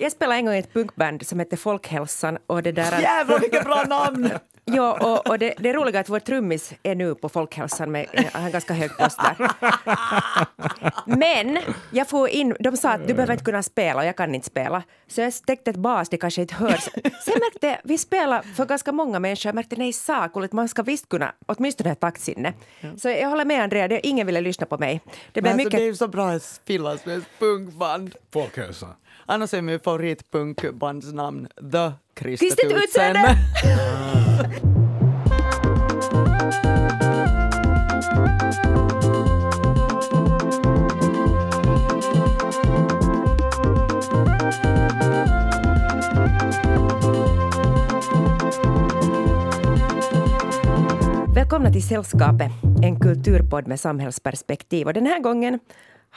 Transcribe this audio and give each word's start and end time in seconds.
Jag 0.00 0.12
spelade 0.12 0.38
en 0.38 0.44
gång 0.46 0.54
i 0.54 0.58
ett 0.58 0.72
punkband 0.72 1.26
som 1.26 1.38
hette 1.38 1.56
Folkhälsan 1.56 2.38
och 2.46 2.62
det 2.62 2.72
där... 2.72 3.00
Jävlar 3.00 3.38
vilket 3.38 3.64
bra 3.64 3.84
namn! 3.88 4.30
Ja, 4.70 4.98
och, 5.00 5.28
och 5.28 5.38
det, 5.38 5.54
det 5.58 5.68
är 5.68 5.74
roliga 5.74 5.98
är 5.98 6.00
att 6.00 6.08
vår 6.08 6.18
trummis 6.18 6.72
är 6.82 6.94
nu 6.94 7.14
på 7.14 7.28
Folkhälsan 7.28 7.90
med 7.90 8.06
han 8.32 8.50
ganska 8.50 8.74
hög 8.74 8.96
post 8.96 9.18
där. 9.18 9.50
Men 11.16 11.58
jag 11.90 12.08
får 12.08 12.28
in, 12.28 12.56
de 12.60 12.76
sa 12.76 12.90
att 12.90 13.06
du 13.06 13.14
behöver 13.14 13.32
inte 13.32 13.44
kunna 13.44 13.62
spela 13.62 14.00
och 14.00 14.06
jag 14.06 14.16
kan 14.16 14.34
inte 14.34 14.46
spela. 14.46 14.82
Så 15.06 15.20
jag 15.20 15.32
täckte 15.46 15.70
ett 15.70 15.76
bas, 15.76 16.08
det 16.08 16.16
kanske 16.16 16.40
inte 16.40 16.54
hörs. 16.54 16.84
Sen 17.24 17.34
märkte 17.40 17.66
jag, 17.66 17.76
vi 17.84 17.98
spelar 17.98 18.42
för 18.42 18.66
ganska 18.66 18.92
många 18.92 19.18
människor, 19.18 19.48
jag 19.48 19.54
märkte 19.54 19.76
nej 19.76 19.92
sakuligt, 19.92 20.52
man 20.52 20.68
ska 20.68 20.82
visst 20.82 21.08
kunna 21.08 21.32
åtminstone 21.46 21.90
ha 21.90 21.94
taktsinne. 21.94 22.52
Så 22.96 23.08
jag 23.08 23.28
håller 23.28 23.44
med 23.44 23.62
Andrea, 23.62 23.88
det, 23.88 24.06
ingen 24.06 24.26
ville 24.26 24.40
lyssna 24.40 24.66
på 24.66 24.78
mig. 24.78 25.00
Det 25.32 25.42
blev 25.42 25.44
Men 25.44 25.52
alltså, 25.52 25.64
mycket... 25.64 25.78
det 25.78 25.84
är 25.84 25.86
ju 25.86 25.96
så 25.96 26.08
bra 26.08 26.30
att 26.30 26.60
finnas 26.66 27.06
med 27.06 27.18
ett 27.18 27.38
punkband. 27.38 28.14
Folkhälsan. 28.32 28.94
Annars 29.30 29.54
är 29.54 29.62
min 29.62 29.80
favoritpunkbandsnamn 29.80 31.48
The 31.72 31.92
Kristet 32.14 32.72
utseende. 32.72 33.36
Välkomna 51.34 51.72
till 51.72 51.88
Sällskapet, 51.88 52.50
en 52.82 53.00
kulturpodd 53.00 53.66
med 53.68 53.80
samhällsperspektiv. 53.80 54.86
Och 54.86 54.92
den 54.92 55.06
här 55.06 55.20
gången 55.20 55.58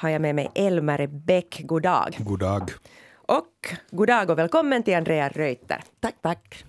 har 0.02 0.10
jag 0.10 0.22
med 0.22 0.36
mig 0.36 0.52
Elmer 0.56 1.08
Bäck. 1.08 1.62
God 1.64 1.82
dag. 1.84 2.18
God 2.20 2.40
dag. 2.40 2.72
Och 3.14 3.76
god 3.92 4.08
dag 4.08 4.30
och 4.30 4.38
välkommen 4.38 4.84
till 4.84 4.96
Andrea 4.96 5.30
Reuter. 5.30 5.84
Tack, 6.00 6.16
tack. 6.22 6.64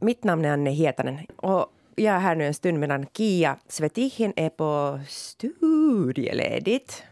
Mitt 0.00 0.24
namn 0.24 0.44
är 0.44 0.52
Anne 0.52 0.70
Hietanen 0.70 1.18
och 1.36 1.66
jag 1.96 2.14
är 2.14 2.18
här 2.18 2.34
nu 2.34 2.46
en 2.46 2.54
stund 2.54 2.78
medan 2.78 3.06
Kia 3.06 3.56
Svetihin 3.68 4.32
är 4.36 4.48
på 4.50 5.00
studieledigt. 5.08 7.02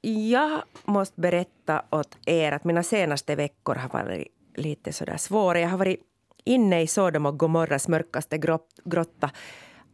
Jag 0.00 0.62
måste 0.84 1.20
berätta 1.20 1.82
åt 1.90 2.18
er 2.26 2.52
att 2.52 2.64
mina 2.64 2.82
senaste 2.82 3.34
veckor 3.36 3.74
har 3.74 3.88
varit 3.88 4.28
lite 4.56 4.92
sådär 4.92 5.16
svåra. 5.16 5.60
Jag 5.60 5.68
har 5.68 5.78
varit 5.78 6.00
inne 6.44 6.82
i 6.82 6.86
Sodom 6.86 7.26
och 7.26 7.38
Gomorras 7.38 7.88
mörkaste 7.88 8.38
grott- 8.38 8.80
grotta 8.84 9.30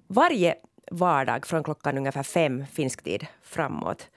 varje 0.06 0.54
vardag 0.90 1.46
från 1.46 1.64
klockan 1.64 1.98
ungefär 1.98 2.22
fem 2.22 2.66
finsk 2.72 3.02
tid 3.02 3.26
framåt. 3.42 4.08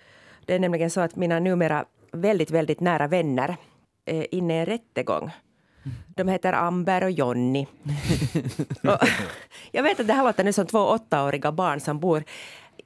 Det 0.50 0.56
är 0.56 0.60
nämligen 0.60 0.90
så 0.90 1.02
att 1.02 1.16
mina 1.16 1.40
numera 1.40 1.86
väldigt, 2.12 2.52
väldigt 2.52 2.80
nära 2.80 3.08
vänner 3.08 3.56
är 4.06 4.36
inne 4.36 4.56
i 4.56 4.60
en 4.60 4.66
rättegång. 4.66 5.32
De 6.08 6.28
heter 6.28 6.54
Amber 6.54 7.04
och 7.04 7.12
Jonny. 7.12 7.66
och 8.84 9.08
jag 9.72 9.84
vet 9.84 10.00
att 10.00 10.08
det 10.08 10.14
här 10.14 10.24
låter 10.24 10.44
nu 10.44 10.54
som 10.54 10.66
två 10.66 10.80
åttaåriga 10.80 11.52
barn 11.52 11.80
som 11.80 12.00
bor 12.00 12.24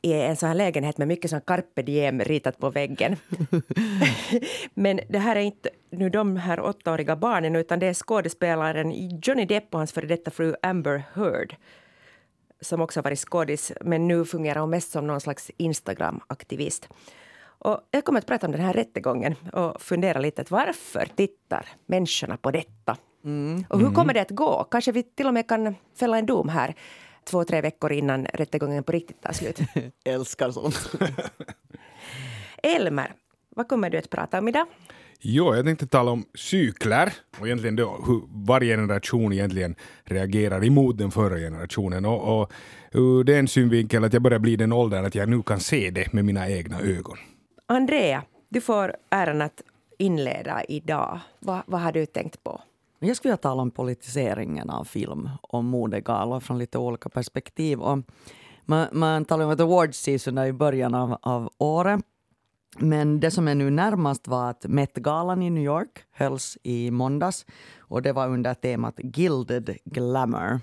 i 0.02 0.14
en 0.14 0.36
sån 0.36 0.48
här 0.48 0.56
lägenhet 0.56 0.98
med 0.98 1.08
mycket 1.08 1.30
sån 1.30 1.42
carpe 1.42 1.82
diem 1.82 2.22
ritat 2.22 2.58
på 2.58 2.70
väggen. 2.70 3.16
Men 4.74 5.00
det 5.10 5.20
här 5.20 5.36
är 5.36 5.42
inte 5.42 5.70
nu 5.90 6.10
de 6.10 6.38
här 6.38 6.60
åttaåriga 6.60 7.16
barnen 7.16 7.56
utan 7.56 7.80
det 7.80 7.88
är 7.88 7.94
skådespelaren 7.94 9.20
Johnny 9.24 9.46
Depp 9.46 9.74
och 9.74 9.80
hans 9.80 9.92
före 9.92 10.08
detta 10.08 10.32
fru 10.32 10.56
Amber 10.62 11.04
Heard 11.14 11.56
som 12.62 12.82
också 12.82 13.00
har 13.00 13.04
varit 13.04 13.20
skådis, 13.20 13.72
men 13.82 14.08
nu 14.08 14.26
fungerar 14.26 14.60
hon 14.60 14.70
mest 14.70 14.92
som 14.92 15.08
någon 15.08 15.22
slags 15.22 15.52
Instagram-aktivist. 15.58 16.90
Och 17.64 17.80
jag 17.92 18.06
kommer 18.06 18.20
att 18.20 18.26
prata 18.26 18.48
om 18.48 18.52
den 18.52 18.62
här 18.62 18.74
rättegången 18.74 19.36
och 19.54 19.82
fundera 19.82 20.20
lite 20.20 20.42
att 20.42 20.52
varför 20.52 21.08
tittar 21.16 21.66
människorna 21.86 22.38
på 22.38 22.52
detta? 22.52 22.98
Och 23.70 23.80
hur 23.80 23.92
kommer 23.92 24.14
det 24.14 24.22
att 24.22 24.32
gå? 24.32 24.64
Kanske 24.64 24.92
vi 24.92 25.04
till 25.04 25.28
och 25.28 25.34
med 25.34 25.48
kan 25.48 25.76
fälla 26.00 26.18
en 26.18 26.26
dom 26.26 26.50
här 26.50 26.76
två, 27.24 27.44
tre 27.44 27.62
veckor 27.62 27.92
innan 27.92 28.26
rättegången 28.26 28.84
på 28.84 28.92
riktigt 28.92 29.22
tar 29.22 29.34
slut. 29.34 29.60
Älskar 30.06 30.52
sånt. 30.52 30.92
Elmer, 32.64 33.14
vad 33.56 33.68
kommer 33.68 33.90
du 33.90 33.98
att 33.98 34.10
prata 34.10 34.40
om 34.40 34.48
idag? 34.48 34.66
Jo, 35.26 35.56
jag 35.56 35.66
tänkte 35.66 35.88
tala 35.88 36.12
om 36.12 36.26
cykler 36.36 37.14
och 37.40 37.48
egentligen 37.48 37.76
då 37.76 38.04
hur 38.08 38.22
varje 38.46 38.78
generation 38.78 39.34
egentligen 39.34 39.76
reagerar 40.04 40.66
emot 40.66 40.98
den 40.98 41.12
förra 41.12 41.38
generationen. 41.38 42.06
Och, 42.06 42.42
och 42.42 42.52
ur 42.92 43.24
den 43.24 43.48
synvinkeln 43.48 44.04
att 44.04 44.14
jag 44.14 44.22
börjar 44.22 44.40
bli 44.40 44.56
den 44.56 44.74
åldern 44.74 45.06
att 45.06 45.16
jag 45.16 45.30
nu 45.30 45.44
kan 45.44 45.60
se 45.60 45.90
det 45.90 46.14
med 46.14 46.26
mina 46.26 46.50
egna 46.50 46.80
ögon. 46.82 47.18
Andrea, 47.76 48.24
du 48.50 48.62
får 48.62 48.96
äran 49.10 49.42
att 49.42 49.62
inleda 49.98 50.64
idag. 50.64 51.20
Va, 51.40 51.64
vad 51.68 51.82
har 51.82 51.92
du 51.92 52.06
tänkt 52.06 52.44
på? 52.44 52.62
Jag 53.00 53.18
skulle 53.18 53.30
vilja 53.30 53.38
tala 53.38 53.62
om 53.62 53.72
politiseringen 53.72 54.70
av 54.70 54.84
film 54.84 55.30
och 55.42 55.64
modegalor 55.64 56.40
från 56.40 56.58
lite 56.58 56.78
olika 56.78 57.10
perspektiv. 57.10 57.80
Och 57.80 58.00
man, 58.66 58.88
man 58.92 59.26
talar 59.26 59.46
om 59.46 59.52
att 59.52 59.60
awards 59.60 59.98
season 59.98 60.38
är 60.38 60.46
i 60.46 60.54
början 60.54 60.96
av, 60.96 61.18
av 61.22 61.50
året. 61.58 62.02
Men 62.78 63.20
det 63.20 63.32
som 63.32 63.48
är 63.48 63.56
nu 63.56 63.70
närmast 63.70 64.28
var 64.28 64.50
att 64.50 64.66
Met-galan 64.66 65.42
i 65.42 65.50
New 65.50 65.64
York 65.64 66.04
hölls 66.12 66.58
i 66.64 66.92
måndags 66.92 67.46
och 67.78 68.02
det 68.02 68.14
var 68.14 68.28
under 68.28 68.54
temat 68.54 68.96
Gilded 68.98 69.78
Glamour. 69.86 70.60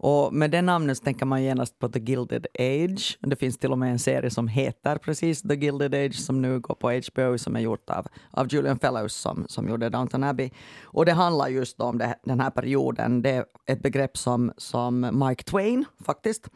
Och 0.00 0.34
med 0.34 0.50
det 0.50 0.62
namnet 0.62 0.98
så 0.98 1.04
tänker 1.04 1.26
man 1.26 1.42
genast 1.42 1.78
på 1.78 1.88
The 1.88 1.98
Gilded 1.98 2.46
Age. 2.58 3.18
Det 3.20 3.36
finns 3.36 3.58
till 3.58 3.72
och 3.72 3.78
med 3.78 3.90
en 3.90 3.98
serie 3.98 4.30
som 4.30 4.48
heter 4.48 4.96
precis 4.96 5.42
The 5.42 5.54
Gilded 5.54 5.94
Age 5.94 6.14
som 6.14 6.42
nu 6.42 6.60
går 6.60 6.74
på 6.74 6.90
HBO 6.90 7.38
som 7.38 7.56
är 7.56 7.60
gjort 7.60 7.90
av, 7.90 8.06
av 8.30 8.46
Julian 8.48 8.78
Fellows 8.78 9.14
som, 9.14 9.44
som 9.48 9.68
gjorde 9.68 9.88
Downton 9.88 10.24
Abbey. 10.24 10.50
Och 10.84 11.06
det 11.06 11.12
handlar 11.12 11.48
just 11.48 11.80
om 11.80 11.98
det, 11.98 12.18
den 12.22 12.40
här 12.40 12.50
perioden. 12.50 13.22
Det 13.22 13.30
är 13.30 13.44
ett 13.66 13.82
begrepp 13.82 14.16
som, 14.16 14.52
som 14.56 15.24
Mike 15.26 15.44
Twain 15.44 15.84
faktiskt 16.04 16.48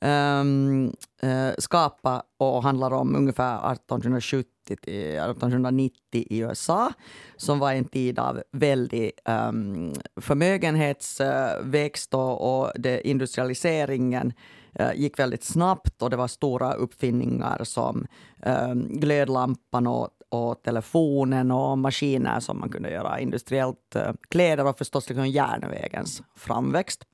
ehm, 0.00 0.92
eh, 1.22 1.28
um, 1.28 1.30
uh, 1.30 1.52
skapade 1.58 2.22
och 2.36 2.62
handlar 2.62 2.92
om 2.92 3.16
ungefär 3.16 3.72
1870 3.72 4.53
1890 4.70 5.92
i 6.12 6.38
USA 6.38 6.92
som 7.36 7.58
var 7.58 7.72
en 7.72 7.84
tid 7.84 8.18
av 8.18 8.42
väldig 8.52 9.12
um, 9.24 9.92
förmögenhetsväxt 10.20 12.14
och, 12.14 12.60
och 12.60 12.72
det, 12.74 13.08
industrialiseringen 13.08 14.32
uh, 14.80 14.94
gick 14.94 15.18
väldigt 15.18 15.44
snabbt 15.44 16.02
och 16.02 16.10
det 16.10 16.16
var 16.16 16.28
stora 16.28 16.72
uppfinningar 16.72 17.64
som 17.64 18.06
um, 18.46 18.88
glödlampan 18.88 19.86
och, 19.86 20.08
och 20.28 20.62
telefonen 20.62 21.50
och 21.50 21.78
maskiner 21.78 22.40
som 22.40 22.60
man 22.60 22.68
kunde 22.68 22.90
göra 22.90 23.20
industriellt 23.20 23.96
uh, 23.96 24.12
kläder 24.28 24.66
och 24.66 24.78
förstås 24.78 25.08
liksom 25.08 25.26
järnvägens 25.26 26.22
framväxt. 26.36 27.04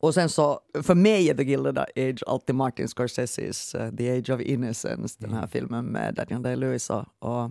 Och 0.00 0.14
sen 0.14 0.28
så, 0.28 0.60
för 0.82 0.94
mig 0.94 1.30
är 1.30 1.34
The 1.34 1.44
Gilded 1.44 1.78
Age 1.78 2.22
alltid 2.26 2.54
Martin 2.54 2.88
Scorseses 2.88 3.74
uh, 3.74 3.90
The 3.96 4.18
Age 4.18 4.30
of 4.30 4.40
Innocence, 4.40 5.16
den 5.18 5.32
här 5.32 5.46
filmen 5.46 5.84
med 5.84 6.14
Daniel 6.14 6.42
Day-Lewis 6.42 6.90
och, 6.90 7.04
och, 7.18 7.50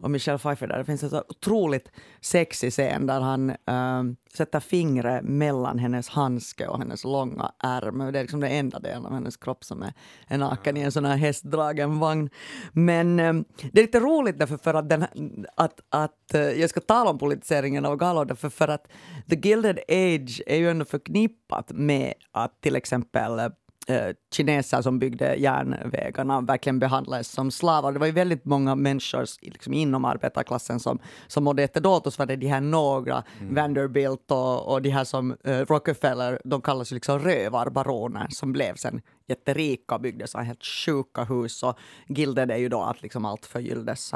och 0.00 0.10
Michelle 0.10 0.38
Pfeiffer. 0.38 0.66
Där 0.66 0.78
det 0.78 0.84
finns 0.84 1.02
en 1.02 1.10
så 1.10 1.24
otroligt 1.28 1.88
sexig 2.20 2.72
scen 2.72 3.06
där 3.06 3.20
han 3.20 3.50
äh, 3.50 4.02
sätter 4.34 4.60
fingret 4.60 5.24
mellan 5.24 5.78
hennes 5.78 6.08
handske 6.08 6.66
och 6.66 6.78
hennes 6.78 7.04
långa 7.04 7.52
ärm. 7.58 7.98
Det 7.98 8.18
är 8.18 8.22
liksom 8.22 8.40
den 8.40 8.50
enda 8.50 8.78
delen 8.78 9.06
av 9.06 9.12
hennes 9.12 9.36
kropp 9.36 9.64
som 9.64 9.82
är, 10.28 10.38
naken 10.38 10.76
i 10.76 10.80
en 10.80 10.92
sån 10.92 11.04
här 11.04 11.16
hästdragen 11.16 11.98
vagn. 11.98 12.30
Men 12.72 13.20
äh, 13.20 13.32
det 13.72 13.80
är 13.80 13.84
lite 13.84 14.00
roligt 14.00 14.38
därför 14.38 14.56
för 14.56 14.74
att, 14.74 14.88
den, 14.88 15.06
att, 15.56 15.80
att 15.88 16.34
äh, 16.34 16.40
jag 16.40 16.70
ska 16.70 16.80
tala 16.80 17.10
om 17.10 17.18
politiseringen 17.18 17.84
av 17.84 17.96
galor 17.96 18.24
därför 18.24 18.48
för 18.48 18.68
att 18.68 18.88
The 19.30 19.36
Gilded 19.36 19.78
Age 19.78 20.42
är 20.46 20.56
ju 20.56 20.70
ändå 20.70 20.84
förknippat 20.84 21.72
med 21.72 22.14
att 22.32 22.60
till 22.60 22.76
exempel 22.76 23.40
kineser 24.34 24.82
som 24.82 24.98
byggde 24.98 25.34
järnvägarna 25.34 26.40
verkligen 26.40 26.78
behandlades 26.78 27.28
som 27.28 27.50
slavar. 27.50 27.92
Det 27.92 27.98
var 27.98 28.06
ju 28.06 28.12
väldigt 28.12 28.44
många 28.44 28.74
människor 28.74 29.24
liksom, 29.40 29.72
inom 29.72 30.04
arbetarklassen 30.04 30.80
som, 30.80 30.98
som 31.26 31.44
mådde 31.44 31.62
jättedåligt 31.62 32.06
och 32.06 32.12
så 32.12 32.18
var 32.18 32.26
det 32.26 32.36
de 32.36 32.46
här 32.46 32.60
några, 32.60 33.24
Vanderbilt 33.50 34.30
och, 34.30 34.72
och 34.72 34.82
de 34.82 34.90
här 34.90 35.04
som 35.04 35.36
eh, 35.44 35.58
Rockefeller, 35.58 36.40
de 36.44 36.60
kallas 36.60 36.92
ju 36.92 36.94
liksom 36.94 37.18
rövarbaroner 37.18 38.26
som 38.30 38.52
blev 38.52 38.74
sen 38.74 39.00
jätterika 39.26 39.94
och 39.94 40.00
byggde 40.00 40.26
så 40.26 40.38
här 40.38 40.44
helt 40.44 40.64
sjuka 40.64 41.24
hus 41.24 41.62
och 41.62 41.78
är 42.08 42.56
ju 42.56 42.68
då 42.68 42.80
att 42.80 43.02
liksom 43.02 43.24
allt 43.24 43.46
förgylldes. 43.46 44.12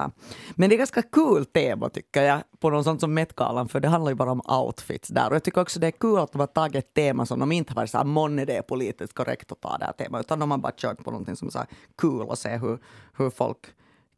Men 0.54 0.68
det 0.68 0.76
är 0.76 0.78
ganska 0.78 1.02
kul 1.02 1.44
tema 1.44 1.88
tycker 1.88 2.22
jag 2.22 2.40
på 2.58 2.70
något 2.70 2.84
sånt 2.84 3.00
som 3.00 3.18
Met-galan 3.18 3.68
för 3.68 3.80
det 3.80 3.88
handlar 3.88 4.10
ju 4.10 4.14
bara 4.14 4.32
om 4.32 4.42
outfits 4.46 5.08
där 5.08 5.28
och 5.28 5.34
jag 5.34 5.44
tycker 5.44 5.60
också 5.60 5.80
det 5.80 5.86
är 5.86 5.90
kul 5.90 6.18
att 6.18 6.32
de 6.32 6.38
har 6.40 6.46
tagit 6.46 6.84
ett 6.84 6.94
tema 6.94 7.26
som 7.26 7.38
de 7.38 7.52
inte 7.52 7.72
har 7.72 7.76
varit 7.76 7.90
så 7.90 7.98
här 7.98 8.04
månne 8.04 8.44
det 8.44 8.56
är 8.56 8.62
politiskt 8.62 9.12
korrekt 9.12 9.52
att 9.52 9.60
ta 9.60 9.78
det 9.78 9.84
här 9.84 9.92
temat 9.92 10.20
utan 10.20 10.38
de 10.38 10.50
har 10.50 10.58
bara 10.58 10.72
kört 10.76 11.04
på 11.04 11.10
någonting 11.10 11.36
som 11.36 11.48
är 11.48 11.52
så 11.52 11.58
här 11.58 11.68
kul 11.98 12.22
och 12.22 12.38
se 12.38 12.56
hur, 12.56 12.78
hur 13.16 13.30
folk 13.30 13.58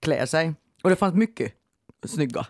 klär 0.00 0.26
sig. 0.26 0.54
Och 0.82 0.90
det 0.90 0.96
fanns 0.96 1.14
mycket 1.14 1.52
snygga 2.06 2.46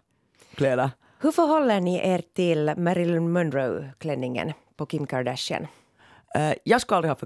kläder. 0.54 0.90
Hur 1.18 1.32
förhåller 1.32 1.80
ni 1.80 2.08
er 2.08 2.22
till 2.34 2.74
Marilyn 2.76 3.32
Monroe-klänningen 3.32 4.52
på 4.76 4.86
Kim 4.86 5.06
Kardashian? 5.06 5.66
Eh, 6.34 6.52
jag 6.64 6.80
skulle 6.80 6.96
aldrig 6.96 7.10
ha 7.10 7.16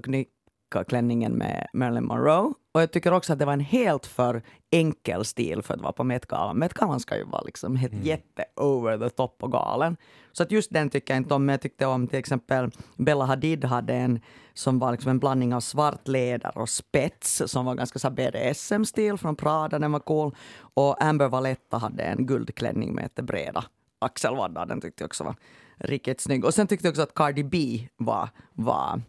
klänningen 0.69 1.31
med 1.33 1.67
Marilyn 1.73 2.05
Monroe. 2.05 2.53
Och 2.73 2.81
jag 2.81 2.91
tycker 2.91 3.13
också 3.13 3.33
att 3.33 3.39
det 3.39 3.45
var 3.45 3.53
en 3.53 3.59
helt 3.59 4.05
för 4.05 4.41
enkel 4.71 5.25
stil 5.25 5.61
för 5.61 5.73
att 5.73 5.81
vara 5.81 5.91
på 5.91 6.03
Met-galan. 6.03 6.57
Met-galan 6.57 6.99
ska 6.99 7.17
ju 7.17 7.23
vara 7.23 7.41
liksom 7.41 7.75
helt 7.75 7.93
Mm. 7.93 8.05
jätte 8.05 8.45
over 8.55 8.97
the 8.97 9.09
top 9.09 9.43
och 9.43 9.51
galen. 9.51 9.97
Så 10.31 10.43
att 10.43 10.51
just 10.51 10.71
den 10.73 10.89
tycker 10.89 11.13
jag 11.13 11.17
inte 11.21 11.33
om. 11.33 11.45
Men 11.45 11.53
jag 11.53 11.61
tyckte 11.61 11.85
om 11.85 12.07
till 12.07 12.19
exempel 12.19 12.71
Bella 12.97 13.25
Hadid 13.25 13.65
hade 13.65 13.93
en 13.93 14.19
som 14.53 14.79
var 14.79 14.91
liksom 14.91 15.11
en 15.11 15.19
blandning 15.19 15.53
av 15.53 15.59
svart 15.59 16.07
läder 16.07 16.57
och 16.57 16.69
spets 16.69 17.41
som 17.45 17.65
var 17.65 17.75
ganska 17.75 17.99
så 17.99 18.09
BDSM-stil 18.09 19.17
från 19.17 19.35
Prada, 19.35 19.79
den 19.79 19.91
var 19.91 19.99
cool. 19.99 20.35
Och 20.57 21.03
Amber 21.03 21.27
Valletta 21.27 21.77
hade 21.77 22.03
en 22.03 22.25
guldklänning 22.25 22.95
med 22.95 23.01
jättebreda 23.03 23.63
axelvaddar, 23.99 24.65
den 24.65 24.81
tyckte 24.81 25.03
jag 25.03 25.07
också 25.07 25.23
var 25.23 25.35
riktigt 25.77 26.21
snygg. 26.21 26.45
Och 26.45 26.53
sen 26.53 26.67
tyckte 26.67 26.87
jag 26.87 26.91
också 26.91 27.01
att 27.01 27.13
Cardi 27.13 27.43
B 27.43 27.87
var, 27.97 28.29
var 28.53 29.01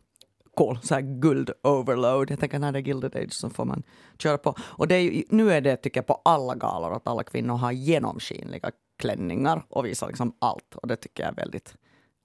cool, 0.57 0.79
så 0.83 0.95
här 0.95 1.03
guld 1.03 1.51
overload. 1.63 2.31
Jag 2.31 2.41
tänker 2.41 2.59
när 2.59 2.73
det 2.73 2.79
är 2.79 2.83
Gilded 2.83 3.17
Age 3.17 3.33
så 3.33 3.51
får 3.51 3.65
man 3.65 3.83
köra 4.19 4.39
på. 4.39 4.55
Och 4.61 4.89
det 4.89 4.95
är 4.95 5.01
ju, 5.01 5.25
nu 5.29 5.53
är 5.53 5.61
det 5.61 5.77
tycker 5.77 5.99
jag 5.99 6.07
på 6.07 6.21
alla 6.25 6.55
galor 6.55 6.93
att 6.93 7.07
alla 7.07 7.23
kvinnor 7.23 7.57
har 7.57 7.73
genomskinliga 7.73 8.71
klänningar 8.99 9.63
och 9.69 9.87
visar 9.87 10.07
liksom 10.07 10.33
allt. 10.39 10.75
Och 10.75 10.89
det 10.89 10.97
tycker 10.97 11.23
jag 11.23 11.33
är 11.33 11.37
väldigt 11.37 11.75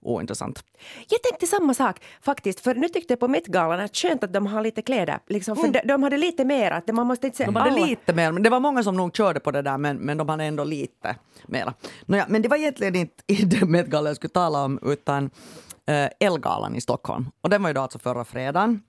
ointressant. 0.02 0.64
Jag 1.10 1.24
tänkte 1.24 1.48
samma 1.48 1.74
sak 1.74 2.04
faktiskt, 2.22 2.60
för 2.60 2.76
nu 2.76 2.88
tyckte 2.88 3.12
jag 3.12 3.20
på 3.20 3.28
Met-galan 3.28 3.80
att 3.80 3.96
skönt 3.96 4.24
att 4.24 4.34
de 4.34 4.48
har 4.48 4.62
lite 4.62 4.82
kläder. 4.82 5.20
Liksom, 5.28 5.56
för 5.56 5.68
de, 5.68 5.82
de 5.86 6.04
hade 6.04 6.18
lite 6.18 6.46
mer, 6.46 6.72
att 6.72 6.88
man 6.88 7.08
måste 7.08 7.28
inte 7.28 7.38
se 7.38 7.46
De 7.46 7.56
hade 7.56 7.72
alla. 7.72 7.86
lite 7.86 8.14
mer, 8.14 8.32
men 8.32 8.44
det 8.44 8.50
var 8.50 8.60
många 8.60 8.84
som 8.84 8.98
nog 8.98 9.16
körde 9.16 9.40
på 9.40 9.52
det 9.52 9.62
där, 9.62 9.78
men, 9.78 9.98
men 9.98 10.18
de 10.18 10.30
hade 10.30 10.44
ändå 10.44 10.64
lite 10.64 11.16
mera. 11.46 11.74
Nåja, 12.06 12.26
men 12.30 12.42
det 12.42 12.48
var 12.48 12.58
egentligen 12.58 12.96
inte 12.96 13.24
i 13.28 13.36
det 13.36 13.66
Met-galan 13.66 14.06
jag 14.06 14.16
skulle 14.16 14.32
tala 14.32 14.64
om, 14.64 14.80
utan 14.82 15.30
Eh, 15.92 16.10
Elgalan 16.20 16.76
i 16.76 16.82
Stockholm. 16.82 17.32
Och 17.42 17.50
den 17.50 17.62
var 17.62 17.70
ju 17.70 17.74
då 17.74 17.82
alltså 17.82 18.00
förra 18.00 18.26
fredagen. 18.26 18.82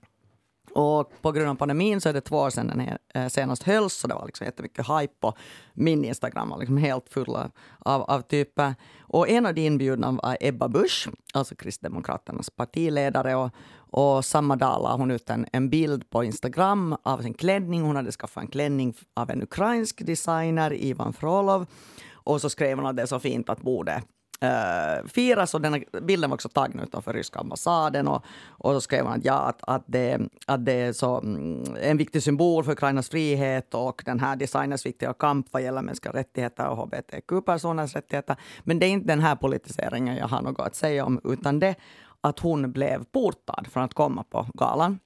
Och 0.74 1.12
på 1.22 1.32
grund 1.32 1.50
av 1.50 1.54
pandemin 1.54 2.00
så 2.00 2.08
är 2.08 2.12
det 2.12 2.20
två 2.20 2.36
år 2.36 2.50
sedan 2.50 2.66
den 2.66 2.80
här, 2.80 2.98
eh, 3.14 3.28
senast 3.28 3.62
hölls, 3.62 3.94
så 3.94 4.08
det 4.08 4.14
var 4.14 4.26
liksom 4.26 4.44
jättemycket 4.44 4.86
hype 4.88 5.26
och 5.26 5.36
min 5.74 6.04
Instagram 6.04 6.48
var 6.48 6.58
liksom 6.58 6.76
helt 6.76 7.08
full 7.08 7.36
av, 7.78 8.02
av, 8.02 8.20
typer. 8.20 8.74
Och 9.00 9.28
en 9.28 9.46
av 9.46 9.54
de 9.54 9.66
inbjudna 9.66 10.12
var 10.22 10.36
Ebba 10.40 10.68
Busch, 10.68 11.08
alltså 11.34 11.54
Kristdemokraternas 11.54 12.50
partiledare. 12.50 13.34
Och, 13.34 13.50
och 13.74 14.24
samma 14.24 14.56
dag 14.56 14.82
la 14.82 14.96
hon 14.96 15.10
ut 15.10 15.30
en, 15.30 15.46
en 15.52 15.70
bild 15.70 16.10
på 16.10 16.24
Instagram 16.24 16.96
av 17.02 17.22
sin 17.22 17.34
klänning. 17.34 17.82
Hon 17.82 17.96
hade 17.96 18.12
skaffat 18.12 18.42
en 18.42 18.50
klänning 18.50 18.94
av 19.14 19.30
en 19.30 19.42
ukrainsk 19.42 20.06
designer, 20.06 20.72
Ivan 20.72 21.12
Frolov. 21.12 21.66
Och 22.12 22.40
så 22.40 22.50
skrev 22.50 22.78
hon 22.78 22.86
att 22.86 22.96
det 22.96 23.02
är 23.02 23.06
så 23.06 23.18
fint 23.18 23.48
att 23.48 23.62
borde 23.62 24.02
uh, 24.42 25.08
firas. 25.08 25.54
Och 25.54 25.60
den 25.60 25.72
här 25.72 26.00
bilden 26.00 26.30
var 26.30 26.34
också 26.34 26.48
tagen 26.48 26.80
utanför 26.80 27.12
ryska 27.12 27.38
ambassaden. 27.38 28.08
Och, 28.08 28.24
och 28.48 28.72
så 28.72 28.80
skrev 28.80 29.06
han 29.06 29.18
att, 29.18 29.24
ja, 29.24 29.34
att, 29.34 29.60
att, 29.62 29.84
det, 29.86 30.20
att 30.46 30.64
det 30.64 30.72
är 30.72 30.92
så, 30.92 31.20
mm, 31.20 31.64
en 31.82 31.96
viktig 31.96 32.22
symbol 32.22 32.64
för 32.64 32.72
Ukrainas 32.72 33.08
frihet 33.08 33.74
och 33.74 34.02
den 34.06 34.20
här 34.20 34.36
designers 34.36 34.86
viktiga 34.86 35.12
kamp 35.12 35.46
vad 35.50 35.62
gäller 35.62 35.82
mänskliga 35.82 36.14
rättigheter 36.14 36.68
och 36.68 36.76
hbtq-personers 36.76 37.94
rättigheter. 37.94 38.36
Men 38.64 38.78
det 38.78 38.86
är 38.86 38.90
inte 38.90 39.06
den 39.06 39.20
här 39.20 39.36
politiseringen 39.36 40.16
jag 40.16 40.28
har 40.28 40.42
något 40.42 40.60
att 40.60 40.74
säga 40.74 41.04
om, 41.04 41.20
utan 41.24 41.58
det 41.58 41.74
att 42.20 42.38
hon 42.38 42.72
blev 42.72 43.04
portad 43.04 43.66
från 43.72 43.82
att 43.82 43.94
komma 43.94 44.24
på 44.24 44.46
galan. 44.54 44.98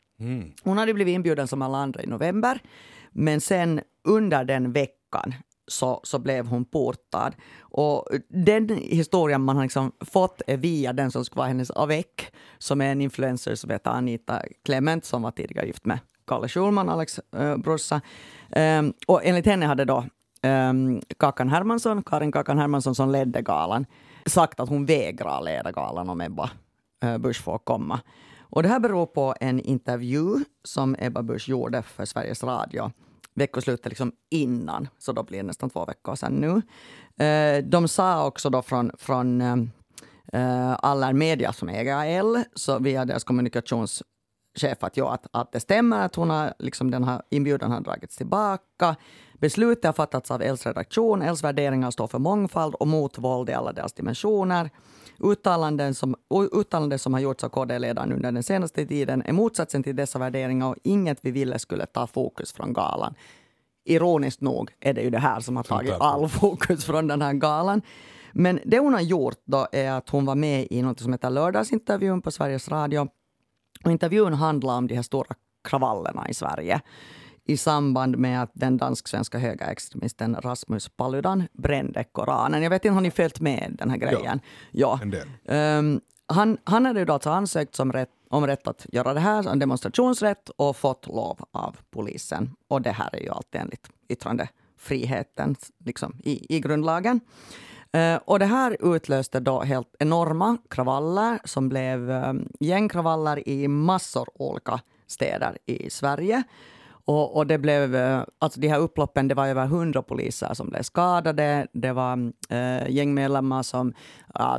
Hon 0.62 0.78
hade 0.78 0.94
blivit 0.94 1.14
inbjuden 1.14 1.48
som 1.48 1.62
alla 1.62 1.78
andra 1.78 2.02
i 2.02 2.06
november, 2.06 2.60
men 3.12 3.40
sen 3.40 3.80
under 4.04 4.44
den 4.44 4.72
veckan 4.72 5.34
så, 5.68 6.00
så 6.02 6.18
blev 6.18 6.46
hon 6.46 6.64
portad. 6.64 7.34
Och 7.60 8.08
den 8.28 8.68
historien 8.68 9.42
man 9.42 9.56
har 9.56 9.62
liksom 9.62 9.92
fått 10.00 10.42
är 10.46 10.56
via 10.56 10.92
den 10.92 11.10
som 11.10 11.24
skulle 11.24 11.38
vara 11.38 11.48
hennes 11.48 11.70
avec, 11.70 12.32
som 12.58 12.80
är 12.80 12.92
en 12.92 13.00
influencer 13.00 13.54
som 13.54 13.70
heter 13.70 13.90
Anita 13.90 14.42
Clement, 14.64 15.04
som 15.04 15.22
var 15.22 15.30
tidigare 15.30 15.66
gift 15.66 15.84
med 15.84 15.98
Kalle 16.26 16.48
Schulman, 16.48 16.88
Alex 16.88 17.20
äh, 17.36 17.56
brorsa. 17.56 18.00
Ehm, 18.50 18.92
och 19.06 19.24
enligt 19.24 19.46
henne 19.46 19.66
hade 19.66 19.84
då 19.84 20.04
um, 20.42 21.02
Kakan 21.18 21.48
Hermansson, 21.48 22.02
Karin 22.02 22.32
Kakan 22.32 22.58
Hermansson 22.58 22.94
som 22.94 23.10
ledde 23.10 23.42
galan, 23.42 23.86
sagt 24.26 24.60
att 24.60 24.68
hon 24.68 24.86
vägrar 24.86 25.42
leda 25.42 25.72
galan 25.72 26.08
om 26.08 26.20
Ebba 26.20 26.50
äh, 27.02 27.18
Busch 27.18 27.42
får 27.42 27.58
komma. 27.58 28.00
Och 28.40 28.62
det 28.62 28.68
här 28.68 28.80
beror 28.80 29.06
på 29.06 29.34
en 29.40 29.60
intervju 29.60 30.44
som 30.64 30.96
Ebba 30.98 31.22
Busch 31.22 31.48
gjorde 31.48 31.82
för 31.82 32.04
Sveriges 32.04 32.44
Radio 32.44 32.92
veckoslutet 33.36 33.86
liksom 33.86 34.12
innan, 34.30 34.88
så 34.98 35.12
då 35.12 35.22
blir 35.22 35.38
det 35.38 35.44
nästan 35.44 35.70
två 35.70 35.84
veckor 35.84 36.14
sedan 36.14 36.32
nu. 36.32 36.62
Eh, 37.24 37.64
de 37.64 37.88
sa 37.88 38.26
också 38.26 38.50
då 38.50 38.62
från, 38.62 38.90
från 38.98 39.40
eh, 39.40 39.56
eh 40.32 40.76
Aller 40.82 41.12
Media 41.12 41.52
som 41.52 41.68
äger 41.68 42.20
AL, 42.20 42.44
så 42.54 42.78
via 42.78 43.04
deras 43.04 43.24
kommunikationschef 43.24 44.04
att, 44.80 44.96
ja, 44.96 45.14
att, 45.14 45.26
att 45.32 45.52
det 45.52 45.60
stämmer 45.60 46.04
att 46.04 46.14
hon 46.14 46.30
har, 46.30 46.54
liksom 46.58 46.90
den 46.90 47.04
här 47.04 47.22
inbjudan 47.30 47.70
har 47.70 47.80
dragits 47.80 48.16
tillbaka. 48.16 48.96
Beslutet 49.40 49.84
har 49.84 49.92
fattats 49.92 50.30
av 50.30 50.42
Els 50.42 50.66
redaktion. 50.66 51.22
Els 51.22 51.44
värderingar 51.44 51.90
står 51.90 52.06
för 52.06 52.18
mångfald 52.18 52.74
och 52.74 52.86
mot 52.86 53.18
våld 53.18 53.50
i 53.50 53.52
alla 53.52 53.72
deras 53.72 53.92
dimensioner. 53.92 54.70
Uttalanden 55.18 55.94
som, 55.94 56.14
uttalanden 56.52 56.98
som 56.98 57.14
har 57.14 57.20
gjorts 57.20 57.44
av 57.44 57.48
KD-ledaren 57.48 58.12
under 58.12 58.32
den 58.32 58.42
senaste 58.42 58.86
tiden 58.86 59.22
är 59.22 59.32
motsatsen 59.32 59.82
till 59.82 59.96
dessa 59.96 60.18
värderingar 60.18 60.68
och 60.68 60.76
inget 60.82 61.18
vi 61.20 61.30
ville 61.30 61.58
skulle 61.58 61.86
ta 61.86 62.06
fokus 62.06 62.52
från 62.52 62.72
galan. 62.72 63.14
Ironiskt 63.84 64.40
nog 64.40 64.70
är 64.80 64.94
det 64.94 65.02
ju 65.02 65.10
det 65.10 65.18
här 65.18 65.40
som 65.40 65.56
har 65.56 65.62
tagit 65.62 65.94
all 66.00 66.28
fokus 66.28 66.84
från 66.84 67.06
den 67.06 67.22
här 67.22 67.32
galan. 67.32 67.82
Men 68.32 68.60
det 68.64 68.78
hon 68.78 68.94
har 68.94 69.00
gjort 69.00 69.40
då 69.44 69.66
är 69.72 69.92
att 69.92 70.10
hon 70.10 70.24
var 70.24 70.34
med 70.34 70.66
i 70.70 70.82
något 70.82 71.00
som 71.00 71.12
heter 71.12 71.30
Lördagsintervjun 71.30 72.22
på 72.22 72.30
Sveriges 72.30 72.68
Radio. 72.68 73.08
Och 73.84 73.90
intervjun 73.90 74.34
handlar 74.34 74.76
om 74.76 74.86
de 74.86 74.94
här 74.94 75.02
stora 75.02 75.34
kravallerna 75.64 76.28
i 76.28 76.34
Sverige 76.34 76.80
i 77.46 77.56
samband 77.56 78.18
med 78.18 78.42
att 78.42 78.50
den 78.52 78.76
dansk-svenska 78.76 79.38
högerextremisten 79.38 80.36
Rasmus 80.40 80.88
Paludan 80.88 81.48
brände 81.52 82.04
Koranen. 82.04 82.62
Jag 82.62 82.70
vet 82.70 82.84
inte, 82.84 82.94
har 82.94 83.00
ni 83.00 83.10
följt 83.10 83.40
med 83.40 83.74
den 83.78 83.90
här 83.90 83.96
grejen? 83.96 84.40
Ja. 84.70 85.00
Del. 85.04 85.28
Um, 85.78 86.00
han, 86.26 86.58
han 86.64 86.86
hade 86.86 87.00
ju 87.00 87.04
då 87.04 87.12
alltså 87.12 87.30
ansökt 87.30 87.74
som 87.74 87.92
rätt, 87.92 88.10
om 88.30 88.46
rätt 88.46 88.68
att 88.68 88.86
göra 88.92 89.14
det 89.14 89.20
här, 89.20 89.48
en 89.48 89.58
demonstrationsrätt, 89.58 90.48
och 90.48 90.76
fått 90.76 91.06
lov 91.06 91.44
av 91.50 91.76
polisen. 91.90 92.50
Och 92.68 92.82
det 92.82 92.90
här 92.90 93.14
är 93.14 93.20
ju 93.20 93.30
alltid 93.30 93.60
enligt 93.60 93.90
yttrandefriheten 94.08 95.56
liksom, 95.84 96.16
i, 96.24 96.56
i 96.56 96.60
grundlagen. 96.60 97.20
Uh, 97.96 98.16
och 98.24 98.38
det 98.38 98.46
här 98.46 98.94
utlöste 98.94 99.40
då 99.40 99.60
helt 99.60 99.94
enorma 99.98 100.56
kravaller 100.70 101.38
som 101.44 101.68
blev 101.68 102.10
um, 102.10 102.48
gängkravaller 102.60 103.48
i 103.48 103.68
massor 103.68 104.28
olika 104.34 104.80
städer 105.06 105.58
i 105.66 105.90
Sverige. 105.90 106.42
Och, 107.08 107.36
och, 107.36 107.46
det 107.46 107.58
blev, 107.58 107.94
eh, 107.94 108.24
alltså 108.38 108.60
de 108.60 108.68
här 108.68 108.78
upploppen, 108.78 109.28
det 109.28 109.34
var 109.34 109.46
över 109.46 109.66
hundra 109.66 110.02
poliser 110.02 110.54
som 110.54 110.68
blev 110.68 110.82
skadade. 110.82 111.66
Det 111.72 111.92
var 111.92 112.32
äh, 112.48 112.90
gängmedlemmar 112.90 113.62
som, 113.62 113.94
äh, 114.38 114.56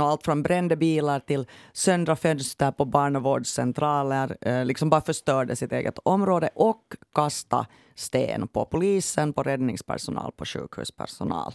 allt 0.00 0.24
från 0.24 0.42
brände 0.42 0.76
bilar 0.76 1.20
till 1.20 1.46
söndra 1.72 2.16
fönster 2.16 2.70
på 2.70 2.84
barnavårdscentraler, 2.84 4.36
äh, 4.40 4.64
liksom 4.64 4.90
bara 4.90 5.00
förstörde 5.00 5.56
sitt 5.56 5.72
eget 5.72 5.98
område 5.98 6.50
och 6.54 6.82
kasta 7.14 7.66
sten 7.94 8.48
på 8.48 8.64
polisen, 8.64 9.32
på 9.32 9.42
räddningspersonal, 9.42 10.32
på 10.36 10.44
sjukhuspersonal. 10.44 11.52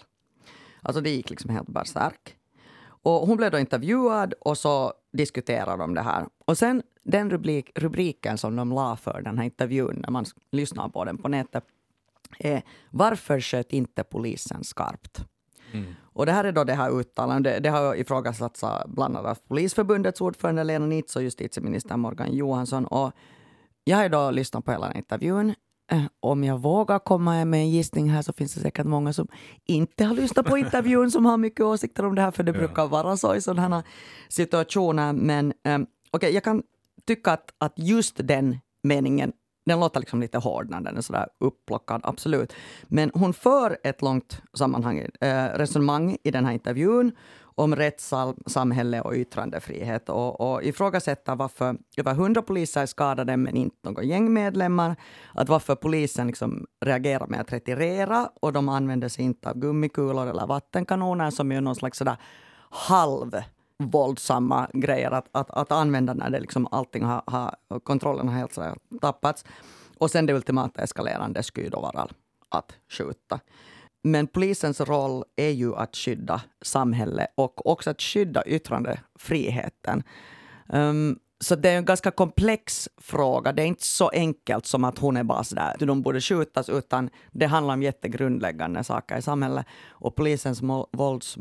Alltså 0.81 1.01
det 1.01 1.09
gick 1.09 1.29
liksom 1.29 1.49
helt 1.49 1.69
bärsärk. 1.69 2.35
Och 3.03 3.27
hon 3.27 3.37
blev 3.37 3.51
då 3.51 3.59
intervjuad 3.59 4.33
och 4.33 4.57
så 4.57 4.93
diskuterade 5.13 5.77
de 5.77 5.93
det 5.93 6.01
här. 6.01 6.25
Och 6.45 6.57
sen 6.57 6.83
den 7.03 7.29
rubrik, 7.29 7.71
rubriken 7.75 8.37
som 8.37 8.55
de 8.55 8.69
la 8.69 8.95
för 8.95 9.21
den 9.21 9.37
här 9.37 9.45
intervjun 9.45 9.99
när 10.01 10.09
man 10.09 10.25
lyssnar 10.51 10.89
på 10.89 11.05
den 11.05 11.17
på 11.17 11.27
nätet 11.27 11.63
är 12.39 12.61
Varför 12.91 13.41
sköt 13.41 13.73
inte 13.73 14.03
polisen 14.03 14.63
skarpt? 14.63 15.25
Mm. 15.73 15.93
Och 16.01 16.25
det 16.25 16.31
här 16.31 16.43
är 16.43 16.51
då 16.51 16.63
det 16.63 16.73
här 16.73 16.99
uttalandet. 16.99 17.53
Det, 17.53 17.59
det 17.59 17.69
har 17.69 17.95
ifrågasatts 17.95 18.63
bland 18.87 19.17
annat 19.17 19.47
Polisförbundets 19.47 20.21
ordförande 20.21 20.63
Lena 20.63 20.85
Nitz 20.85 21.15
och 21.15 21.23
justitieminister 21.23 21.97
Morgan 21.97 22.33
Johansson. 22.33 22.85
Och 22.85 23.11
jag 23.83 23.97
har 23.97 24.09
då 24.09 24.31
lyssnat 24.31 24.65
på 24.65 24.71
hela 24.71 24.93
intervjun 24.93 25.53
om 26.19 26.43
jag 26.43 26.57
vågar 26.57 26.99
komma 26.99 27.45
med 27.45 27.59
en 27.59 27.69
gissning 27.69 28.09
här 28.09 28.21
så 28.21 28.33
finns 28.33 28.53
det 28.53 28.61
säkert 28.61 28.85
många 28.85 29.13
som 29.13 29.27
inte 29.65 30.05
har 30.05 30.15
lyssnat 30.15 30.45
på 30.45 30.57
intervjun 30.57 31.11
som 31.11 31.25
har 31.25 31.37
mycket 31.37 31.65
åsikter 31.65 32.05
om 32.05 32.15
det 32.15 32.21
här, 32.21 32.31
för 32.31 32.43
det 32.43 32.51
ja. 32.51 32.57
brukar 32.57 32.87
vara 32.87 33.17
så 33.17 33.35
i 33.35 33.41
sådana 33.41 33.83
situationer. 34.29 35.13
Men 35.13 35.53
um, 35.63 35.87
okay, 36.11 36.31
jag 36.31 36.43
kan 36.43 36.63
tycka 37.07 37.31
att, 37.31 37.53
att 37.57 37.73
just 37.75 38.27
den 38.27 38.57
meningen 38.83 39.33
den 39.65 39.79
låter 39.79 39.99
liksom 39.99 40.21
lite 40.21 40.37
hård 40.37 40.69
när 40.69 40.81
den 40.81 40.97
är 40.97 41.01
sådär 41.01 41.27
upplockad, 41.39 42.01
absolut. 42.03 42.53
Men 42.83 43.11
hon 43.13 43.33
för 43.33 43.77
ett 43.83 44.01
långt 44.01 44.41
sammanhang, 44.53 45.07
eh, 45.21 45.45
resonemang 45.45 46.17
i 46.23 46.31
den 46.31 46.45
här 46.45 46.53
intervjun 46.53 47.11
om 47.55 47.75
rättssamhälle 47.75 49.01
och 49.01 49.13
yttrandefrihet 49.13 50.09
och, 50.09 50.41
och 50.41 50.63
ifrågasätta 50.63 51.35
varför 51.35 51.77
över 51.97 52.13
hundra 52.13 52.41
poliser 52.41 52.81
är 52.81 52.85
skadade 52.85 53.37
men 53.37 53.55
inte 53.55 53.77
några 53.81 54.03
gängmedlemmar. 54.03 54.95
Att 55.33 55.49
varför 55.49 55.75
polisen 55.75 56.27
liksom 56.27 56.67
reagerar 56.85 57.27
med 57.27 57.41
att 57.41 57.53
retirera 57.53 58.29
och 58.41 58.53
de 58.53 58.69
använder 58.69 59.09
sig 59.09 59.25
inte 59.25 59.49
av 59.49 59.57
gummikulor 59.57 60.27
eller 60.27 60.47
vattenkanoner 60.47 61.29
som 61.29 61.51
är 61.51 61.61
någon 61.61 61.75
slags 61.75 61.97
sådär 61.97 62.17
halv 62.69 63.41
våldsamma 63.77 64.69
grejer 64.73 65.11
att, 65.11 65.27
att, 65.31 65.49
att 65.49 65.71
använda 65.71 66.13
när 66.13 66.29
det 66.29 66.39
liksom 66.39 66.67
allting 66.71 67.03
har, 67.03 67.23
har 67.25 67.79
kontrollen 67.79 68.27
har 68.27 68.35
helt 68.35 68.57
tappats. 69.01 69.45
och 69.97 70.11
sen 70.11 70.25
det 70.25 70.33
ultimata 70.33 70.81
eskalerande 70.81 71.43
skulle 71.43 71.65
ju 71.65 71.69
då 71.69 71.79
vara 71.79 72.07
att 72.49 72.73
skjuta. 72.89 73.39
Men 74.03 74.27
polisens 74.27 74.81
roll 74.81 75.23
är 75.35 75.49
ju 75.49 75.75
att 75.75 75.95
skydda 75.95 76.41
samhället 76.61 77.27
och 77.35 77.65
också 77.71 77.89
att 77.89 78.01
skydda 78.01 78.43
yttrandefriheten. 78.45 80.03
Um, 80.67 81.19
så 81.39 81.55
det 81.55 81.69
är 81.69 81.77
en 81.77 81.85
ganska 81.85 82.11
komplex 82.11 82.89
fråga. 82.97 83.51
Det 83.51 83.61
är 83.61 83.65
inte 83.65 83.85
så 83.85 84.09
enkelt 84.09 84.65
som 84.65 84.83
att 84.83 84.99
hon 84.99 85.17
är 85.17 85.23
bara 85.23 85.43
sådär 85.43 85.73
att 85.73 85.79
de 85.79 86.01
borde 86.01 86.21
skjutas, 86.21 86.69
utan 86.69 87.09
det 87.31 87.45
handlar 87.45 87.73
om 87.73 87.83
jättegrundläggande 87.83 88.83
saker 88.83 89.17
i 89.17 89.21
samhället. 89.21 89.65
Och 89.89 90.15
polisens 90.15 90.61
vålds... 90.91 91.37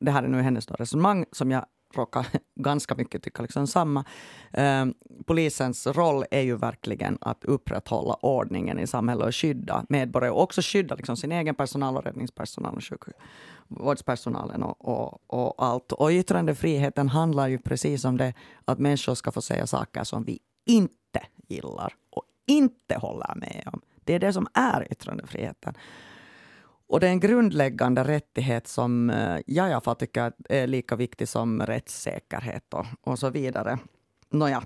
Det 0.00 0.10
här 0.10 0.22
är 0.22 0.28
nu 0.28 0.42
hennes 0.42 0.70
resonemang 0.70 1.24
som 1.32 1.50
jag 1.50 1.66
råkar 1.96 2.26
ganska 2.54 2.94
mycket 2.94 3.22
tycka 3.22 3.42
liksom 3.42 3.66
samma. 3.66 4.04
Eh, 4.52 4.86
polisens 5.26 5.86
roll 5.86 6.24
är 6.30 6.40
ju 6.40 6.56
verkligen 6.56 7.18
att 7.20 7.44
upprätthålla 7.44 8.14
ordningen 8.14 8.78
i 8.78 8.86
samhället 8.86 9.26
och 9.26 9.36
skydda 9.36 9.86
medborgare 9.88 10.32
och 10.32 10.42
också 10.42 10.60
skydda 10.64 10.94
liksom 10.94 11.16
sin 11.16 11.32
egen 11.32 11.54
personal 11.54 11.96
och 11.96 12.04
räddningspersonal 12.04 12.76
och 12.76 12.84
sjukvårdspersonalen 12.84 14.62
och, 14.62 14.88
och, 14.88 15.20
och 15.26 15.54
allt. 15.64 15.92
Och 15.92 16.10
yttrandefriheten 16.10 17.08
handlar 17.08 17.48
ju 17.48 17.58
precis 17.58 18.04
om 18.04 18.16
det, 18.16 18.34
att 18.64 18.78
människor 18.78 19.14
ska 19.14 19.32
få 19.32 19.42
säga 19.42 19.66
saker 19.66 20.04
som 20.04 20.24
vi 20.24 20.38
inte 20.66 21.26
gillar 21.48 21.94
och 22.10 22.22
inte 22.46 22.98
håller 22.98 23.34
med 23.36 23.68
om. 23.72 23.80
Det 24.04 24.14
är 24.14 24.18
det 24.18 24.32
som 24.32 24.46
är 24.54 24.92
yttrandefriheten. 24.92 25.74
Och 26.86 27.00
det 27.00 27.06
är 27.06 27.10
en 27.10 27.20
grundläggande 27.20 28.04
rättighet 28.04 28.66
som 28.66 29.10
eh, 29.10 29.40
jag 29.46 29.68
i 29.68 29.72
alla 29.72 29.80
fall 29.80 29.96
tycker 29.96 30.32
är 30.48 30.66
lika 30.66 30.96
viktig 30.96 31.28
som 31.28 31.62
rättssäkerhet 31.62 32.74
och, 32.74 32.86
och 33.00 33.18
så 33.18 33.30
vidare. 33.30 33.78
Nåja, 34.30 34.62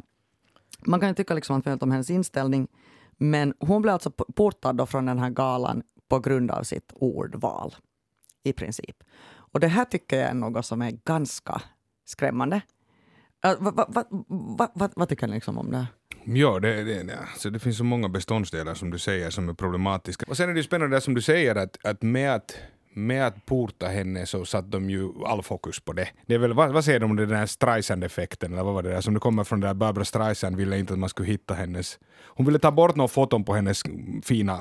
man 0.87 1.01
kan 1.01 1.09
ju 1.09 1.15
tycka 1.15 1.35
liksom 1.35 1.63
allt 1.67 1.83
om 1.83 1.91
hennes 1.91 2.11
inställning, 2.11 2.69
men 3.17 3.55
hon 3.61 3.83
blev 3.83 3.95
alltså 3.95 4.11
portad 4.11 4.77
då 4.77 4.87
från 4.87 5.07
den 5.07 5.19
här 5.19 5.31
galan 5.31 5.83
på 6.09 6.19
grund 6.19 6.51
av 6.51 6.63
sitt 6.63 6.93
ordval, 6.95 7.75
i 8.43 8.53
princip. 8.53 8.97
Och 9.31 9.61
det 9.61 9.69
här 9.69 9.85
tycker 9.85 10.19
jag 10.19 10.29
är 10.29 10.35
något 10.35 10.67
som 10.67 10.83
är 10.83 10.91
ganska 10.91 11.63
skrämmande. 12.05 12.57
Uh, 13.47 13.55
vad 13.59 13.77
va, 13.77 13.87
va, 13.89 14.69
va, 14.75 14.89
va, 14.97 15.07
tycker 15.07 15.27
ni 15.27 15.35
liksom 15.35 15.59
om 15.59 15.71
det? 15.71 15.87
Ja, 16.25 16.59
det, 16.59 16.85
det, 16.85 17.03
det, 17.03 17.19
alltså 17.33 17.51
det 17.51 17.59
finns 17.59 17.79
så 17.79 17.85
många 17.85 18.09
beståndsdelar 18.09 18.75
som 18.75 18.91
du 18.91 18.99
säger 18.99 19.31
som 19.31 19.49
är 19.49 19.55
problematiska. 19.55 20.27
Och 20.29 20.37
sen 20.37 20.49
är 20.49 20.55
det 20.55 20.59
ju 20.59 20.65
spännande 20.65 20.97
det 20.97 21.01
som 21.01 21.15
du 21.15 21.23
säger 21.23 21.55
att, 21.55 21.79
att 21.85 22.03
med 22.03 22.35
att 22.35 22.55
med 22.99 23.27
att 23.27 23.47
porta 23.47 23.87
henne 23.87 24.27
så 24.27 24.45
satte 24.45 24.69
de 24.69 24.91
ju 24.91 25.09
all 25.27 25.43
fokus 25.43 25.81
på 25.81 25.93
det. 25.93 26.09
det 26.27 26.35
är 26.35 26.39
väl, 26.39 26.53
vad, 26.53 26.73
vad 26.73 26.85
säger 26.85 27.01
de 27.01 27.11
om 27.11 27.17
den 27.17 27.29
där 27.29 27.47
Streisand-effekten, 27.47 28.53
eller 28.53 28.63
vad 28.63 28.75
var 28.75 28.83
det 28.83 28.91
där 28.91 29.01
som 29.01 29.15
det 29.15 29.21
kommer 29.21 29.45
från 29.45 29.61
där 29.61 29.75
Barbara 29.75 30.05
Streisand 30.05 30.57
ville 30.57 30.79
inte 30.79 30.93
att 30.93 30.99
man 30.99 31.09
skulle 31.09 31.29
hitta 31.29 31.55
hennes... 31.55 31.99
Hon 32.25 32.47
ville 32.47 32.59
ta 32.59 32.71
bort 32.71 32.97
några 32.97 33.09
foton 33.09 33.45
på 33.45 33.55
hennes 33.55 33.83
fina 34.23 34.61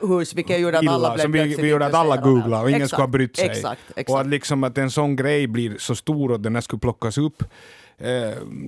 hus, 0.00 0.34
vilket 0.34 0.60
gjorde 0.60 0.78
att 0.78 0.88
alla 0.88 1.14
blev 1.14 1.30
vi, 1.30 1.56
vi 1.56 1.68
gjorde 1.68 1.86
att 1.86 1.94
alla 1.94 2.16
googlade 2.16 2.62
och 2.62 2.70
ingen 2.70 2.82
exakt, 2.82 2.90
skulle 2.90 3.02
ha 3.02 3.10
brytt 3.10 3.36
sig. 3.36 3.46
Exakt, 3.46 3.80
exakt. 3.88 4.10
Och 4.10 4.20
att 4.20 4.26
liksom 4.26 4.64
att 4.64 4.78
en 4.78 4.90
sån 4.90 5.16
grej 5.16 5.46
blir 5.46 5.78
så 5.78 5.94
stor 5.94 6.32
och 6.32 6.40
den 6.40 6.54
här 6.54 6.62
skulle 6.62 6.80
plockas 6.80 7.18
upp 7.18 7.44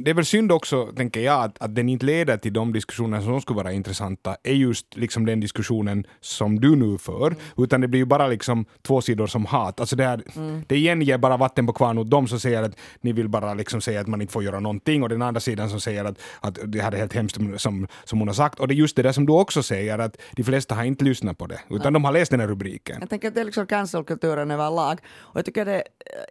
det 0.02 0.10
är 0.10 0.14
väl 0.14 0.24
synd 0.24 0.52
också, 0.52 0.86
tänker 0.96 1.20
jag, 1.20 1.44
att, 1.44 1.62
att 1.62 1.74
den 1.74 1.88
inte 1.88 2.06
leder 2.06 2.36
till 2.36 2.52
de 2.52 2.72
diskussioner 2.72 3.20
som 3.20 3.40
skulle 3.40 3.56
vara 3.56 3.72
intressanta, 3.72 4.36
är 4.42 4.52
just 4.52 4.96
liksom 4.96 5.26
den 5.26 5.40
diskussionen 5.40 6.06
som 6.20 6.60
du 6.60 6.76
nu 6.76 6.98
för, 6.98 7.26
mm. 7.26 7.38
utan 7.56 7.80
det 7.80 7.88
blir 7.88 8.00
ju 8.00 8.06
bara 8.06 8.26
liksom 8.26 8.64
två 8.82 9.00
sidor 9.00 9.26
som 9.26 9.46
hat. 9.46 9.80
Alltså 9.80 9.96
det, 9.96 10.04
här, 10.04 10.22
mm. 10.36 10.62
det 10.66 10.76
igen 10.76 11.02
ger 11.02 11.18
bara 11.18 11.36
vatten 11.36 11.66
på 11.66 11.72
kvarn 11.72 11.98
åt 11.98 12.10
dem 12.10 12.28
som 12.28 12.40
säger 12.40 12.62
att 12.62 12.76
ni 13.00 13.12
vill 13.12 13.28
bara 13.28 13.54
liksom 13.54 13.80
säga 13.80 14.00
att 14.00 14.06
man 14.06 14.20
inte 14.20 14.32
får 14.32 14.44
göra 14.44 14.60
någonting, 14.60 15.02
och 15.02 15.08
den 15.08 15.22
andra 15.22 15.40
sidan 15.40 15.70
som 15.70 15.80
säger 15.80 16.04
att, 16.04 16.18
att 16.40 16.58
det 16.64 16.80
här 16.80 16.92
är 16.92 16.96
helt 16.96 17.14
hemskt 17.14 17.36
som, 17.56 17.86
som 18.04 18.18
hon 18.18 18.28
har 18.28 18.34
sagt. 18.34 18.60
Och 18.60 18.68
det 18.68 18.74
är 18.74 18.76
just 18.76 18.96
det 18.96 19.02
där 19.02 19.12
som 19.12 19.26
du 19.26 19.32
också 19.32 19.62
säger, 19.62 19.98
att 19.98 20.16
de 20.32 20.44
flesta 20.44 20.74
har 20.74 20.84
inte 20.84 21.04
lyssnat 21.04 21.38
på 21.38 21.46
det, 21.46 21.60
utan 21.70 21.84
ja. 21.84 21.90
de 21.90 22.04
har 22.04 22.12
läst 22.12 22.30
den 22.30 22.40
här 22.40 22.48
rubriken. 22.48 22.96
Jag 23.00 23.10
tänker 23.10 23.28
att 23.28 23.34
det 23.34 23.40
är 23.40 23.44
liksom 23.44 23.66
cancelkulturen 23.66 24.50
överlag, 24.50 25.00
och 25.18 25.38
jag 25.38 25.44
tycker 25.44 25.64
det 25.64 25.74
är 25.74 25.84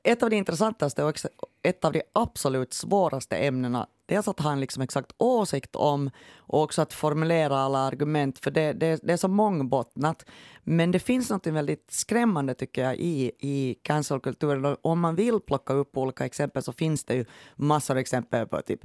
ett 0.03 0.23
av 0.23 0.29
de 0.29 0.35
intressantaste 0.35 1.03
och 1.03 1.19
ett 1.63 1.85
av 1.85 1.93
de 1.93 2.01
absolut 2.13 2.73
svåraste 2.73 2.92
svåraste 2.93 3.37
ämnena 3.37 3.87
dels 4.05 4.27
att 4.27 4.39
ha 4.39 4.51
en 4.51 4.59
liksom 4.59 4.83
exakt 4.83 5.11
åsikt 5.17 5.75
om 5.75 6.09
och 6.37 6.61
också 6.61 6.81
att 6.81 6.93
formulera 6.93 7.57
alla 7.57 7.79
argument, 7.79 8.39
för 8.39 8.51
det, 8.51 8.73
det, 8.73 8.99
det 9.03 9.13
är 9.13 9.17
så 9.17 9.27
mångbottnat. 9.27 10.25
Men 10.63 10.91
det 10.91 10.99
finns 10.99 11.29
något 11.29 11.47
väldigt 11.47 11.91
skrämmande 11.91 12.53
tycker 12.53 12.83
jag 12.83 12.95
i, 12.97 13.31
i 13.39 13.75
cancelkulturen. 13.81 14.77
Om 14.81 14.99
man 14.99 15.15
vill 15.15 15.39
plocka 15.39 15.73
upp 15.73 15.97
olika 15.97 16.25
exempel 16.25 16.63
så 16.63 16.73
finns 16.73 17.05
det 17.05 17.15
ju 17.15 17.25
massor 17.55 17.93
av 17.93 17.97
exempel 17.97 18.47
på 18.47 18.61
typ 18.61 18.79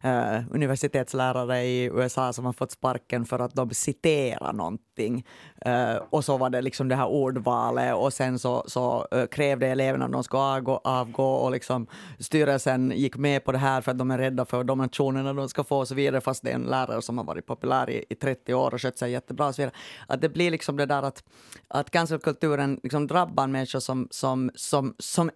eh, 0.00 0.42
universitetslärare 0.50 1.62
i 1.62 1.84
USA 1.84 2.32
som 2.32 2.44
har 2.44 2.52
fått 2.52 2.70
sparken 2.70 3.24
för 3.24 3.38
att 3.38 3.54
de 3.54 3.70
citerar 3.70 4.52
någonting. 4.52 5.26
Eh, 5.64 5.96
och 6.10 6.24
så 6.24 6.36
var 6.36 6.50
det 6.50 6.62
liksom 6.62 6.88
det 6.88 6.96
här 6.96 7.06
ordvalet 7.06 7.94
och 7.94 8.12
sen 8.12 8.38
så, 8.38 8.64
så 8.66 9.06
eh, 9.10 9.26
krävde 9.26 9.66
eleverna 9.66 10.04
att 10.04 10.12
de 10.12 10.24
skulle 10.24 10.42
avgå, 10.42 10.80
avgå 10.84 11.34
och 11.34 11.50
liksom 11.50 11.86
styrelsen 12.18 12.92
gick 12.96 13.16
med 13.16 13.44
på 13.44 13.52
det 13.52 13.58
här 13.58 13.80
för 13.80 13.90
att 13.90 13.98
de 13.98 14.10
är 14.10 14.18
rädda 14.18 14.44
för 14.44 14.59
de 14.64 14.78
nationerna 14.78 15.32
de 15.32 15.48
ska 15.48 15.64
få 15.64 15.78
och 15.78 15.88
så 15.88 15.94
vidare, 15.94 16.20
fast 16.20 16.44
det 16.44 16.50
är 16.50 16.54
en 16.54 16.62
lärare 16.62 17.02
som 17.02 17.18
har 17.18 17.24
varit 17.24 17.46
populär 17.46 17.90
i, 17.90 18.04
i 18.08 18.14
30 18.14 18.54
år 18.54 18.74
och 18.74 18.82
skött 18.82 18.98
sig 18.98 19.12
jättebra 19.12 19.46
och 19.46 19.54
så 19.54 19.62
vidare. 19.62 19.74
Att 20.08 20.20
det 20.20 20.28
blir 20.28 20.50
liksom 20.50 20.76
det 20.76 20.86
där 20.86 21.02
att, 21.02 21.24
att 21.68 21.90
cancelkulturen 21.90 22.80
liksom 22.82 23.06
drabbar 23.06 23.46
människor 23.46 23.80
som, 23.80 24.08
som, 24.10 24.50
som, 24.54 24.94
som 24.98 25.30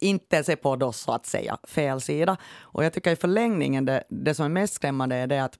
inte 0.00 0.44
se 0.44 0.56
på 0.56 0.76
då 0.76 0.92
så 0.92 1.12
att 1.12 1.26
säga 1.26 1.58
fel 1.64 2.00
sida. 2.00 2.36
Och 2.60 2.84
jag 2.84 2.92
tycker 2.92 3.12
i 3.12 3.16
förlängningen 3.16 3.84
det, 3.84 4.04
det 4.08 4.34
som 4.34 4.44
är 4.44 4.48
mest 4.48 4.74
skrämmande 4.74 5.16
är 5.16 5.26
det 5.26 5.44
att 5.44 5.58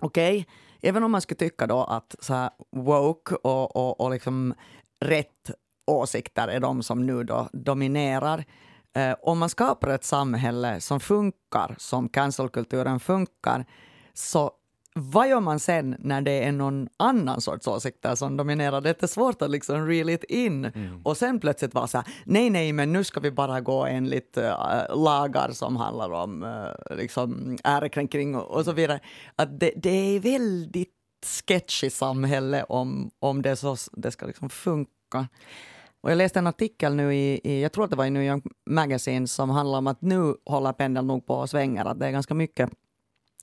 okej, 0.00 0.40
okay, 0.40 0.52
även 0.82 1.02
om 1.02 1.10
man 1.10 1.20
skulle 1.20 1.38
tycka 1.38 1.66
då 1.66 1.84
att 1.84 2.14
så 2.20 2.34
här 2.34 2.50
woke 2.70 3.34
och, 3.34 3.76
och, 3.76 4.00
och 4.00 4.10
liksom 4.10 4.54
rätt 5.00 5.50
åsikter 5.86 6.48
är 6.48 6.60
de 6.60 6.82
som 6.82 7.06
nu 7.06 7.24
då 7.24 7.48
dominerar, 7.52 8.44
Eh, 8.96 9.14
om 9.22 9.38
man 9.38 9.48
skapar 9.48 9.88
ett 9.88 10.04
samhälle 10.04 10.80
som 10.80 11.00
funkar 11.00 11.74
som 11.78 12.08
cancelkulturen 12.08 13.00
funkar, 13.00 13.64
så 14.14 14.50
vad 14.94 15.28
gör 15.28 15.40
man 15.40 15.60
sen 15.60 15.96
när 15.98 16.20
det 16.20 16.44
är 16.44 16.52
någon 16.52 16.88
annan 16.96 17.40
sorts 17.40 17.68
åsikter 17.68 18.14
som 18.14 18.36
dominerar? 18.36 18.80
Det 18.80 19.02
är 19.02 19.06
svårt 19.06 19.42
att 19.42 19.50
liksom 19.50 19.86
reel 19.86 20.08
it 20.08 20.24
in 20.24 20.64
mm. 20.64 21.02
och 21.04 21.16
sen 21.16 21.40
plötsligt 21.40 21.74
vara 21.74 21.86
så 21.86 21.98
här, 21.98 22.06
nej, 22.24 22.50
nej, 22.50 22.72
men 22.72 22.92
nu 22.92 23.04
ska 23.04 23.20
vi 23.20 23.30
bara 23.30 23.60
gå 23.60 23.86
enligt 23.86 24.38
uh, 24.38 24.96
lagar 24.96 25.50
som 25.52 25.76
handlar 25.76 26.10
om 26.10 26.42
uh, 26.42 26.96
liksom 26.96 27.58
ärekränkning 27.64 28.36
och, 28.36 28.56
och 28.56 28.64
så 28.64 28.72
vidare. 28.72 29.00
Att 29.36 29.60
det, 29.60 29.72
det 29.76 30.16
är 30.16 30.20
väldigt 30.20 30.92
sketchy 31.46 31.90
samhälle 31.90 32.64
om, 32.64 33.10
om 33.18 33.42
det, 33.42 33.56
så, 33.56 33.76
det 33.92 34.10
ska 34.10 34.26
liksom 34.26 34.50
funka. 34.50 35.28
Och 36.06 36.12
jag 36.12 36.16
läste 36.16 36.38
en 36.38 36.46
artikel 36.46 36.94
nu 36.94 37.14
i, 37.14 37.40
i, 37.44 37.62
jag 37.62 37.72
tror 37.72 37.84
att 37.84 37.90
det 37.90 37.96
var 37.96 38.04
i 38.04 38.10
New 38.10 38.22
York 38.22 38.44
Magazine, 38.66 39.28
som 39.28 39.50
handlar 39.50 39.78
om 39.78 39.86
att 39.86 40.02
nu 40.02 40.34
håller 40.44 40.72
pendeln 40.72 41.06
nog 41.06 41.26
på 41.26 41.42
att 41.42 41.50
svänga. 41.50 41.84
Att 41.84 42.00
det 42.00 42.06
är 42.06 42.10
ganska 42.10 42.34
mycket 42.34 42.70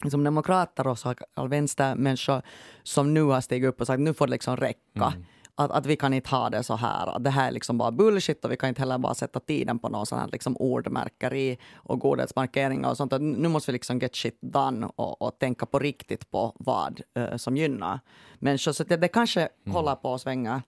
liksom 0.03 0.23
demokrater 0.23 0.87
och 0.87 0.99
så 0.99 1.15
vänstermänniskor 1.49 2.41
som 2.83 3.13
nu 3.13 3.23
har 3.23 3.41
stigit 3.41 3.69
upp 3.69 3.81
och 3.81 3.87
sagt 3.87 3.99
nu 3.99 4.13
får 4.13 4.27
det 4.27 4.31
liksom 4.31 4.57
räcka. 4.57 5.05
Mm. 5.05 5.25
Att, 5.55 5.71
att 5.71 5.85
vi 5.85 5.95
kan 5.95 6.13
inte 6.13 6.29
ha 6.29 6.49
det 6.49 6.63
så 6.63 6.75
här. 6.75 7.15
Att 7.15 7.23
det 7.23 7.29
här 7.29 7.47
är 7.47 7.51
liksom 7.51 7.77
bara 7.77 7.91
bullshit 7.91 8.45
och 8.45 8.51
vi 8.51 8.57
kan 8.57 8.69
inte 8.69 8.81
heller 8.81 8.97
bara 8.97 9.13
sätta 9.13 9.39
tiden 9.39 9.79
på 9.79 9.89
någon 9.89 10.05
sån 10.05 10.19
här 10.19 10.29
liksom 10.31 10.57
ordmärkeri 10.57 11.57
och 11.73 11.99
godhetsmarkeringar 11.99 12.89
och 12.89 12.97
sånt. 12.97 13.13
Att 13.13 13.21
nu 13.21 13.47
måste 13.47 13.71
vi 13.71 13.73
liksom 13.73 13.99
get 13.99 14.15
shit 14.15 14.37
done 14.41 14.89
och, 14.95 15.21
och 15.21 15.39
tänka 15.39 15.65
på 15.65 15.79
riktigt 15.79 16.31
på 16.31 16.55
vad 16.59 17.01
uh, 17.19 17.37
som 17.37 17.57
gynnar 17.57 17.99
människor. 18.39 18.71
Så 18.71 18.83
det, 18.83 18.97
det 18.97 19.07
kanske 19.07 19.41
mm. 19.41 19.75
håller 19.75 19.95
på 19.95 20.13
att 20.13 20.21
svänga 20.21 20.61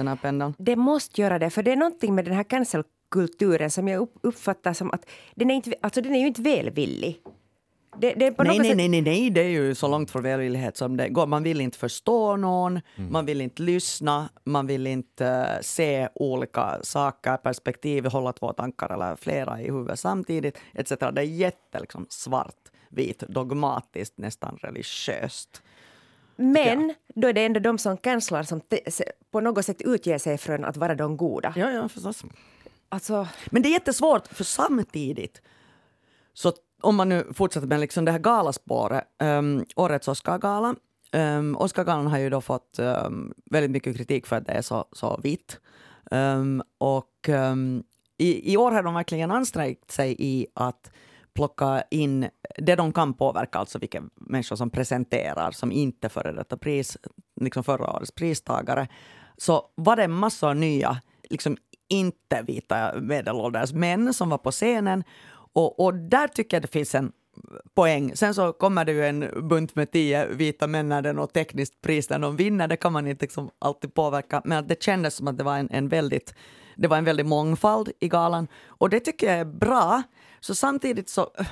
den 0.00 0.08
här 0.08 0.16
pendeln? 0.16 0.54
Det 0.58 0.76
måste 0.76 1.20
göra 1.20 1.38
det, 1.38 1.50
för 1.50 1.62
det 1.62 1.72
är 1.72 1.76
någonting 1.76 2.14
med 2.14 2.24
den 2.24 2.34
här 2.34 2.42
cancelkulturen 2.42 3.70
som 3.70 3.88
jag 3.88 4.08
uppfattar 4.22 4.72
som 4.72 4.90
att 4.90 5.06
den 5.34 5.50
är, 5.50 5.54
inte, 5.54 5.74
alltså 5.80 6.00
den 6.00 6.14
är 6.14 6.20
ju 6.20 6.26
inte 6.26 6.42
välvillig. 6.42 7.22
Det, 8.00 8.12
det 8.12 8.34
nej, 8.38 8.58
nej, 8.58 8.74
nej, 8.74 8.88
nej, 8.88 9.02
nej, 9.02 9.30
det 9.30 9.40
är 9.40 9.48
ju 9.48 9.74
så 9.74 9.88
långt 9.88 10.10
från 10.10 10.22
välvillighet 10.22 10.76
som 10.76 10.96
det 10.96 11.08
går. 11.08 11.26
Man 11.26 11.42
vill 11.42 11.60
inte 11.60 11.78
förstå 11.78 12.36
någon, 12.36 12.80
mm. 12.96 13.12
man 13.12 13.26
vill 13.26 13.40
inte 13.40 13.62
lyssna, 13.62 14.28
man 14.44 14.66
vill 14.66 14.86
inte 14.86 15.24
uh, 15.24 15.62
se 15.62 16.08
olika 16.14 16.78
saker, 16.82 17.36
perspektiv, 17.36 18.06
hålla 18.06 18.32
två 18.32 18.52
tankar 18.52 18.94
eller 18.94 19.16
flera 19.16 19.60
i 19.60 19.64
huvudet 19.64 19.98
samtidigt, 19.98 20.58
etc. 20.74 20.90
Det 20.90 21.20
är 21.20 21.22
jätte 21.22 21.80
liksom, 21.80 22.06
svartvit, 22.08 23.18
dogmatiskt, 23.28 24.18
nästan 24.18 24.58
religiöst. 24.60 25.62
Men 26.36 26.94
då 27.14 27.28
är 27.28 27.32
det 27.32 27.44
ändå 27.44 27.60
de 27.60 27.78
som 27.78 27.96
cancelar 27.96 28.42
som 28.42 28.60
på 29.30 29.40
något 29.40 29.64
sätt 29.64 29.82
utger 29.82 30.18
sig 30.18 30.38
från 30.38 30.64
att 30.64 30.76
vara 30.76 30.94
de 30.94 31.16
goda. 31.16 31.52
Ja, 31.56 31.70
ja, 31.70 31.88
förstås. 31.88 32.24
Alltså... 32.88 33.28
Men 33.50 33.62
det 33.62 33.68
är 33.68 33.70
jättesvårt, 33.70 34.26
för 34.26 34.44
samtidigt 34.44 35.42
så 36.32 36.52
om 36.80 36.96
man 36.96 37.08
nu 37.08 37.26
fortsätter 37.34 37.66
med 37.66 37.80
liksom 37.80 38.04
det 38.04 38.12
här 38.12 38.18
galaspåret, 38.18 39.04
um, 39.22 39.64
årets 39.76 40.08
Oscargala. 40.08 40.74
Um, 41.12 41.56
Oscargalan 41.56 42.06
har 42.06 42.18
ju 42.18 42.30
då 42.30 42.40
fått 42.40 42.78
um, 42.78 43.34
väldigt 43.50 43.70
mycket 43.70 43.96
kritik 43.96 44.26
för 44.26 44.36
att 44.36 44.46
det 44.46 44.52
är 44.52 44.62
så, 44.62 44.84
så 44.92 45.20
vitt. 45.22 45.60
Um, 46.10 46.62
och 46.78 47.28
um, 47.28 47.84
i, 48.18 48.52
i 48.52 48.56
år 48.56 48.72
har 48.72 48.82
de 48.82 48.94
verkligen 48.94 49.30
ansträngt 49.30 49.90
sig 49.90 50.16
i 50.18 50.46
att 50.54 50.90
plocka 51.36 51.82
in 51.90 52.28
det 52.58 52.76
de 52.76 52.92
kan 52.92 53.14
påverka, 53.14 53.58
alltså 53.58 53.78
vilka 53.78 54.02
människor 54.14 54.56
som 54.56 54.70
presenterar 54.70 55.50
som 55.50 55.72
inte 55.72 56.08
före 56.08 56.32
detta 56.32 56.56
pris, 56.56 56.96
liksom 57.40 57.64
förra 57.64 57.96
årets 57.96 58.12
pristagare, 58.12 58.88
så 59.36 59.64
var 59.74 59.96
det 59.96 60.08
massor 60.08 60.48
av 60.48 60.56
nya, 60.56 61.00
liksom 61.30 61.56
inte 61.88 62.42
vita 62.42 63.00
medelålders 63.00 63.72
män 63.72 64.14
som 64.14 64.28
var 64.28 64.38
på 64.38 64.50
scenen. 64.50 65.04
Och, 65.52 65.80
och 65.80 65.94
där 65.94 66.28
tycker 66.28 66.56
jag 66.56 66.62
det 66.62 66.72
finns 66.72 66.94
en 66.94 67.12
poäng. 67.74 68.16
Sen 68.16 68.34
så 68.34 68.52
kommer 68.52 68.84
det 68.84 68.92
ju 68.92 69.06
en 69.06 69.48
bunt 69.48 69.76
med 69.76 69.90
tio 69.90 70.26
vita 70.26 70.66
män 70.66 70.88
när 70.88 71.02
det 71.02 71.08
är 71.08 71.14
något 71.14 71.32
tekniskt 71.32 71.80
pris 71.80 72.10
när 72.10 72.18
de 72.18 72.36
vinner. 72.36 72.68
Det 72.68 72.76
kan 72.76 72.92
man 72.92 73.06
inte 73.06 73.24
liksom 73.24 73.50
alltid 73.58 73.94
påverka. 73.94 74.42
Men 74.44 74.66
det 74.66 74.82
kändes 74.82 75.14
som 75.14 75.28
att 75.28 75.38
det 75.38 75.44
var 75.44 75.58
en, 75.58 75.68
en 75.70 75.88
väldigt 75.88 76.34
det 76.76 76.88
var 76.88 76.96
en 76.96 77.04
väldig 77.04 77.26
mångfald 77.26 77.90
i 78.00 78.08
galan 78.08 78.48
och 78.66 78.90
det 78.90 79.00
tycker 79.00 79.26
jag 79.26 79.36
är 79.36 79.44
bra. 79.44 80.02
Så 80.40 80.54
samtidigt 80.54 81.08
så 81.08 81.30
eh, 81.38 81.46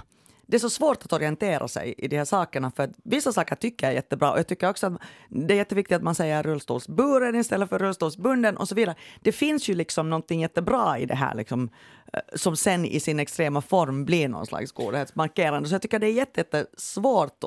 det 0.46 0.56
är 0.56 0.58
så 0.58 0.70
svårt 0.70 1.04
att 1.04 1.12
orientera 1.12 1.68
sig 1.68 1.94
i 1.98 2.08
de 2.08 2.16
här 2.16 2.24
sakerna 2.24 2.70
för 2.70 2.82
att 2.82 2.90
vissa 3.04 3.32
saker 3.32 3.56
tycker 3.56 3.86
jag 3.86 3.92
är 3.92 3.94
jättebra 3.94 4.32
och 4.32 4.38
jag 4.38 4.46
tycker 4.46 4.70
också 4.70 4.86
att 4.86 4.92
det 5.28 5.54
är 5.54 5.56
jätteviktigt 5.58 5.96
att 5.96 6.02
man 6.02 6.14
säger 6.14 6.42
rullstolsburen 6.42 7.34
istället 7.34 7.68
för 7.68 7.78
rullstolsbunden 7.78 8.56
och 8.56 8.68
så 8.68 8.74
vidare. 8.74 8.96
Det 9.22 9.32
finns 9.32 9.68
ju 9.68 9.74
liksom 9.74 10.10
någonting 10.10 10.40
jättebra 10.40 10.98
i 10.98 11.06
det 11.06 11.14
här 11.14 11.34
liksom, 11.34 11.70
eh, 12.12 12.20
som 12.34 12.56
sen 12.56 12.84
i 12.84 13.00
sin 13.00 13.20
extrema 13.20 13.62
form 13.62 14.04
blir 14.04 14.28
någon 14.28 14.46
slags 14.46 14.72
godhetsmarkerande. 14.72 15.68
Så 15.68 15.74
jag 15.74 15.82
tycker 15.82 15.98
det 15.98 16.06
är 16.06 16.12
jättesvårt 16.12 17.44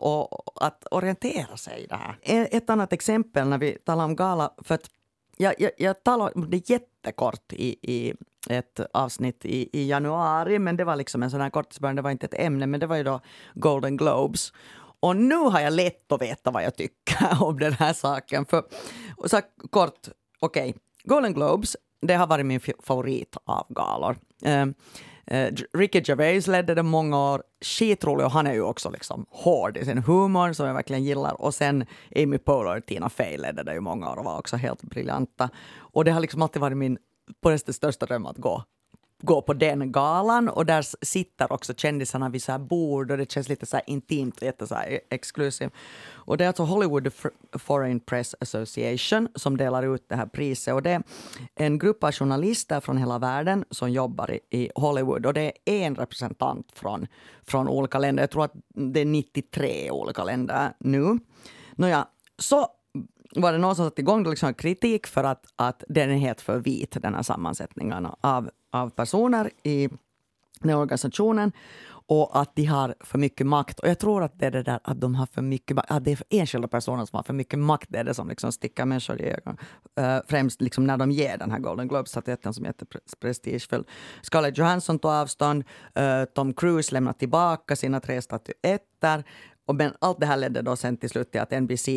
att 0.55 0.87
orientera 0.91 1.57
sig 1.57 1.83
i 1.83 1.87
det 1.87 1.95
här. 1.95 2.17
E- 2.23 2.47
ett 2.51 2.69
annat 2.69 2.93
exempel 2.93 3.47
när 3.47 3.57
vi 3.57 3.71
talar 3.71 4.05
om 4.05 4.15
gala, 4.15 4.53
för 4.63 4.75
att 4.75 4.89
jag, 5.37 5.53
jag, 5.57 5.71
jag 5.77 6.03
talade 6.03 6.31
om 6.31 6.49
det 6.49 6.69
jättekort 6.69 7.53
i, 7.53 7.93
i 7.93 8.13
ett 8.49 8.79
avsnitt 8.93 9.45
i, 9.45 9.69
i 9.73 9.89
januari, 9.89 10.59
men 10.59 10.77
det 10.77 10.83
var 10.83 10.95
liksom 10.95 11.23
en 11.23 11.31
sån 11.31 11.41
här 11.41 11.49
kortisbörjan, 11.49 11.95
det 11.95 12.01
var 12.01 12.11
inte 12.11 12.25
ett 12.25 12.39
ämne, 12.39 12.67
men 12.67 12.79
det 12.79 12.87
var 12.87 12.95
ju 12.95 13.03
då 13.03 13.19
Golden 13.53 13.97
Globes. 13.97 14.53
Och 14.99 15.15
nu 15.15 15.35
har 15.35 15.59
jag 15.59 15.73
lätt 15.73 16.11
att 16.11 16.21
veta 16.21 16.51
vad 16.51 16.63
jag 16.63 16.75
tycker 16.75 17.43
om 17.43 17.59
den 17.59 17.73
här 17.73 17.93
saken. 17.93 18.45
För, 18.45 18.63
så 19.25 19.41
kort, 19.69 20.07
okej, 20.39 20.69
okay. 20.69 20.73
Golden 21.03 21.33
Globes, 21.33 21.77
det 22.01 22.13
har 22.13 22.27
varit 22.27 22.45
min 22.45 22.59
favorit 22.83 23.37
av 23.45 23.65
galor. 23.69 24.17
Ehm, 24.43 24.73
Eh, 25.27 25.53
Ricky 25.73 26.01
Gervais 26.01 26.47
ledde 26.47 26.75
det 26.75 26.83
många 26.83 27.33
år, 27.33 27.43
skitrolig 27.61 28.25
och 28.25 28.31
han 28.31 28.47
är 28.47 28.53
ju 28.53 28.61
också 28.61 28.89
liksom 28.89 29.25
hård 29.29 29.77
i 29.77 29.85
sin 29.85 29.97
humor 29.97 30.53
som 30.53 30.67
jag 30.67 30.73
verkligen 30.73 31.03
gillar. 31.03 31.41
Och 31.41 31.53
sen 31.53 31.85
Amy 32.15 32.37
Poehler 32.37 32.77
och 32.77 32.85
Tina 32.85 33.09
Fey 33.09 33.37
ledde 33.37 33.63
det 33.63 33.73
i 33.73 33.79
många 33.79 34.11
år 34.11 34.17
och 34.17 34.25
var 34.25 34.39
också 34.39 34.55
helt 34.55 34.81
briljanta. 34.81 35.49
Och 35.77 36.05
det 36.05 36.11
har 36.11 36.19
liksom 36.19 36.41
alltid 36.41 36.61
varit 36.61 36.77
min 36.77 36.97
på 37.41 37.49
det 37.49 37.73
största 37.73 38.05
dröm 38.05 38.25
att 38.25 38.37
gå 38.37 38.63
gå 39.19 39.41
på 39.41 39.53
den 39.53 39.91
galan 39.91 40.49
och 40.49 40.65
där 40.65 41.05
sitter 41.05 41.51
också 41.51 41.73
kändisarna 41.73 42.29
vid 42.29 42.43
så 42.43 42.51
här 42.51 42.59
bord 42.59 43.11
och 43.11 43.17
det 43.17 43.31
känns 43.31 43.49
lite 43.49 43.65
så 43.65 43.77
här 43.77 43.83
intimt 43.87 44.37
och 44.37 44.43
jätte 44.43 44.67
så 44.67 44.75
här 44.75 44.99
exklusivt. 45.09 45.73
Och 46.09 46.37
det 46.37 46.43
är 46.43 46.47
alltså 46.47 46.63
Hollywood 46.63 47.13
Foreign 47.53 47.99
Press 47.99 48.35
Association 48.39 49.27
som 49.35 49.57
delar 49.57 49.95
ut 49.95 50.09
det 50.09 50.15
här 50.15 50.25
priset 50.25 50.73
och 50.73 50.81
det 50.81 50.91
är 50.91 51.03
en 51.55 51.79
grupp 51.79 52.03
av 52.03 52.11
journalister 52.11 52.79
från 52.79 52.97
hela 52.97 53.19
världen 53.19 53.65
som 53.69 53.91
jobbar 53.91 54.31
i, 54.31 54.39
i 54.49 54.69
Hollywood 54.75 55.25
och 55.25 55.33
det 55.33 55.51
är 55.65 55.87
en 55.87 55.95
representant 55.95 56.71
från, 56.73 57.07
från 57.43 57.67
olika 57.67 57.99
länder. 57.99 58.23
Jag 58.23 58.31
tror 58.31 58.43
att 58.43 58.53
det 58.67 58.99
är 58.99 59.05
93 59.05 59.91
olika 59.91 60.23
länder 60.23 60.73
nu. 60.79 61.19
Nåja, 61.75 62.07
så 62.37 62.67
var 63.35 63.51
det 63.51 63.57
någon 63.57 63.75
som 63.75 63.85
satte 63.85 64.01
igång 64.01 64.29
liksom 64.29 64.53
kritik 64.53 65.07
för 65.07 65.23
att, 65.23 65.45
att 65.55 65.83
den 65.87 66.11
är 66.11 66.17
helt 66.17 66.41
för 66.41 66.59
vit, 66.59 66.97
den 67.01 67.15
här 67.15 67.23
sammansättningen 67.23 68.07
av, 68.21 68.49
av 68.71 68.89
personer 68.89 69.51
i 69.63 69.89
den 70.59 70.75
organisationen 70.75 71.51
och 72.09 72.41
att 72.41 72.55
de 72.55 72.65
har 72.65 72.95
för 72.99 73.17
mycket 73.17 73.47
makt. 73.47 73.79
Och 73.79 73.87
jag 73.87 73.99
tror 73.99 74.23
att 74.23 74.39
det 74.39 74.45
är 74.45 74.51
det 74.51 74.63
där 74.63 74.79
att 74.83 75.01
de 75.01 75.15
har 75.15 75.25
för 75.25 75.41
mycket 75.41 75.75
makt, 75.75 75.91
att 75.91 76.03
det 76.03 76.11
är 76.11 76.19
enskilda 76.29 76.67
personer 76.67 77.05
som 77.05 77.17
har 77.17 77.23
för 77.23 77.33
mycket 77.33 77.59
makt, 77.59 77.85
det 77.89 77.99
är 77.99 78.03
det 78.03 78.13
som 78.13 78.29
liksom 78.29 78.51
sticker 78.51 78.85
människor 78.85 79.21
i 79.21 79.23
ögonen. 79.23 79.57
Uh, 79.99 80.19
främst 80.27 80.61
liksom 80.61 80.87
när 80.87 80.97
de 80.97 81.11
ger 81.11 81.37
den 81.37 81.51
här 81.51 81.59
Golden 81.59 81.87
Globe-statyetten 81.87 82.53
som 82.53 82.65
är 82.65 82.69
jätteprestigefull. 82.69 83.83
Scarlett 84.21 84.57
Johansson 84.57 84.99
tog 84.99 85.11
avstånd, 85.11 85.63
uh, 85.99 86.25
Tom 86.35 86.53
Cruise 86.53 86.93
lämnade 86.93 87.19
tillbaka 87.19 87.75
sina 87.75 87.99
tre 87.99 88.21
statyetter. 88.21 89.23
Och 89.65 89.75
men 89.75 89.93
allt 90.01 90.19
det 90.19 90.25
här 90.25 90.37
ledde 90.37 90.61
då 90.61 90.75
sen 90.75 90.97
till 90.97 91.09
slut 91.09 91.31
till 91.31 91.41
att 91.41 91.51
NBC 91.51 91.89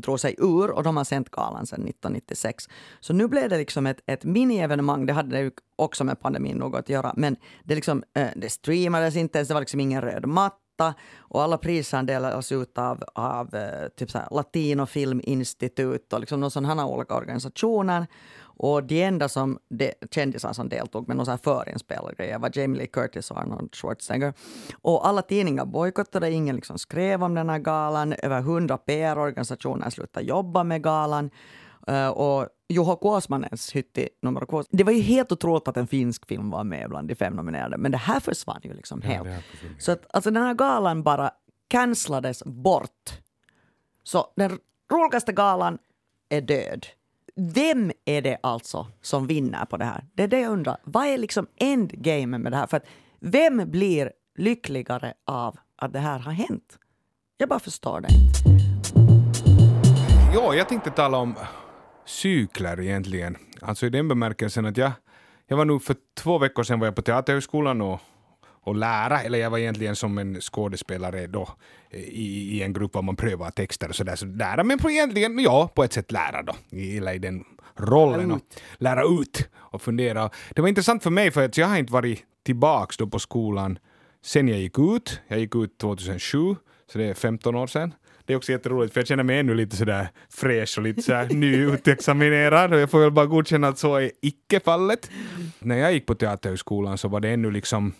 drog 0.00 0.20
sig 0.20 0.34
ur 0.38 0.70
och 0.70 0.82
de 0.82 0.96
har 0.96 1.04
sänt 1.04 1.30
galan 1.30 1.66
sedan 1.66 1.88
1996. 1.88 2.68
Så 3.00 3.12
nu 3.12 3.28
blev 3.28 3.48
det 3.48 3.58
liksom 3.58 3.86
ett, 3.86 4.00
ett 4.06 4.24
mini-evenemang. 4.24 5.06
Det 5.06 5.12
hade 5.12 5.40
ju 5.40 5.50
också 5.76 6.04
med 6.04 6.20
pandemin 6.20 6.56
något 6.56 6.78
att 6.78 6.88
göra. 6.88 7.14
Men 7.16 7.36
det, 7.64 7.74
liksom, 7.74 8.04
eh, 8.16 8.28
det 8.36 8.50
streamades 8.50 9.16
inte 9.16 9.38
ens, 9.38 9.48
det 9.48 9.54
var 9.54 9.60
liksom 9.60 9.80
ingen 9.80 10.02
röd 10.02 10.26
matta. 10.26 10.94
Och 11.16 11.42
alla 11.42 11.58
priser 11.58 12.02
delades 12.02 12.52
ut 12.52 12.78
av, 12.78 13.04
av 13.14 13.54
eh, 13.54 13.88
typ 13.96 14.10
så 14.10 14.18
här 14.18 14.28
Latino 14.30 14.86
Filminstitut 14.86 16.12
och 16.12 16.20
liksom 16.20 16.50
sådana 16.50 16.86
olika 16.86 17.14
organisationer. 17.14 18.06
Och 18.56 18.84
de 18.84 19.02
enda 19.02 19.28
som 19.28 19.58
de, 19.68 19.92
kändisar 20.10 20.52
som 20.52 20.68
deltog 20.68 21.08
med 21.08 21.16
någon 21.16 21.38
förinspelade 21.38 22.14
grejer 22.14 22.38
var 22.38 22.50
Jamie 22.52 22.78
Lee 22.78 22.86
Curtis 22.86 23.30
och 23.30 23.38
Arnold 23.38 23.74
Schwarzenegger. 23.74 24.34
Och 24.82 25.06
alla 25.08 25.22
tidningar 25.22 25.64
bojkottade, 25.64 26.30
ingen 26.30 26.56
liksom 26.56 26.78
skrev 26.78 27.24
om 27.24 27.34
den 27.34 27.48
här 27.48 27.58
galan. 27.58 28.12
Över 28.12 28.40
hundra 28.40 28.78
PR-organisationer 28.78 29.90
slutade 29.90 30.26
jobba 30.26 30.64
med 30.64 30.82
galan. 30.82 31.30
Uh, 31.90 32.08
och 32.08 32.48
Juho 32.68 32.96
Kuosmanens 32.96 33.72
hytti 33.72 34.08
nummer 34.22 34.46
två. 34.46 34.62
Det 34.70 34.84
var 34.84 34.92
ju 34.92 35.00
helt 35.00 35.32
otroligt 35.32 35.68
att 35.68 35.76
en 35.76 35.86
finsk 35.86 36.26
film 36.26 36.50
var 36.50 36.64
med 36.64 36.88
bland 36.88 37.08
de 37.08 37.14
fem 37.14 37.32
nominerade, 37.32 37.76
men 37.76 37.92
det 37.92 37.98
här 37.98 38.20
försvann 38.20 38.60
ju 38.64 38.74
liksom 38.74 39.02
helt. 39.02 39.28
Ja, 39.28 39.68
så 39.78 39.92
att 39.92 40.06
alltså 40.10 40.30
den 40.30 40.42
här 40.42 40.54
galan 40.54 41.02
bara 41.02 41.30
cancellades 41.68 42.44
bort. 42.44 43.20
Så 44.02 44.26
den 44.36 44.58
roligaste 44.92 45.32
galan 45.32 45.78
är 46.28 46.40
död 46.40 46.86
vem 47.36 47.92
är 48.04 48.22
det 48.22 48.38
alltså 48.42 48.86
som 49.00 49.26
vinner 49.26 49.64
på 49.64 49.76
det 49.76 49.84
här? 49.84 50.04
Det 50.14 50.22
är 50.22 50.28
det 50.28 50.40
jag 50.40 50.52
undrar. 50.52 50.76
Vad 50.84 51.06
är 51.06 51.18
liksom 51.18 51.46
endgame 51.56 52.38
med 52.38 52.52
det 52.52 52.56
här? 52.56 52.66
För 52.66 52.76
att 52.76 52.86
vem 53.20 53.70
blir 53.70 54.12
lyckligare 54.38 55.14
av 55.26 55.56
att 55.76 55.92
det 55.92 55.98
här 55.98 56.18
har 56.18 56.32
hänt? 56.32 56.78
Jag 57.36 57.48
bara 57.48 57.60
förstår 57.60 58.00
det 58.00 58.08
inte. 58.14 58.64
Ja, 60.34 60.54
jag 60.54 60.68
tänkte 60.68 60.90
tala 60.90 61.18
om 61.18 61.34
cykler 62.04 62.80
egentligen. 62.80 63.36
Alltså 63.60 63.86
i 63.86 63.90
den 63.90 64.08
bemärkelsen 64.08 64.66
att 64.66 64.76
jag, 64.76 64.92
jag 65.46 65.56
var 65.56 65.64
nu 65.64 65.78
för 65.78 65.96
två 66.16 66.38
veckor 66.38 66.62
sedan 66.62 66.80
var 66.80 66.86
jag 66.86 66.96
på 66.96 67.02
Teaterhögskolan 67.02 67.80
och 67.80 68.00
och 68.64 68.74
lära, 68.74 69.22
eller 69.22 69.38
jag 69.38 69.50
var 69.50 69.58
egentligen 69.58 69.96
som 69.96 70.18
en 70.18 70.40
skådespelare 70.40 71.26
då 71.26 71.48
i, 71.90 72.56
i 72.58 72.62
en 72.62 72.72
grupp 72.72 72.92
där 72.92 73.02
man 73.02 73.16
prövar 73.16 73.50
texter 73.50 73.88
och 73.88 73.94
sådär, 73.94 74.16
så 74.16 74.26
lära, 74.26 74.64
men 74.64 74.78
på 74.78 74.90
egentligen, 74.90 75.38
ja, 75.38 75.70
på 75.74 75.84
ett 75.84 75.92
sätt 75.92 76.12
lära 76.12 76.42
då, 76.42 76.54
i, 76.70 76.96
i 76.96 77.18
den 77.18 77.44
rollen 77.76 78.30
och 78.30 78.40
lära 78.76 79.02
ut 79.04 79.48
och 79.54 79.82
fundera. 79.82 80.30
Det 80.54 80.62
var 80.62 80.68
intressant 80.68 81.02
för 81.02 81.10
mig 81.10 81.30
för 81.30 81.44
att 81.44 81.56
jag 81.56 81.66
har 81.66 81.76
inte 81.76 81.92
varit 81.92 82.22
tillbaks 82.44 82.96
då 82.96 83.06
på 83.06 83.18
skolan 83.18 83.78
sen 84.24 84.48
jag 84.48 84.58
gick 84.58 84.78
ut. 84.78 85.20
Jag 85.28 85.38
gick 85.38 85.54
ut 85.54 85.78
2007, 85.78 86.56
så 86.92 86.98
det 86.98 87.04
är 87.04 87.14
15 87.14 87.54
år 87.54 87.66
sedan. 87.66 87.94
Det 88.26 88.32
är 88.32 88.36
också 88.36 88.52
jätteroligt 88.52 88.94
för 88.94 89.00
jag 89.00 89.08
känner 89.08 89.22
mig 89.22 89.38
ännu 89.38 89.54
lite 89.54 89.76
sådär 89.76 90.08
fräsch 90.28 90.78
och 90.78 90.84
lite 90.84 91.02
sådär 91.02 91.28
nyutexaminerad 91.34 92.72
och 92.72 92.80
jag 92.80 92.90
får 92.90 93.00
väl 93.00 93.10
bara 93.10 93.26
godkänna 93.26 93.68
att 93.68 93.78
så 93.78 93.96
är 93.96 94.10
icke 94.22 94.60
fallet. 94.60 95.10
När 95.58 95.76
jag 95.76 95.92
gick 95.92 96.06
på 96.06 96.14
Teaterhögskolan 96.14 96.98
så 96.98 97.08
var 97.08 97.20
det 97.20 97.28
ännu 97.28 97.50
liksom 97.50 97.92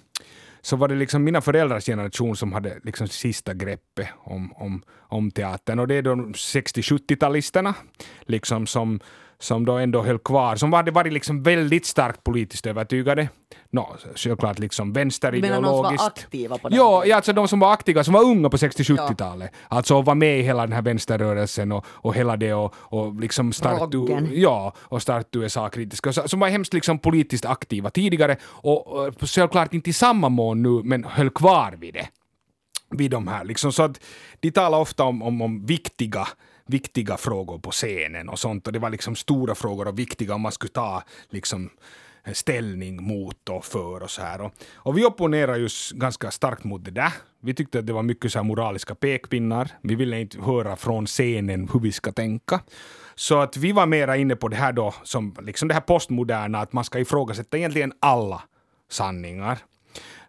så 0.65 0.77
var 0.77 0.89
det 0.89 0.95
liksom 0.95 1.25
mina 1.25 1.41
föräldrars 1.41 1.87
generation 1.87 2.37
som 2.37 2.53
hade 2.53 2.79
liksom 2.83 3.09
sista 3.09 3.55
greppet 3.55 4.09
om, 4.19 4.53
om, 4.53 4.83
om 4.99 5.31
teatern. 5.31 5.79
Och 5.79 5.89
det 5.89 5.95
är 5.95 6.03
de 6.03 6.33
60-70-talisterna 6.33 7.75
liksom 8.23 8.67
som 8.67 9.01
som 9.39 9.67
då 9.67 9.73
ändå 9.73 10.03
höll 10.03 10.19
kvar, 10.19 10.57
som 10.57 10.73
hade 10.73 10.91
varit 10.91 11.13
liksom 11.13 11.43
väldigt 11.43 11.87
starkt 11.87 12.25
politiskt 12.25 12.67
övertygade. 12.67 13.29
No, 13.71 13.97
självklart 14.15 14.59
liksom 14.59 14.93
vänsterideologiskt. 14.93 15.63
Men 15.63 15.63
de 15.63 15.99
som 15.99 15.99
var 15.99 16.07
aktiva 16.07 16.59
på 16.59 16.69
den 16.69 16.79
ja, 16.79 17.05
ja, 17.07 17.17
alltså 17.17 17.33
de 17.33 17.49
som 17.49 17.61
var 17.61 17.73
aktiva, 17.73 18.05
som 18.05 18.15
var 18.15 18.23
unga 18.23 18.51
på 18.51 18.57
60-70-talet. 18.57 19.51
Ja. 19.53 19.77
Alltså 19.77 20.03
var 20.03 20.15
med 20.15 20.41
i 20.41 20.43
hela 20.43 20.63
den 20.63 20.73
här 20.73 20.83
vänsterrörelsen 20.83 21.73
och, 21.73 21.87
och 21.89 22.15
hela 22.15 22.37
det 22.37 22.55
och, 22.55 22.75
och 22.77 23.21
liksom 23.21 23.53
start, 23.53 23.95
ja, 24.33 24.75
och 24.79 25.03
start 25.03 25.37
USA-kritiska. 25.37 26.13
Som 26.13 26.41
var 26.41 26.49
hemskt 26.49 26.75
liksom 26.75 26.99
politiskt 26.99 27.45
aktiva 27.45 27.91
tidigare 27.91 28.37
och, 28.43 28.87
och 28.87 29.15
självklart 29.21 29.75
inte 29.75 29.91
i 29.91 29.93
samma 29.93 30.29
mån 30.29 30.63
nu, 30.63 30.81
men 30.85 31.05
höll 31.05 31.31
kvar 31.31 31.75
vid 31.79 31.95
det. 31.95 32.09
Vid 32.91 33.11
de 33.11 33.29
här 33.29 33.45
liksom. 33.45 33.73
Så 33.73 33.83
att 33.83 34.01
de 34.41 34.51
talar 34.51 34.79
ofta 34.79 35.05
om, 35.05 35.23
om, 35.23 35.43
om 35.43 35.67
viktiga 35.67 36.27
viktiga 36.67 37.17
frågor 37.17 37.59
på 37.59 37.71
scenen 37.71 38.29
och 38.29 38.39
sånt. 38.39 38.67
Och 38.67 38.73
det 38.73 38.79
var 38.79 38.91
liksom 38.91 39.17
stora 39.17 39.55
frågor 39.55 39.89
och 39.89 39.99
viktiga 39.99 40.35
om 40.35 40.41
man 40.41 40.53
skulle 40.53 40.73
ta 40.73 41.03
liksom 41.31 41.71
ställning 42.33 43.03
mot 43.03 43.49
och 43.49 43.65
för 43.65 44.03
och 44.03 44.11
så 44.11 44.23
här. 44.23 44.41
Och, 44.41 44.53
och 44.75 44.99
vi 44.99 45.05
opponerade 45.05 45.59
ju 45.59 45.69
ganska 45.95 46.31
starkt 46.31 46.65
mot 46.65 46.85
det 46.85 46.91
där. 46.91 47.13
Vi 47.41 47.55
tyckte 47.55 47.79
att 47.79 47.87
det 47.87 47.93
var 47.93 48.03
mycket 48.03 48.33
så 48.33 48.39
här 48.39 48.45
moraliska 48.45 48.95
pekpinnar. 48.95 49.71
Vi 49.83 49.95
ville 49.95 50.21
inte 50.21 50.41
höra 50.41 50.77
från 50.77 51.07
scenen 51.07 51.69
hur 51.73 51.81
vi 51.81 51.93
ska 51.93 52.13
tänka. 52.13 52.61
Så 53.15 53.41
att 53.41 53.57
vi 53.57 53.73
var 53.73 53.87
mera 53.87 54.17
inne 54.17 54.37
på 54.37 54.49
det 54.49 54.57
här 54.57 54.73
då, 54.73 54.95
som 55.03 55.37
liksom 55.43 55.69
det 55.69 55.75
här 55.75 55.81
postmoderna, 55.81 56.61
att 56.61 56.73
man 56.73 56.85
ska 56.85 56.99
ifrågasätta 56.99 57.59
egentligen 57.59 57.93
alla 58.01 58.43
sanningar. 58.91 59.59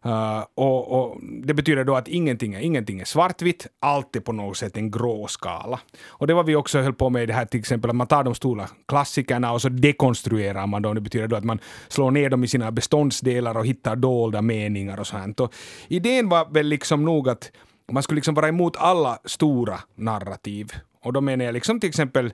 Uh, 0.05 0.45
och, 0.55 0.91
och, 0.91 1.19
det 1.21 1.53
betyder 1.53 1.83
då 1.83 1.95
att 1.95 2.07
ingenting 2.07 2.53
är, 2.53 2.59
ingenting 2.59 2.99
är 2.99 3.05
svartvitt, 3.05 3.67
allt 3.79 4.15
är 4.15 4.19
på 4.19 4.31
något 4.31 4.57
sätt 4.57 4.77
en 4.77 4.91
grå 4.91 5.27
skala. 5.27 5.79
Och 6.07 6.27
det 6.27 6.33
var 6.33 6.43
vi 6.43 6.55
också 6.55 6.81
höll 6.81 6.93
på 6.93 7.09
med 7.09 7.23
i 7.23 7.25
det 7.25 7.33
här 7.33 7.45
till 7.45 7.59
exempel 7.59 7.89
att 7.89 7.95
man 7.95 8.07
tar 8.07 8.23
de 8.23 8.35
stora 8.35 8.67
klassikerna 8.87 9.51
och 9.51 9.61
så 9.61 9.69
dekonstruerar 9.69 10.67
man 10.67 10.81
dem. 10.81 10.95
Det 10.95 11.01
betyder 11.01 11.27
då 11.27 11.35
att 11.35 11.43
man 11.43 11.59
slår 11.87 12.11
ner 12.11 12.29
dem 12.29 12.43
i 12.43 12.47
sina 12.47 12.71
beståndsdelar 12.71 13.57
och 13.57 13.65
hittar 13.65 13.95
dolda 13.95 14.41
meningar 14.41 14.99
och 14.99 15.07
sånt. 15.07 15.39
Och 15.39 15.53
idén 15.87 16.29
var 16.29 16.53
väl 16.53 16.67
liksom 16.67 17.05
nog 17.05 17.29
att 17.29 17.51
man 17.91 18.03
skulle 18.03 18.17
liksom 18.17 18.35
vara 18.35 18.47
emot 18.47 18.77
alla 18.77 19.19
stora 19.25 19.79
narrativ. 19.95 20.71
Och 21.03 21.13
då 21.13 21.21
menar 21.21 21.45
jag 21.45 21.53
liksom 21.53 21.79
till 21.79 21.89
exempel, 21.89 22.25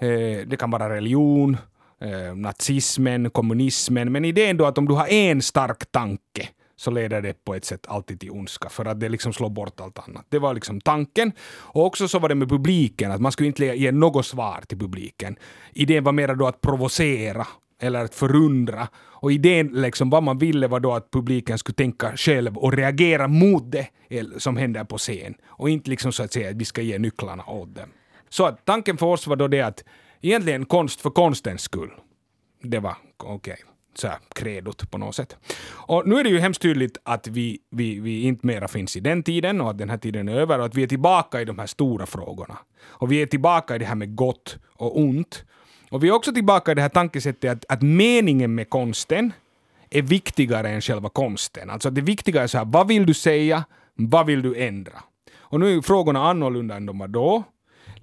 eh, 0.00 0.46
det 0.46 0.56
kan 0.58 0.70
vara 0.70 0.90
religion, 0.94 1.56
eh, 2.00 2.36
nazismen, 2.36 3.30
kommunismen, 3.30 4.12
men 4.12 4.24
idén 4.24 4.56
då 4.56 4.66
att 4.66 4.78
om 4.78 4.88
du 4.88 4.94
har 4.94 5.06
en 5.06 5.42
stark 5.42 5.86
tanke 5.90 6.48
så 6.76 6.90
leder 6.90 7.22
det 7.22 7.44
på 7.44 7.54
ett 7.54 7.64
sätt 7.64 7.86
alltid 7.88 8.20
till 8.20 8.30
ondska, 8.30 8.68
för 8.68 8.84
att 8.84 9.00
det 9.00 9.08
liksom 9.08 9.32
slår 9.32 9.50
bort 9.50 9.80
allt 9.80 9.98
annat. 9.98 10.26
Det 10.28 10.38
var 10.38 10.54
liksom 10.54 10.80
tanken. 10.80 11.32
Och 11.52 11.84
också 11.84 12.08
så 12.08 12.18
var 12.18 12.28
det 12.28 12.34
med 12.34 12.48
publiken, 12.48 13.12
att 13.12 13.20
man 13.20 13.32
skulle 13.32 13.46
inte 13.46 13.64
ge 13.64 13.92
något 13.92 14.26
svar 14.26 14.62
till 14.68 14.78
publiken. 14.78 15.36
Idén 15.72 16.04
var 16.04 16.12
mer 16.12 16.34
då 16.34 16.46
att 16.46 16.60
provocera 16.60 17.46
eller 17.80 18.04
att 18.04 18.14
förundra. 18.14 18.88
Och 18.96 19.32
idén, 19.32 19.66
liksom, 19.66 20.10
vad 20.10 20.22
man 20.22 20.38
ville 20.38 20.68
var 20.68 20.80
då 20.80 20.92
att 20.92 21.10
publiken 21.10 21.58
skulle 21.58 21.74
tänka 21.74 22.16
själv 22.16 22.56
och 22.58 22.72
reagera 22.72 23.28
mot 23.28 23.72
det 23.72 23.88
som 24.38 24.56
händer 24.56 24.84
på 24.84 24.98
scen. 24.98 25.34
Och 25.46 25.70
inte 25.70 25.90
liksom 25.90 26.12
så 26.12 26.22
att 26.22 26.32
säga 26.32 26.50
att 26.50 26.56
vi 26.56 26.64
ska 26.64 26.82
ge 26.82 26.98
nycklarna 26.98 27.44
åt 27.44 27.74
dem. 27.74 27.88
Så 28.28 28.44
att 28.44 28.64
tanken 28.64 28.98
för 28.98 29.06
oss 29.06 29.26
var 29.26 29.36
då 29.36 29.48
det 29.48 29.60
att 29.60 29.84
egentligen 30.20 30.66
konst 30.66 31.00
för 31.00 31.10
konstens 31.10 31.62
skull. 31.62 31.90
Det 32.62 32.78
var 32.78 32.96
okej. 33.18 33.52
Okay 33.52 33.75
så 33.98 34.08
här 34.08 34.18
kredot 34.34 34.90
på 34.90 34.98
något 34.98 35.14
sätt. 35.14 35.36
Och 35.68 36.08
nu 36.08 36.16
är 36.16 36.24
det 36.24 36.30
ju 36.30 36.38
hemskt 36.38 36.62
tydligt 36.62 36.98
att 37.02 37.26
vi, 37.26 37.58
vi, 37.70 38.00
vi 38.00 38.22
inte 38.22 38.46
mera 38.46 38.68
finns 38.68 38.96
i 38.96 39.00
den 39.00 39.22
tiden 39.22 39.60
och 39.60 39.70
att 39.70 39.78
den 39.78 39.90
här 39.90 39.98
tiden 39.98 40.28
är 40.28 40.34
över 40.34 40.58
och 40.58 40.64
att 40.64 40.74
vi 40.74 40.82
är 40.82 40.86
tillbaka 40.86 41.40
i 41.40 41.44
de 41.44 41.58
här 41.58 41.66
stora 41.66 42.06
frågorna. 42.06 42.58
Och 42.84 43.12
vi 43.12 43.22
är 43.22 43.26
tillbaka 43.26 43.76
i 43.76 43.78
det 43.78 43.84
här 43.84 43.94
med 43.94 44.16
gott 44.16 44.58
och 44.76 44.98
ont. 44.98 45.44
Och 45.90 46.04
vi 46.04 46.08
är 46.08 46.12
också 46.12 46.32
tillbaka 46.32 46.72
i 46.72 46.74
det 46.74 46.82
här 46.82 46.88
tankesättet 46.88 47.52
att, 47.52 47.64
att 47.68 47.82
meningen 47.82 48.54
med 48.54 48.70
konsten 48.70 49.32
är 49.90 50.02
viktigare 50.02 50.68
än 50.68 50.80
själva 50.80 51.08
konsten. 51.08 51.70
Alltså 51.70 51.90
det 51.90 52.00
viktiga 52.00 52.42
är 52.42 52.46
så 52.46 52.58
här, 52.58 52.64
vad 52.64 52.88
vill 52.88 53.06
du 53.06 53.14
säga, 53.14 53.64
vad 53.94 54.26
vill 54.26 54.42
du 54.42 54.56
ändra? 54.56 55.02
Och 55.38 55.60
nu 55.60 55.76
är 55.76 55.82
frågorna 55.82 56.28
annorlunda 56.28 56.76
än 56.76 56.86
de 56.86 56.98
var 56.98 57.08
då. 57.08 57.44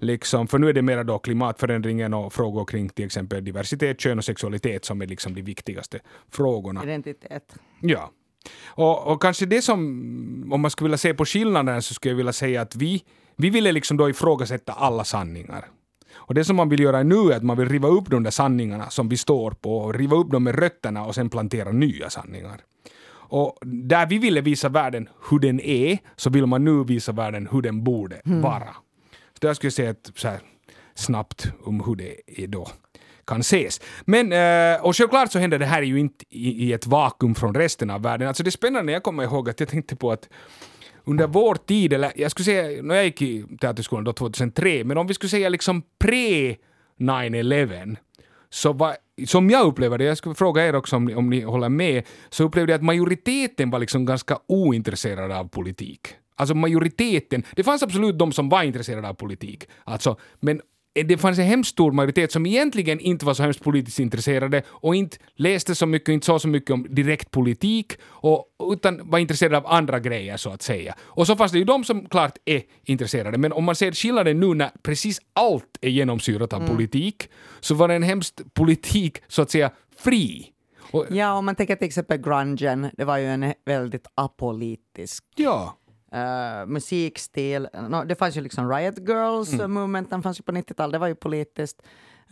Liksom, 0.04 0.48
för 0.48 0.58
nu 0.58 0.68
är 0.68 0.72
det 0.72 0.82
mer 0.82 1.04
då 1.04 1.18
klimatförändringen 1.18 2.14
och 2.14 2.32
frågor 2.32 2.64
kring 2.64 2.88
till 2.88 3.04
exempel 3.04 3.44
diversitet, 3.44 4.00
kön 4.00 4.18
och 4.18 4.24
sexualitet 4.24 4.84
som 4.84 5.02
är 5.02 5.06
liksom 5.06 5.34
de 5.34 5.42
viktigaste 5.42 6.00
frågorna. 6.30 6.82
Identitet. 6.82 7.56
Ja. 7.80 8.10
Och, 8.66 9.06
och 9.06 9.22
kanske 9.22 9.46
det 9.46 9.62
som, 9.62 9.78
om 10.52 10.60
man 10.60 10.70
skulle 10.70 10.86
vilja 10.86 10.98
se 10.98 11.14
på 11.14 11.24
skillnaden 11.24 11.82
så 11.82 11.94
skulle 11.94 12.12
jag 12.12 12.16
vilja 12.16 12.32
säga 12.32 12.62
att 12.62 12.76
vi, 12.76 13.04
vi 13.36 13.50
ville 13.50 13.72
liksom 13.72 13.96
då 13.96 14.10
ifrågasätta 14.10 14.72
alla 14.72 15.04
sanningar. 15.04 15.64
Och 16.14 16.34
det 16.34 16.44
som 16.44 16.56
man 16.56 16.68
vill 16.68 16.80
göra 16.80 17.02
nu 17.02 17.32
är 17.32 17.36
att 17.36 17.42
man 17.42 17.56
vill 17.56 17.68
riva 17.68 17.88
upp 17.88 18.10
de 18.10 18.22
där 18.22 18.30
sanningarna 18.30 18.90
som 18.90 19.08
vi 19.08 19.16
står 19.16 19.50
på, 19.50 19.78
och 19.78 19.94
riva 19.94 20.16
upp 20.16 20.30
dem 20.30 20.44
med 20.44 20.54
rötterna 20.54 21.04
och 21.04 21.14
sen 21.14 21.30
plantera 21.30 21.72
nya 21.72 22.10
sanningar. 22.10 22.60
Och 23.26 23.58
där 23.62 24.06
vi 24.06 24.18
ville 24.18 24.40
visa 24.40 24.68
världen 24.68 25.08
hur 25.30 25.38
den 25.38 25.60
är, 25.60 25.98
så 26.16 26.30
vill 26.30 26.46
man 26.46 26.64
nu 26.64 26.84
visa 26.84 27.12
världen 27.12 27.48
hur 27.52 27.62
den 27.62 27.84
borde 27.84 28.16
mm. 28.16 28.42
vara. 28.42 28.76
Så 29.40 29.46
jag 29.46 29.56
skulle 29.56 29.70
säga 29.70 29.90
ett 29.90 30.10
så 30.14 30.28
här 30.28 30.40
snabbt 30.94 31.46
om 31.64 31.80
hur 31.80 31.96
det 31.96 32.42
är 32.42 32.46
då 32.46 32.68
kan 33.26 33.40
ses. 33.40 33.80
Men, 34.04 34.32
eh, 34.32 34.84
och 34.84 34.96
självklart 34.96 35.32
så 35.32 35.38
händer 35.38 35.58
det 35.58 35.66
här 35.66 35.82
ju 35.82 36.00
inte 36.00 36.24
i, 36.30 36.72
ett 36.72 36.86
vakuum 36.86 37.34
från 37.34 37.54
resten 37.54 37.90
av 37.90 38.02
världen. 38.02 38.28
Alltså 38.28 38.42
det 38.42 38.48
är 38.48 38.50
spännande, 38.50 38.92
jag 38.92 39.02
kommer 39.02 39.22
ihåg 39.22 39.50
att 39.50 39.60
jag 39.60 39.68
tänkte 39.68 39.96
på 39.96 40.12
att 40.12 40.28
under 41.04 41.26
vår 41.26 41.54
tid, 41.54 41.92
eller 41.92 42.12
jag 42.16 42.30
skulle 42.30 42.44
säga, 42.44 42.82
när 42.82 42.94
jag 42.94 43.04
gick 43.04 43.22
i 43.22 43.44
teaterskolan 43.60 44.04
då 44.04 44.12
2003, 44.12 44.84
men 44.84 44.98
om 44.98 45.06
vi 45.06 45.14
skulle 45.14 45.30
säga 45.30 45.48
liksom 45.48 45.82
pre 45.98 46.56
9-11, 46.98 47.96
så 48.50 48.72
var, 48.72 48.96
som 49.26 49.50
jag 49.50 49.66
upplever 49.66 49.98
det, 49.98 50.04
jag 50.04 50.18
skulle 50.18 50.34
fråga 50.34 50.66
er 50.66 50.74
också 50.74 50.96
om 50.96 51.04
ni, 51.04 51.14
om 51.14 51.30
ni 51.30 51.40
håller 51.40 51.68
med, 51.68 52.04
så 52.30 52.44
upplevde 52.44 52.72
jag 52.72 52.78
att 52.78 52.84
majoriteten 52.84 53.70
var 53.70 53.78
liksom 53.78 54.04
ganska 54.04 54.38
ointresserade 54.46 55.38
av 55.38 55.48
politik. 55.48 56.08
Alltså 56.36 56.54
majoriteten, 56.54 57.42
det 57.56 57.64
fanns 57.64 57.82
absolut 57.82 58.18
de 58.18 58.32
som 58.32 58.48
var 58.48 58.62
intresserade 58.62 59.08
av 59.08 59.14
politik, 59.14 59.68
alltså, 59.84 60.16
men 60.40 60.60
det 60.94 61.18
fanns 61.18 61.38
en 61.38 61.44
hemskt 61.44 61.70
stor 61.70 61.92
majoritet 61.92 62.32
som 62.32 62.46
egentligen 62.46 63.00
inte 63.00 63.26
var 63.26 63.34
så 63.34 63.42
hemskt 63.42 63.62
politiskt 63.62 63.98
intresserade 63.98 64.62
och 64.68 64.94
inte 64.94 65.16
läste 65.34 65.74
så 65.74 65.86
mycket, 65.86 66.08
inte 66.08 66.26
så 66.26 66.38
så 66.38 66.48
mycket 66.48 66.70
om 66.70 66.86
direkt 66.90 67.30
politik, 67.30 67.92
och, 68.02 68.46
utan 68.72 69.10
var 69.10 69.18
intresserade 69.18 69.56
av 69.56 69.66
andra 69.66 69.98
grejer 70.00 70.36
så 70.36 70.50
att 70.50 70.62
säga. 70.62 70.94
Och 71.00 71.26
så 71.26 71.36
fanns 71.36 71.52
det 71.52 71.58
ju 71.58 71.64
de 71.64 71.84
som 71.84 72.06
klart 72.06 72.38
är 72.44 72.62
intresserade, 72.84 73.38
men 73.38 73.52
om 73.52 73.64
man 73.64 73.74
ser 73.74 73.92
skillnaden 73.92 74.40
nu 74.40 74.54
när 74.54 74.70
precis 74.82 75.20
allt 75.32 75.78
är 75.80 75.90
genomsyrat 75.90 76.52
av 76.52 76.60
mm. 76.60 76.72
politik, 76.72 77.28
så 77.60 77.74
var 77.74 77.88
det 77.88 77.94
en 77.94 78.02
hemskt 78.02 78.54
politik 78.54 79.18
så 79.28 79.42
att 79.42 79.50
säga 79.50 79.70
fri. 79.96 80.50
Och, 80.90 81.06
ja, 81.10 81.32
om 81.32 81.44
man 81.44 81.54
tänker 81.54 81.76
till 81.76 81.86
exempel 81.86 82.18
grungen, 82.18 82.90
det 82.92 83.04
var 83.04 83.18
ju 83.18 83.26
en 83.26 83.54
väldigt 83.64 84.06
apolitisk 84.14 85.24
ja 85.36 85.78
uh, 86.14 86.66
musikstil. 86.66 87.68
No, 87.88 88.04
det 88.04 88.14
fanns 88.14 88.36
ju 88.36 88.40
liksom 88.40 88.70
Riot 88.70 88.98
Girls 88.98 89.52
mm. 89.52 90.22
fanns 90.22 90.40
ju 90.40 90.42
på 90.42 90.52
90-talet, 90.52 90.92
det 90.92 90.98
var 90.98 91.08
ju 91.08 91.14
politiskt. 91.14 91.82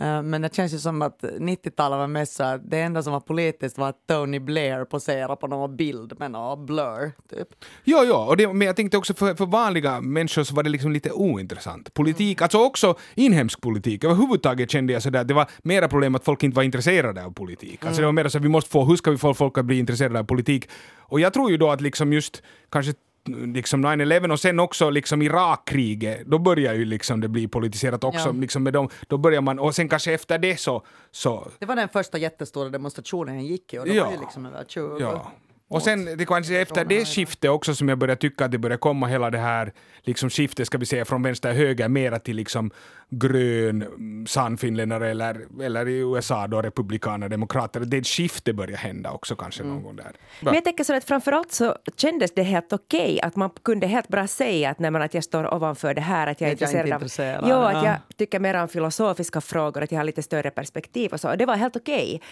Uh, 0.01 0.23
men 0.23 0.43
det 0.43 0.55
känns 0.55 0.75
ju 0.75 0.79
som 0.79 1.03
att 1.03 1.23
90-talet 1.23 1.99
var 1.99 2.07
mest 2.07 2.33
så 2.33 2.45
att 2.45 2.71
det 2.71 2.81
enda 2.81 3.03
som 3.03 3.13
var 3.13 3.21
politiskt 3.21 3.79
var 3.79 3.89
att 3.89 4.07
Tony 4.07 4.39
Blair 4.39 4.85
poserade 4.85 5.37
på 5.37 5.47
någon 5.47 5.77
bild 5.77 6.19
med 6.19 6.31
någon 6.31 6.67
blur. 6.67 7.13
Typ. 7.31 7.49
Ja, 7.85 8.05
ja, 8.05 8.27
och 8.27 8.37
det, 8.37 8.53
men 8.53 8.67
jag 8.67 8.77
tänkte 8.77 8.99
också 8.99 9.15
för, 9.15 9.35
för 9.35 9.47
vanliga 9.47 10.01
människor 10.01 10.45
så 10.45 10.55
var 10.55 10.63
det 10.63 10.71
liksom 10.71 10.93
lite 10.93 11.11
ointressant. 11.11 11.95
Politik, 11.95 12.39
mm. 12.39 12.45
alltså 12.45 12.59
också 12.59 12.95
inhemsk 13.15 13.61
politik, 13.61 14.05
överhuvudtaget 14.05 14.71
kände 14.71 14.93
jag 14.93 15.03
sådär 15.03 15.21
att 15.21 15.29
det 15.29 15.35
var 15.35 15.51
mera 15.63 15.89
problem 15.89 16.15
att 16.15 16.25
folk 16.25 16.43
inte 16.43 16.57
var 16.57 16.63
intresserade 16.63 17.25
av 17.25 17.33
politik. 17.33 17.85
Alltså 17.85 17.89
mm. 17.89 18.03
det 18.03 18.07
var 18.07 18.13
mer 18.13 18.29
så 18.29 18.39
att 18.39 18.45
vi 18.45 18.49
måste 18.49 18.71
få, 18.71 18.85
hur 18.85 18.97
ska 18.97 19.11
vi 19.11 19.19
få 19.19 19.35
folk 19.35 19.59
att 19.59 19.65
bli 19.65 19.79
intresserade 19.79 20.19
av 20.19 20.25
politik? 20.25 20.69
Och 20.99 21.21
jag 21.21 21.33
tror 21.33 21.51
ju 21.51 21.57
då 21.57 21.71
att 21.71 21.81
liksom 21.81 22.13
just 22.13 22.43
kanske 22.71 22.93
liksom 23.27 23.87
9-11 23.87 24.33
och 24.33 24.41
sen 24.41 24.61
också 24.61 24.91
liksom 24.91 25.23
Irakkriget, 25.23 26.27
då 26.27 26.39
börjar 26.39 26.75
ju 26.75 26.85
liksom 26.85 27.21
det 27.21 27.29
bli 27.29 27.49
politiserat 27.49 28.05
också. 28.05 28.29
Ja. 28.29 28.33
Liksom 28.33 28.63
med 28.63 28.73
dem, 28.73 28.89
då 29.09 29.19
börjar 29.19 29.41
man, 29.41 29.59
och 29.59 29.75
sen 29.75 29.89
kanske 29.89 30.13
efter 30.13 30.39
det 30.39 30.61
så, 30.61 30.87
så... 31.11 31.49
Det 31.59 31.67
var 31.67 31.77
den 31.77 31.89
första 31.89 32.19
jättestora 32.19 32.69
demonstrationen 32.69 33.35
jag 33.35 33.45
gick 33.45 33.75
i 33.75 33.79
och 33.79 33.87
då 33.87 33.95
ja. 33.95 34.05
var 34.05 34.13
det 34.13 34.21
liksom 34.21 34.47
över 34.47 34.65
20... 34.69 34.99
Ja. 35.01 35.33
Och 35.73 35.83
sen 35.83 36.05
det 36.05 36.27
kanske 36.27 36.61
efter 36.61 36.85
det 36.85 37.05
skiftet 37.05 37.51
också 37.51 37.75
som 37.75 37.89
jag 37.89 37.99
började 37.99 38.21
tycka 38.21 38.45
att 38.45 38.53
det 38.53 38.59
började 38.59 38.81
komma 38.81 39.07
hela 39.07 39.31
det 39.31 39.39
här 39.39 39.73
liksom 40.03 40.31
skiftet 40.31 40.67
ska 40.67 40.79
vi 40.79 40.87
säga 40.87 41.05
från 41.05 41.23
vänster 41.23 41.53
höger 41.53 41.89
mera 41.89 42.19
till 42.19 42.37
liksom 42.37 42.71
grön 43.11 43.83
mm, 43.83 44.27
sannfinländare 44.27 45.11
eller, 45.11 45.63
eller 45.63 45.89
i 45.89 45.99
USA 45.99 46.47
då 46.47 46.63
republikaner, 46.63 47.29
demokrater. 47.29 47.81
Det 47.81 48.07
skiftet 48.07 48.57
börjar 48.57 48.77
hända 48.77 49.11
också 49.11 49.37
kanske 49.37 49.63
mm. 49.63 49.75
någon 49.75 49.83
gång 49.83 49.97
där. 49.97 50.13
Men 50.41 50.55
jag 50.55 50.65
tänker 50.65 50.85
så 50.85 50.95
att 50.95 51.05
framförallt 51.05 51.53
så 51.53 51.77
kändes 51.97 52.35
det 52.35 52.43
helt 52.43 52.73
okej 52.73 53.01
okay, 53.03 53.21
att 53.21 53.37
man 53.37 53.51
kunde 53.63 53.87
helt 53.87 54.09
bra 54.09 54.27
säga 54.27 54.71
att, 54.71 54.79
nej, 54.79 55.03
att 55.03 55.15
jag 55.15 55.25
står 55.25 55.55
ovanför 55.55 55.95
det 55.95 56.01
här, 56.01 56.27
att 56.27 56.41
jag 56.41 56.49
är 56.49 56.53
intresserad, 56.53 56.87
jag 56.87 56.91
är 56.91 56.95
intresserad 56.95 57.45
av... 57.45 57.51
Jo, 57.51 57.57
att 57.57 57.85
jag 57.85 57.97
tycker 58.17 58.41
mer 58.41 58.55
om 58.55 58.69
filosofiska 58.69 59.41
frågor, 59.41 59.83
att 59.83 59.93
jag 59.93 59.99
har 59.99 60.05
lite 60.05 60.23
större 60.23 60.51
perspektiv 60.51 61.13
och 61.13 61.21
så. 61.21 61.37
Det 61.37 61.47
var 61.47 61.57
helt 61.57 61.77
okej. 61.77 62.15
Okay. 62.17 62.29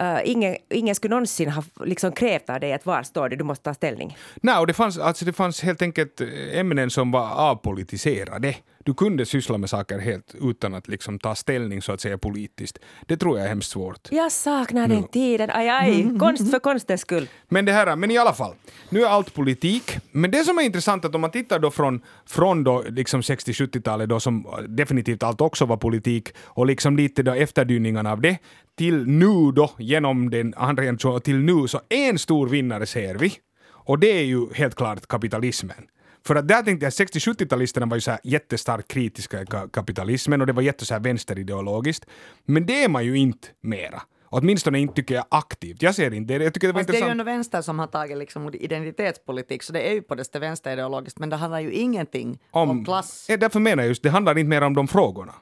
Uh, 0.00 0.20
ingen, 0.24 0.56
ingen 0.70 0.94
skulle 0.94 1.10
någonsin 1.10 1.50
ha 1.50 1.62
liksom 1.84 2.12
krävt 2.12 2.50
av 2.50 2.60
dig 2.60 2.72
att 2.72 2.86
var 2.86 3.02
står 3.02 3.28
du, 3.28 3.36
du 3.36 3.44
måste 3.44 3.64
ta 3.64 3.74
ställning. 3.74 4.16
Nej, 4.36 4.58
och 4.58 4.66
det 4.66 4.72
fanns, 4.72 4.98
alltså 4.98 5.24
det 5.24 5.32
fanns 5.32 5.62
helt 5.62 5.82
enkelt 5.82 6.20
eh, 6.20 6.58
ämnen 6.58 6.90
som 6.90 7.10
var 7.10 7.30
avpolitiserade. 7.30 8.54
Du 8.86 8.94
kunde 8.94 9.26
syssla 9.26 9.58
med 9.58 9.70
saker 9.70 9.98
helt 9.98 10.34
utan 10.40 10.74
att 10.74 10.88
liksom 10.88 11.18
ta 11.18 11.34
ställning 11.34 11.82
så 11.82 11.92
att 11.92 12.00
säga 12.00 12.18
politiskt. 12.18 12.78
Det 13.06 13.16
tror 13.16 13.38
jag 13.38 13.44
är 13.44 13.48
hemskt 13.48 13.70
svårt. 13.70 14.08
Jag 14.10 14.32
saknar 14.32 14.88
den 14.88 15.08
tiden, 15.08 15.50
aj 15.52 15.68
aj, 15.68 16.18
konst 16.18 16.50
för 16.50 16.58
konstens 16.58 17.00
skull. 17.00 17.28
Men 17.48 17.64
det 17.64 17.72
här, 17.72 17.96
men 17.96 18.10
i 18.10 18.18
alla 18.18 18.32
fall, 18.32 18.54
nu 18.88 19.02
är 19.02 19.06
allt 19.06 19.34
politik. 19.34 19.98
Men 20.12 20.30
det 20.30 20.44
som 20.44 20.58
är 20.58 20.62
intressant 20.62 21.04
är 21.04 21.08
att 21.08 21.14
om 21.14 21.20
man 21.20 21.30
tittar 21.30 21.58
då 21.58 21.70
från, 21.70 22.02
från 22.26 22.64
då 22.64 22.84
liksom 22.88 23.20
60-70-talet 23.20 24.08
då 24.08 24.20
som 24.20 24.46
definitivt 24.68 25.22
allt 25.22 25.40
också 25.40 25.64
var 25.64 25.76
politik 25.76 26.28
och 26.44 26.66
liksom 26.66 26.96
lite 26.96 27.22
då 27.22 27.32
efterdyningarna 27.32 28.12
av 28.12 28.20
det 28.20 28.38
till 28.78 29.06
nu 29.06 29.52
då, 29.52 29.70
genom 29.78 30.30
den 30.30 30.54
andra 30.56 30.82
generationen, 30.82 31.20
till 31.20 31.38
nu, 31.38 31.68
så 31.68 31.80
en 31.88 32.18
stor 32.18 32.48
vinnare 32.48 32.86
ser 32.86 33.14
vi. 33.14 33.32
Och 33.68 33.98
det 33.98 34.18
är 34.18 34.24
ju 34.24 34.52
helt 34.54 34.74
klart 34.74 35.06
kapitalismen. 35.06 35.86
För 36.26 36.34
att 36.34 36.48
där 36.48 36.62
tänkte 36.62 36.86
jag 36.86 36.90
60-70-talisterna 36.90 37.90
var 37.90 37.96
ju 37.96 38.00
så 38.00 38.10
här 38.10 38.20
jättestarkt 38.24 38.88
kritiska 38.88 39.42
i 39.42 39.46
kapitalismen 39.72 40.40
och 40.40 40.46
det 40.46 40.52
var 40.52 40.62
jätte 40.62 40.86
så 40.86 40.94
här 40.94 41.00
vänsterideologiskt. 41.00 42.06
Men 42.44 42.66
det 42.66 42.84
är 42.84 42.88
man 42.88 43.04
ju 43.04 43.18
inte 43.18 43.48
mera. 43.60 44.02
Åtminstone 44.28 44.78
inte 44.78 44.94
tycker 44.94 45.14
jag 45.14 45.24
aktivt. 45.28 45.82
Jag 45.82 45.94
ser 45.94 46.14
inte 46.14 46.38
det. 46.38 46.44
Jag 46.44 46.54
tycker 46.54 46.66
det 46.66 46.72
var 46.72 46.80
Fast 46.80 46.88
intressant. 46.88 47.08
det 47.08 47.12
är 47.12 47.14
ju 47.14 47.20
en 47.20 47.26
vänster 47.26 47.62
som 47.62 47.78
har 47.78 47.86
tagit 47.86 48.18
liksom 48.18 48.50
identitetspolitik, 48.54 49.62
så 49.62 49.72
det 49.72 49.80
är 49.80 49.92
ju 49.92 50.02
på 50.02 50.14
det 50.14 50.38
vänsterideologiskt, 50.38 51.18
men 51.18 51.30
det 51.30 51.36
handlar 51.36 51.60
ju 51.60 51.72
ingenting 51.72 52.38
om, 52.50 52.70
om 52.70 52.84
klass. 52.84 53.26
Ja, 53.28 53.36
därför 53.36 53.60
menar 53.60 53.82
jag 53.82 53.88
just, 53.88 54.02
det 54.02 54.10
handlar 54.10 54.38
inte 54.38 54.48
mer 54.48 54.62
om 54.62 54.74
de 54.74 54.88
frågorna. 54.88 55.34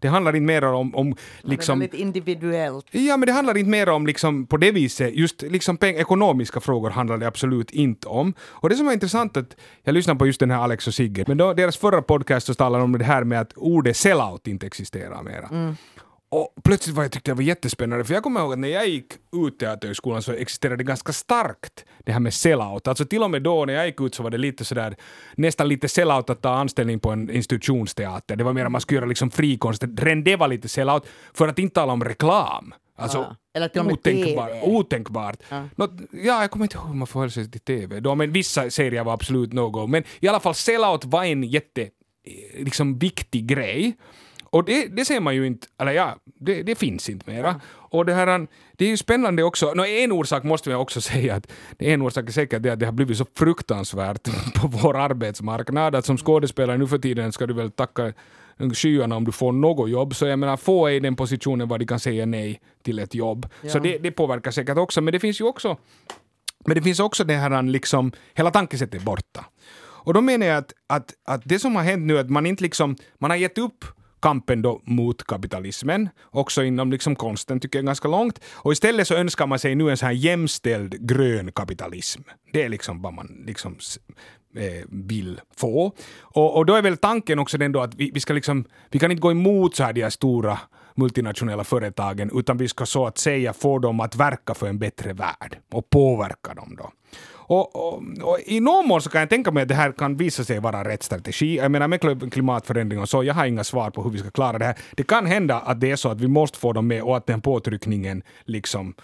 Det 0.00 0.08
handlar 0.08 0.36
inte 0.36 0.46
mer 0.46 0.64
om, 0.64 0.94
om 0.94 1.16
liksom... 1.42 1.78
Det 1.78 1.84
är 1.84 1.88
väldigt 1.88 2.00
individuellt. 2.00 2.86
Ja, 2.90 3.16
men 3.16 3.26
det 3.26 3.32
handlar 3.32 3.56
inte 3.56 3.70
mer 3.70 3.88
om 3.88 4.06
liksom 4.06 4.46
på 4.46 4.56
det 4.56 4.72
viset, 4.72 5.14
just 5.14 5.42
liksom 5.42 5.76
peng, 5.76 5.96
ekonomiska 5.96 6.60
frågor 6.60 6.90
handlar 6.90 7.18
det 7.18 7.26
absolut 7.26 7.70
inte 7.70 8.08
om. 8.08 8.34
Och 8.40 8.68
det 8.68 8.76
som 8.76 8.86
var 8.86 8.92
intressant 8.92 9.36
att 9.36 9.56
jag 9.82 9.92
lyssnade 9.92 10.18
på 10.18 10.26
just 10.26 10.40
den 10.40 10.50
här 10.50 10.58
Alex 10.58 10.86
och 10.86 10.94
Sigge, 10.94 11.24
men 11.26 11.36
då 11.36 11.54
deras 11.54 11.76
förra 11.76 12.02
podcast 12.02 12.46
så 12.46 12.54
talade 12.54 12.82
de 12.82 12.94
om 12.94 12.98
det 12.98 13.04
här 13.04 13.24
med 13.24 13.40
att 13.40 13.52
ordet 13.56 13.96
sellout 13.96 14.46
inte 14.46 14.66
existerar 14.66 15.22
mera. 15.22 15.48
Mm. 15.50 15.76
Och 16.30 16.54
plötsligt 16.64 16.96
var 16.96 17.04
jag 17.04 17.12
tyckte 17.12 17.30
det 17.30 17.34
var 17.34 17.42
jättespännande, 17.42 18.04
för 18.04 18.14
jag 18.14 18.22
kommer 18.22 18.40
ihåg 18.40 18.52
att 18.52 18.58
när 18.58 18.68
jag 18.68 18.88
gick 18.88 19.12
ut 19.46 19.58
teaterhögskolan 19.58 20.22
så 20.22 20.32
existerade 20.32 20.76
det 20.76 20.84
ganska 20.84 21.12
starkt 21.12 21.84
det 22.04 22.12
här 22.12 22.20
med 22.20 22.34
sellout. 22.34 22.88
Alltså 22.88 23.04
till 23.04 23.22
och 23.22 23.30
med 23.30 23.42
då 23.42 23.64
när 23.64 23.72
jag 23.74 23.86
gick 23.86 24.00
ut 24.00 24.14
så 24.14 24.22
var 24.22 24.30
det 24.30 24.38
lite 24.38 24.64
sådär, 24.64 24.96
nästan 25.36 25.68
lite 25.68 25.88
sellout 25.88 26.30
att 26.30 26.42
ta 26.42 26.50
anställning 26.50 27.00
på 27.00 27.10
en 27.10 27.30
institutionsteater. 27.30 28.36
Det 28.36 28.44
var 28.44 28.52
mer 28.52 28.64
att 28.64 28.72
man 28.72 28.80
skulle 28.80 28.96
göra 28.98 29.08
liksom 29.08 29.30
frikonst. 29.30 29.82
Redan 29.82 30.24
det 30.24 30.36
var 30.36 30.48
lite 30.48 30.68
sellout, 30.68 31.06
för 31.34 31.48
att 31.48 31.58
inte 31.58 31.74
tala 31.74 31.92
om 31.92 32.04
reklam. 32.04 32.74
Alltså, 32.96 33.18
Ja. 33.18 33.36
Eller 33.54 33.68
till 33.68 33.80
och 33.80 33.86
med 33.86 33.92
otänkbar, 33.92 34.48
TV. 34.48 34.60
otänkbart. 34.66 35.36
Ja. 35.48 35.68
Nå, 35.76 35.88
ja, 36.12 36.40
jag 36.40 36.50
kommer 36.50 36.64
inte 36.64 36.76
ihåg 36.76 36.86
hur 36.86 36.94
man 36.94 37.06
förhöll 37.06 37.30
sig 37.30 37.50
till 37.50 37.60
TV 37.60 38.00
då, 38.00 38.14
men 38.14 38.32
vissa 38.32 38.70
serier 38.70 39.04
var 39.04 39.12
absolut 39.12 39.52
no-go. 39.52 39.86
Men 39.86 40.04
i 40.20 40.28
alla 40.28 40.40
fall, 40.40 40.54
sellout 40.54 41.04
var 41.04 41.24
en 41.24 41.42
jätte, 41.44 41.82
eh, 41.82 42.64
liksom 42.64 42.98
viktig 42.98 43.46
grej. 43.46 43.96
Och 44.50 44.64
det, 44.64 44.86
det 44.86 45.04
ser 45.04 45.20
man 45.20 45.34
ju 45.34 45.46
inte, 45.46 45.66
eller 45.78 45.92
ja, 45.92 46.16
det, 46.24 46.62
det 46.62 46.74
finns 46.74 47.08
inte 47.08 47.30
mera. 47.30 47.60
Och 47.70 48.06
det 48.06 48.14
här, 48.14 48.46
det 48.72 48.84
är 48.84 48.88
ju 48.88 48.96
spännande 48.96 49.42
också, 49.42 49.72
Nå, 49.74 49.84
en 49.84 50.12
orsak 50.12 50.42
måste 50.42 50.70
jag 50.70 50.80
också 50.80 51.00
säga 51.10 51.34
att, 51.34 51.52
en 51.78 52.02
orsak 52.02 52.28
är 52.28 52.32
säkert 52.32 52.62
det 52.62 52.70
att 52.70 52.80
det 52.80 52.86
har 52.86 52.92
blivit 52.92 53.18
så 53.18 53.26
fruktansvärt 53.34 54.28
på 54.54 54.68
vår 54.68 54.96
arbetsmarknad, 54.96 55.94
att 55.94 56.06
som 56.06 56.18
skådespelare 56.18 56.78
nu 56.78 56.86
för 56.86 56.98
tiden 56.98 57.32
ska 57.32 57.46
du 57.46 57.54
väl 57.54 57.70
tacka 57.70 58.12
skyarna 58.74 59.16
om 59.16 59.24
du 59.24 59.32
får 59.32 59.52
något 59.52 59.90
jobb, 59.90 60.14
så 60.14 60.26
jag 60.26 60.38
menar 60.38 60.56
få 60.56 60.86
är 60.86 60.92
i 60.92 61.00
den 61.00 61.16
positionen 61.16 61.68
var 61.68 61.78
de 61.78 61.86
kan 61.86 62.00
säga 62.00 62.26
nej 62.26 62.60
till 62.82 62.98
ett 62.98 63.14
jobb. 63.14 63.46
Så 63.62 63.78
Ja. 63.78 63.80
det, 63.80 63.98
det 63.98 64.10
påverkar 64.10 64.50
säkert 64.50 64.78
också, 64.78 65.00
men 65.00 65.12
det 65.12 65.20
finns 65.20 65.40
ju 65.40 65.44
också 65.44 65.76
men 66.66 66.74
det 66.74 66.82
finns 66.82 67.00
också 67.00 67.24
det 67.24 67.34
här 67.34 67.62
liksom, 67.62 68.12
hela 68.34 68.50
tankesättet 68.50 69.00
är 69.00 69.04
borta. 69.04 69.44
Och 69.80 70.14
då 70.14 70.20
menar 70.20 70.46
jag 70.46 70.56
att, 70.56 70.72
att, 70.86 71.14
att 71.24 71.42
det 71.44 71.58
som 71.58 71.76
har 71.76 71.82
hänt 71.82 72.06
nu 72.06 72.16
är 72.16 72.20
att 72.20 72.30
man 72.30 72.46
inte 72.46 72.62
liksom, 72.62 72.96
man 73.18 73.30
har 73.30 73.36
gett 73.36 73.58
upp 73.58 73.84
kampen 74.20 74.62
då 74.62 74.80
mot 74.84 75.24
kapitalismen, 75.24 76.08
också 76.30 76.64
inom 76.64 76.90
liksom 76.90 77.16
konsten 77.16 77.60
tycker 77.60 77.78
jag 77.78 77.86
ganska 77.86 78.08
långt. 78.08 78.40
Och 78.54 78.72
istället 78.72 79.08
så 79.08 79.14
önskar 79.14 79.46
man 79.46 79.58
sig 79.58 79.74
nu 79.74 79.90
en 79.90 79.96
sån 79.96 80.06
här 80.06 80.12
jämställd 80.12 81.08
grön 81.08 81.52
kapitalism. 81.52 82.22
Det 82.52 82.62
är 82.62 82.68
liksom 82.68 83.02
vad 83.02 83.12
man 83.12 83.44
liksom 83.46 83.76
eh, 84.56 84.84
vill 84.88 85.40
få. 85.56 85.92
Och, 86.20 86.56
och 86.56 86.66
då 86.66 86.74
är 86.74 86.82
väl 86.82 86.96
tanken 86.96 87.38
också 87.38 87.58
den 87.58 87.72
då 87.72 87.80
att 87.80 87.94
vi, 87.94 88.10
vi 88.14 88.20
ska 88.20 88.32
liksom, 88.32 88.64
vi 88.90 88.98
kan 88.98 89.10
inte 89.10 89.20
gå 89.20 89.30
emot 89.30 89.76
så 89.76 89.84
här 89.84 89.92
de 89.92 90.02
här 90.02 90.10
stora 90.10 90.58
multinationella 90.94 91.64
företagen, 91.64 92.30
utan 92.34 92.56
vi 92.56 92.68
ska 92.68 92.86
så 92.86 93.06
att 93.06 93.18
säga 93.18 93.52
få 93.52 93.78
dem 93.78 94.00
att 94.00 94.16
verka 94.16 94.54
för 94.54 94.66
en 94.66 94.78
bättre 94.78 95.12
värld 95.12 95.58
och 95.72 95.90
påverka 95.90 96.54
dem 96.54 96.76
då. 96.78 96.90
Och, 97.48 97.76
och, 97.76 98.02
och 98.22 98.38
I 98.46 98.60
någon 98.60 98.88
mån 98.88 99.02
så 99.02 99.10
kan 99.10 99.20
jag 99.20 99.30
tänka 99.30 99.50
mig 99.50 99.62
att 99.62 99.68
det 99.68 99.74
här 99.74 99.92
kan 99.92 100.16
visa 100.16 100.44
sig 100.44 100.60
vara 100.60 100.84
rätt 100.84 101.02
strategi. 101.02 101.56
Jag 101.56 101.70
menar 101.70 101.88
med 101.88 102.00
kl- 102.00 102.30
klimatförändring 102.30 103.00
och 103.00 103.08
så, 103.08 103.24
jag 103.24 103.34
har 103.34 103.46
inga 103.46 103.64
svar 103.64 103.90
på 103.90 104.02
hur 104.02 104.10
vi 104.10 104.18
ska 104.18 104.30
klara 104.30 104.58
det 104.58 104.64
här. 104.64 104.78
Det 104.94 105.02
kan 105.02 105.26
hända 105.26 105.60
att 105.60 105.80
det 105.80 105.90
är 105.90 105.96
så 105.96 106.08
att 106.08 106.20
vi 106.20 106.28
måste 106.28 106.58
få 106.58 106.72
dem 106.72 106.86
med 106.86 107.02
och 107.02 107.16
att 107.16 107.26
den 107.26 107.40
påtryckningen 107.40 108.22
liksom 108.44 108.94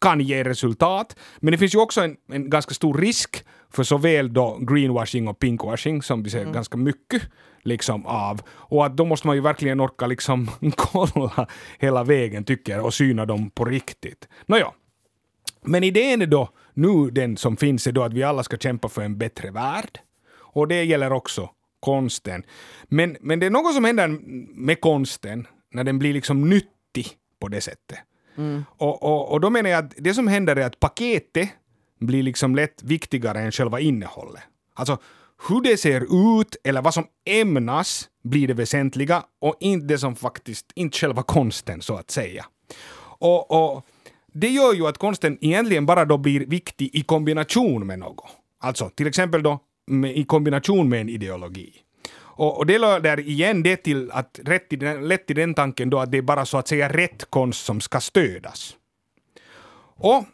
kan 0.00 0.20
ge 0.20 0.44
resultat. 0.44 1.16
Men 1.40 1.52
det 1.52 1.58
finns 1.58 1.74
ju 1.74 1.78
också 1.78 2.00
en, 2.00 2.16
en 2.32 2.50
ganska 2.50 2.74
stor 2.74 2.94
risk 2.94 3.44
för 3.70 3.82
såväl 3.82 4.32
då 4.32 4.58
greenwashing 4.60 5.28
och 5.28 5.38
pinkwashing 5.38 6.02
som 6.02 6.22
vi 6.22 6.30
ser 6.30 6.44
ganska 6.44 6.76
mycket 6.76 7.22
liksom 7.62 8.06
av. 8.06 8.40
Och 8.48 8.86
att 8.86 8.96
då 8.96 9.04
måste 9.04 9.26
man 9.26 9.36
ju 9.36 9.42
verkligen 9.42 9.80
orka 9.80 10.06
liksom 10.06 10.50
kolla 10.76 11.46
hela 11.78 12.04
vägen 12.04 12.44
tycker 12.44 12.76
jag 12.76 12.84
och 12.84 12.94
syna 12.94 13.26
dem 13.26 13.50
på 13.50 13.64
riktigt. 13.64 14.28
Nåja, 14.46 14.72
men 15.62 15.84
idén 15.84 16.22
är 16.22 16.26
då, 16.26 16.48
nu 16.76 17.10
den 17.10 17.36
som 17.36 17.56
finns, 17.56 17.86
är 17.86 17.92
då 17.92 18.02
att 18.02 18.12
vi 18.12 18.22
alla 18.22 18.42
ska 18.42 18.56
kämpa 18.56 18.88
för 18.88 19.02
en 19.02 19.18
bättre 19.18 19.50
värld. 19.50 19.98
Och 20.38 20.68
det 20.68 20.84
gäller 20.84 21.12
också 21.12 21.50
konsten. 21.80 22.42
Men, 22.84 23.16
men 23.20 23.40
det 23.40 23.46
är 23.46 23.50
något 23.50 23.74
som 23.74 23.84
händer 23.84 24.08
med 24.54 24.80
konsten 24.80 25.46
när 25.72 25.84
den 25.84 25.98
blir 25.98 26.12
liksom 26.12 26.48
nyttig 26.48 27.06
på 27.40 27.48
det 27.48 27.60
sättet. 27.60 27.98
Och, 28.76 29.02
och, 29.02 29.32
och 29.32 29.40
då 29.40 29.50
menar 29.50 29.70
jag 29.70 29.84
att 29.84 29.92
det 29.96 30.14
som 30.14 30.28
händer 30.28 30.56
är 30.56 30.66
att 30.66 30.80
paketet 30.80 31.48
blir 32.00 32.22
liksom 32.22 32.54
lätt 32.54 32.82
viktigare 32.82 33.40
än 33.40 33.52
själva 33.52 33.80
innehållet. 33.80 34.42
Alltså 34.74 34.98
hur 35.48 35.60
det 35.60 35.76
ser 35.76 36.00
ut 36.40 36.56
eller 36.64 36.82
vad 36.82 36.94
som 36.94 37.06
ämnas 37.24 38.08
blir 38.24 38.48
det 38.48 38.54
väsentliga 38.54 39.22
och 39.40 39.56
inte 39.60 39.86
det 39.86 39.98
som 39.98 40.16
faktiskt, 40.16 40.72
inte 40.74 40.98
själva 40.98 41.22
konsten 41.22 41.82
så 41.82 41.94
att 41.94 42.10
säga. 42.10 42.46
Och, 43.18 43.50
och 43.50 43.86
det 44.40 44.48
gör 44.48 44.74
ju 44.74 44.86
att 44.86 44.98
konsten 44.98 45.38
egentligen 45.40 45.86
bara 45.86 46.04
då 46.04 46.18
blir 46.18 46.46
viktig 46.46 46.90
i 46.92 47.02
kombination 47.02 47.86
med 47.86 47.98
något. 47.98 48.24
Alltså 48.60 48.90
till 48.90 49.06
exempel 49.06 49.42
då 49.42 49.58
med, 49.86 50.16
i 50.16 50.24
kombination 50.24 50.88
med 50.88 51.00
en 51.00 51.08
ideologi. 51.08 51.72
Och, 52.18 52.58
och 52.58 52.66
det 52.66 52.78
leder 52.78 53.20
igen 53.20 53.62
det 53.62 53.76
till 53.76 54.10
att 54.10 54.40
rätt 54.44 54.72
i 54.72 54.76
den, 54.76 55.08
lätt 55.08 55.30
i 55.30 55.34
den 55.34 55.54
tanken 55.54 55.90
då 55.90 55.98
att 55.98 56.10
det 56.12 56.18
är 56.18 56.22
bara 56.22 56.46
så 56.46 56.58
att 56.58 56.68
säga 56.68 56.88
rätt 56.88 57.30
konst 57.30 57.64
som 57.64 57.80
ska 57.80 58.00
stödas. 58.00 58.76
Och 59.98 60.24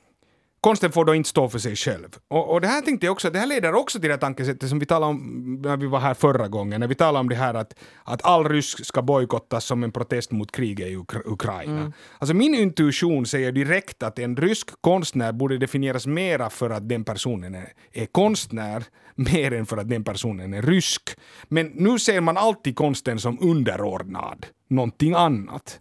konsten 0.62 0.92
får 0.92 1.05
då 1.05 1.14
inte 1.14 1.29
stå 1.29 1.48
för 1.48 1.59
sig 1.59 1.77
själv. 1.77 2.09
Och, 2.29 2.53
och 2.53 2.61
det 2.61 2.68
här 2.68 2.81
tänkte 2.81 3.07
jag 3.07 3.12
också, 3.12 3.31
det 3.31 3.38
här 3.38 3.46
leder 3.46 3.75
också 3.75 4.01
till 4.01 4.11
det 4.11 4.16
tankesättet 4.16 4.68
som 4.68 4.79
vi 4.79 4.87
talade 4.87 5.11
om 5.11 5.59
när 5.62 5.77
vi 5.77 5.87
var 5.87 6.01
här 6.01 6.14
förra 6.14 6.48
gången, 6.48 6.81
när 6.81 6.88
vi 6.88 6.94
talade 6.94 7.18
om 7.18 7.29
det 7.29 7.35
här 7.35 7.55
att, 7.55 7.75
att 8.05 8.25
all 8.25 8.48
rysk 8.48 8.87
ska 8.87 9.03
bojkottas 9.03 9.64
som 9.64 9.85
en 9.85 9.92
protest 9.92 10.31
mot 10.31 10.53
kriget 10.53 10.88
i 10.88 10.96
Ukra- 10.96 11.22
Ukraina. 11.25 11.92
Alltså 12.18 12.35
min 12.35 12.55
intuition 12.55 13.27
säger 13.27 13.53
direkt 13.53 14.03
att 14.03 14.18
en 14.18 14.37
rysk 14.37 14.68
konstnär 14.81 15.33
borde 15.33 15.59
definieras 15.59 16.07
mera 16.07 16.51
för 16.51 16.70
att 16.70 16.88
den 16.88 17.05
personen 17.05 17.55
är, 17.55 17.72
är 17.92 18.07
konstnär, 18.07 18.85
mer 19.14 19.53
än 19.53 19.66
för 19.66 19.77
att 19.77 19.88
den 19.88 20.05
personen 20.05 20.55
är 20.55 20.62
rysk. 20.62 21.11
Men 21.48 21.66
nu 21.66 21.98
ser 21.98 22.20
man 22.20 22.37
alltid 22.37 22.77
konsten 22.77 23.18
som 23.18 23.38
underordnad 23.40 24.46
någonting 24.68 25.14
annat. 25.14 25.81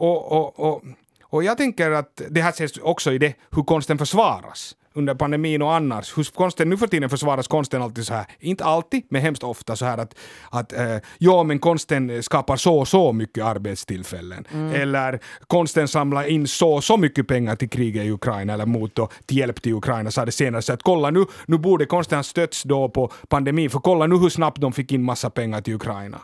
Och, 0.00 0.32
och, 0.32 0.60
och, 0.60 0.82
och 1.30 1.44
jag 1.44 1.56
tänker 1.56 1.90
att 1.90 2.22
det 2.30 2.42
här 2.42 2.50
ses 2.50 2.78
också 2.78 3.12
i 3.12 3.18
det 3.18 3.34
hur 3.50 3.62
konsten 3.62 3.98
försvaras 3.98 4.76
under 4.94 5.14
pandemin 5.14 5.62
och 5.62 5.74
annars. 5.74 6.18
Hur 6.18 6.24
konsten, 6.24 6.68
nu 6.68 6.76
för 6.76 6.86
tiden 6.86 7.10
försvaras 7.10 7.48
konsten 7.48 7.82
alltid 7.82 8.06
så 8.06 8.14
här, 8.14 8.26
inte 8.40 8.64
alltid, 8.64 9.02
men 9.08 9.22
hemskt 9.22 9.42
ofta 9.42 9.76
så 9.76 9.84
här 9.84 9.98
att, 9.98 10.14
att 10.50 10.72
eh, 10.72 10.96
ja 11.18 11.42
men 11.42 11.58
konsten 11.58 12.22
skapar 12.22 12.56
så 12.56 12.78
och 12.78 12.88
så 12.88 13.12
mycket 13.12 13.44
arbetstillfällen. 13.44 14.44
Eller 14.74 15.20
konsten 15.46 15.88
samlar 15.88 16.24
in 16.24 16.48
så 16.48 16.72
och 16.72 16.84
så 16.84 16.96
mycket 16.96 17.28
pengar 17.28 17.56
till 17.56 17.70
kriget 17.70 18.04
i 18.04 18.10
Ukraina 18.10 18.52
eller 18.52 18.66
mot 18.66 18.94
då, 18.94 19.08
till 19.26 19.36
hjälp 19.36 19.62
till 19.62 19.74
Ukraina 19.74 20.10
sa 20.10 20.24
det 20.24 20.32
senare. 20.32 20.62
Så 20.62 20.72
att 20.72 20.82
kolla 20.82 21.10
nu, 21.10 21.24
nu 21.46 21.58
borde 21.58 21.86
konsten 21.86 22.18
ha 22.18 22.22
stötts 22.22 22.62
då 22.62 22.88
på 22.88 23.12
pandemin, 23.28 23.70
för 23.70 23.78
kolla 23.78 24.06
nu 24.06 24.16
hur 24.16 24.28
snabbt 24.28 24.60
de 24.60 24.72
fick 24.72 24.92
in 24.92 25.02
massa 25.02 25.30
pengar 25.30 25.60
till 25.60 25.74
Ukraina. 25.74 26.20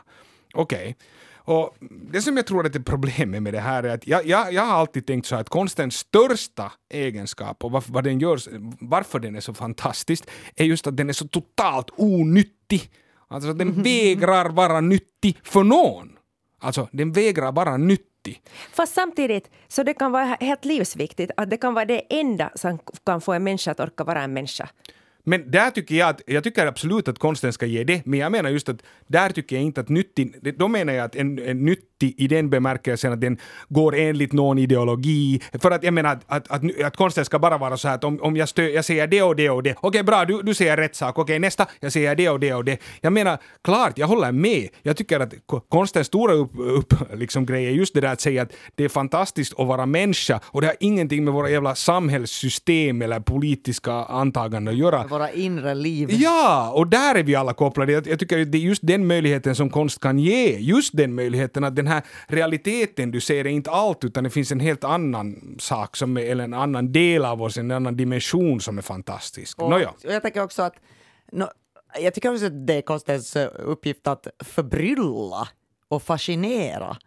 Okej. 0.53 0.95
Och 1.47 1.75
det 1.79 2.21
som 2.21 2.37
jag 2.37 2.47
tror 2.47 2.65
att 2.65 2.75
är 2.75 2.79
problemet 2.79 3.43
med 3.43 3.53
det 3.53 3.59
här 3.59 3.83
är 3.83 3.93
att 3.93 4.07
jag, 4.07 4.25
jag, 4.25 4.53
jag 4.53 4.61
har 4.61 4.73
alltid 4.73 5.07
tänkt 5.07 5.25
så 5.25 5.35
här 5.35 5.41
att 5.41 5.49
konstens 5.49 5.95
största 5.95 6.71
egenskap 6.89 7.63
och 7.63 7.71
varför, 7.71 7.93
vad 7.93 8.03
den 8.03 8.19
gör, 8.19 8.39
varför 8.79 9.19
den 9.19 9.35
är 9.35 9.39
så 9.39 9.53
fantastisk 9.53 10.23
är 10.55 10.65
just 10.65 10.87
att 10.87 10.97
den 10.97 11.09
är 11.09 11.13
så 11.13 11.27
totalt 11.27 11.89
onyttig. 11.97 12.91
Alltså 13.27 13.53
den 13.53 13.83
vägrar 13.83 14.49
vara 14.49 14.81
nyttig 14.81 15.37
för 15.43 15.63
någon. 15.63 16.09
Alltså 16.59 16.87
den 16.91 17.11
vägrar 17.11 17.51
vara 17.51 17.77
nyttig. 17.77 18.41
Fast 18.73 18.93
samtidigt, 18.93 19.49
så 19.67 19.83
det 19.83 19.93
kan 19.93 20.11
vara 20.11 20.37
helt 20.39 20.65
livsviktigt 20.65 21.31
att 21.37 21.49
det 21.49 21.57
kan 21.57 21.73
vara 21.73 21.85
det 21.85 22.19
enda 22.19 22.51
som 22.55 22.79
kan 23.05 23.21
få 23.21 23.33
en 23.33 23.43
människa 23.43 23.71
att 23.71 23.79
orka 23.79 24.03
vara 24.03 24.23
en 24.23 24.33
människa. 24.33 24.69
Men 25.29 25.51
där 25.51 25.71
tycker 25.71 25.95
jag 25.95 26.09
att, 26.09 26.21
jag 26.25 26.43
tycker 26.43 26.67
absolut 26.67 27.07
att 27.07 27.19
konsten 27.19 27.53
ska 27.53 27.65
ge 27.65 27.83
det, 27.83 28.05
men 28.05 28.19
jag 28.19 28.31
menar 28.31 28.49
just 28.49 28.69
att 28.69 28.81
där 29.07 29.29
tycker 29.29 29.55
jag 29.55 29.63
inte 29.63 29.81
att 29.81 29.89
nyttig, 29.89 30.55
då 30.57 30.67
menar 30.67 30.93
jag 30.93 31.05
att 31.05 31.15
en, 31.15 31.39
en 31.39 31.65
nyttig 31.65 32.15
i 32.17 32.27
den 32.27 32.49
bemärkelsen 32.49 33.13
att 33.13 33.21
den 33.21 33.37
går 33.69 33.95
enligt 33.95 34.33
någon 34.33 34.57
ideologi, 34.57 35.41
för 35.61 35.71
att 35.71 35.83
jag 35.83 35.93
menar 35.93 36.11
att, 36.11 36.23
att, 36.27 36.51
att, 36.51 36.81
att 36.83 36.97
konsten 36.97 37.25
ska 37.25 37.39
bara 37.39 37.57
vara 37.57 37.77
så 37.77 37.87
här 37.87 37.95
att 37.95 38.03
om, 38.03 38.21
om 38.21 38.37
jag, 38.37 38.49
stö, 38.49 38.63
jag 38.63 38.85
säger 38.85 39.07
det 39.07 39.21
och 39.21 39.35
det 39.35 39.49
och 39.49 39.63
det, 39.63 39.75
okej 39.79 40.03
bra, 40.03 40.25
du, 40.25 40.41
du 40.41 40.53
säger 40.53 40.77
rätt 40.77 40.95
sak, 40.95 41.19
okej 41.19 41.39
nästa, 41.39 41.65
jag 41.79 41.91
säger 41.91 42.15
det 42.15 42.29
och 42.29 42.39
det 42.39 42.53
och 42.53 42.65
det. 42.65 42.79
Jag 43.01 43.13
menar, 43.13 43.37
klart, 43.63 43.97
jag 43.97 44.07
håller 44.07 44.31
med. 44.31 44.67
Jag 44.81 44.97
tycker 44.97 45.19
att 45.19 45.33
konstens 45.69 46.07
stora 46.07 46.33
upp, 46.33 46.51
upp, 46.57 46.93
liksom, 47.13 47.45
grej 47.45 47.65
är 47.65 47.71
just 47.71 47.93
det 47.93 48.01
där 48.01 48.13
att 48.13 48.21
säga 48.21 48.41
att 48.41 48.53
det 48.75 48.83
är 48.83 48.89
fantastiskt 48.89 49.59
att 49.59 49.67
vara 49.67 49.85
människa 49.85 50.39
och 50.43 50.61
det 50.61 50.67
har 50.67 50.75
ingenting 50.79 51.23
med 51.23 51.33
våra 51.33 51.49
jävla 51.49 51.75
samhällssystem 51.75 53.01
eller 53.01 53.19
politiska 53.19 53.91
antaganden 53.91 54.73
att 54.73 54.79
göra. 54.79 55.16
Våra 55.17 55.31
inre 55.31 55.75
liv. 55.75 56.09
Ja, 56.11 56.71
och 56.71 56.87
där 56.87 57.15
är 57.15 57.23
vi 57.23 57.35
alla 57.35 57.53
kopplade. 57.53 57.91
Jag, 57.91 58.07
jag 58.07 58.19
tycker 58.19 58.45
det 58.45 58.57
är 58.57 58.59
just 58.59 58.81
den 58.85 59.07
möjligheten 59.07 59.55
som 59.55 59.69
konst 59.69 59.99
kan 59.99 60.19
ge. 60.19 60.57
Just 60.59 60.97
den 60.97 61.15
möjligheten 61.15 61.63
att 61.63 61.75
den 61.75 61.87
här 61.87 62.03
realiteten 62.27 63.11
du 63.11 63.21
ser 63.21 63.45
är 63.45 63.49
inte 63.49 63.71
allt, 63.71 64.03
utan 64.03 64.23
det 64.23 64.29
finns 64.29 64.51
en 64.51 64.59
helt 64.59 64.83
annan 64.83 65.55
sak, 65.59 65.95
som 65.95 66.17
är, 66.17 66.21
eller 66.21 66.43
en 66.43 66.53
annan 66.53 66.91
del 66.91 67.25
av 67.25 67.41
oss, 67.41 67.57
en 67.57 67.71
annan 67.71 67.97
dimension 67.97 68.61
som 68.61 68.77
är 68.77 68.81
fantastisk. 68.81 69.61
Och, 69.61 69.69
Nåja. 69.69 69.89
och 69.89 70.13
jag 70.13 70.21
tänker 70.21 70.43
också 70.43 70.61
att 70.61 70.75
nå, 71.31 71.49
jag 71.99 72.13
tycker 72.13 72.33
också 72.33 72.45
att 72.45 72.67
det 72.67 72.73
är 72.73 72.81
konstens 72.81 73.35
eh, 73.35 73.49
uppgift 73.59 74.07
att 74.07 74.27
förbrylla 74.43 75.47
och 75.87 76.03
fascinera. 76.03 76.97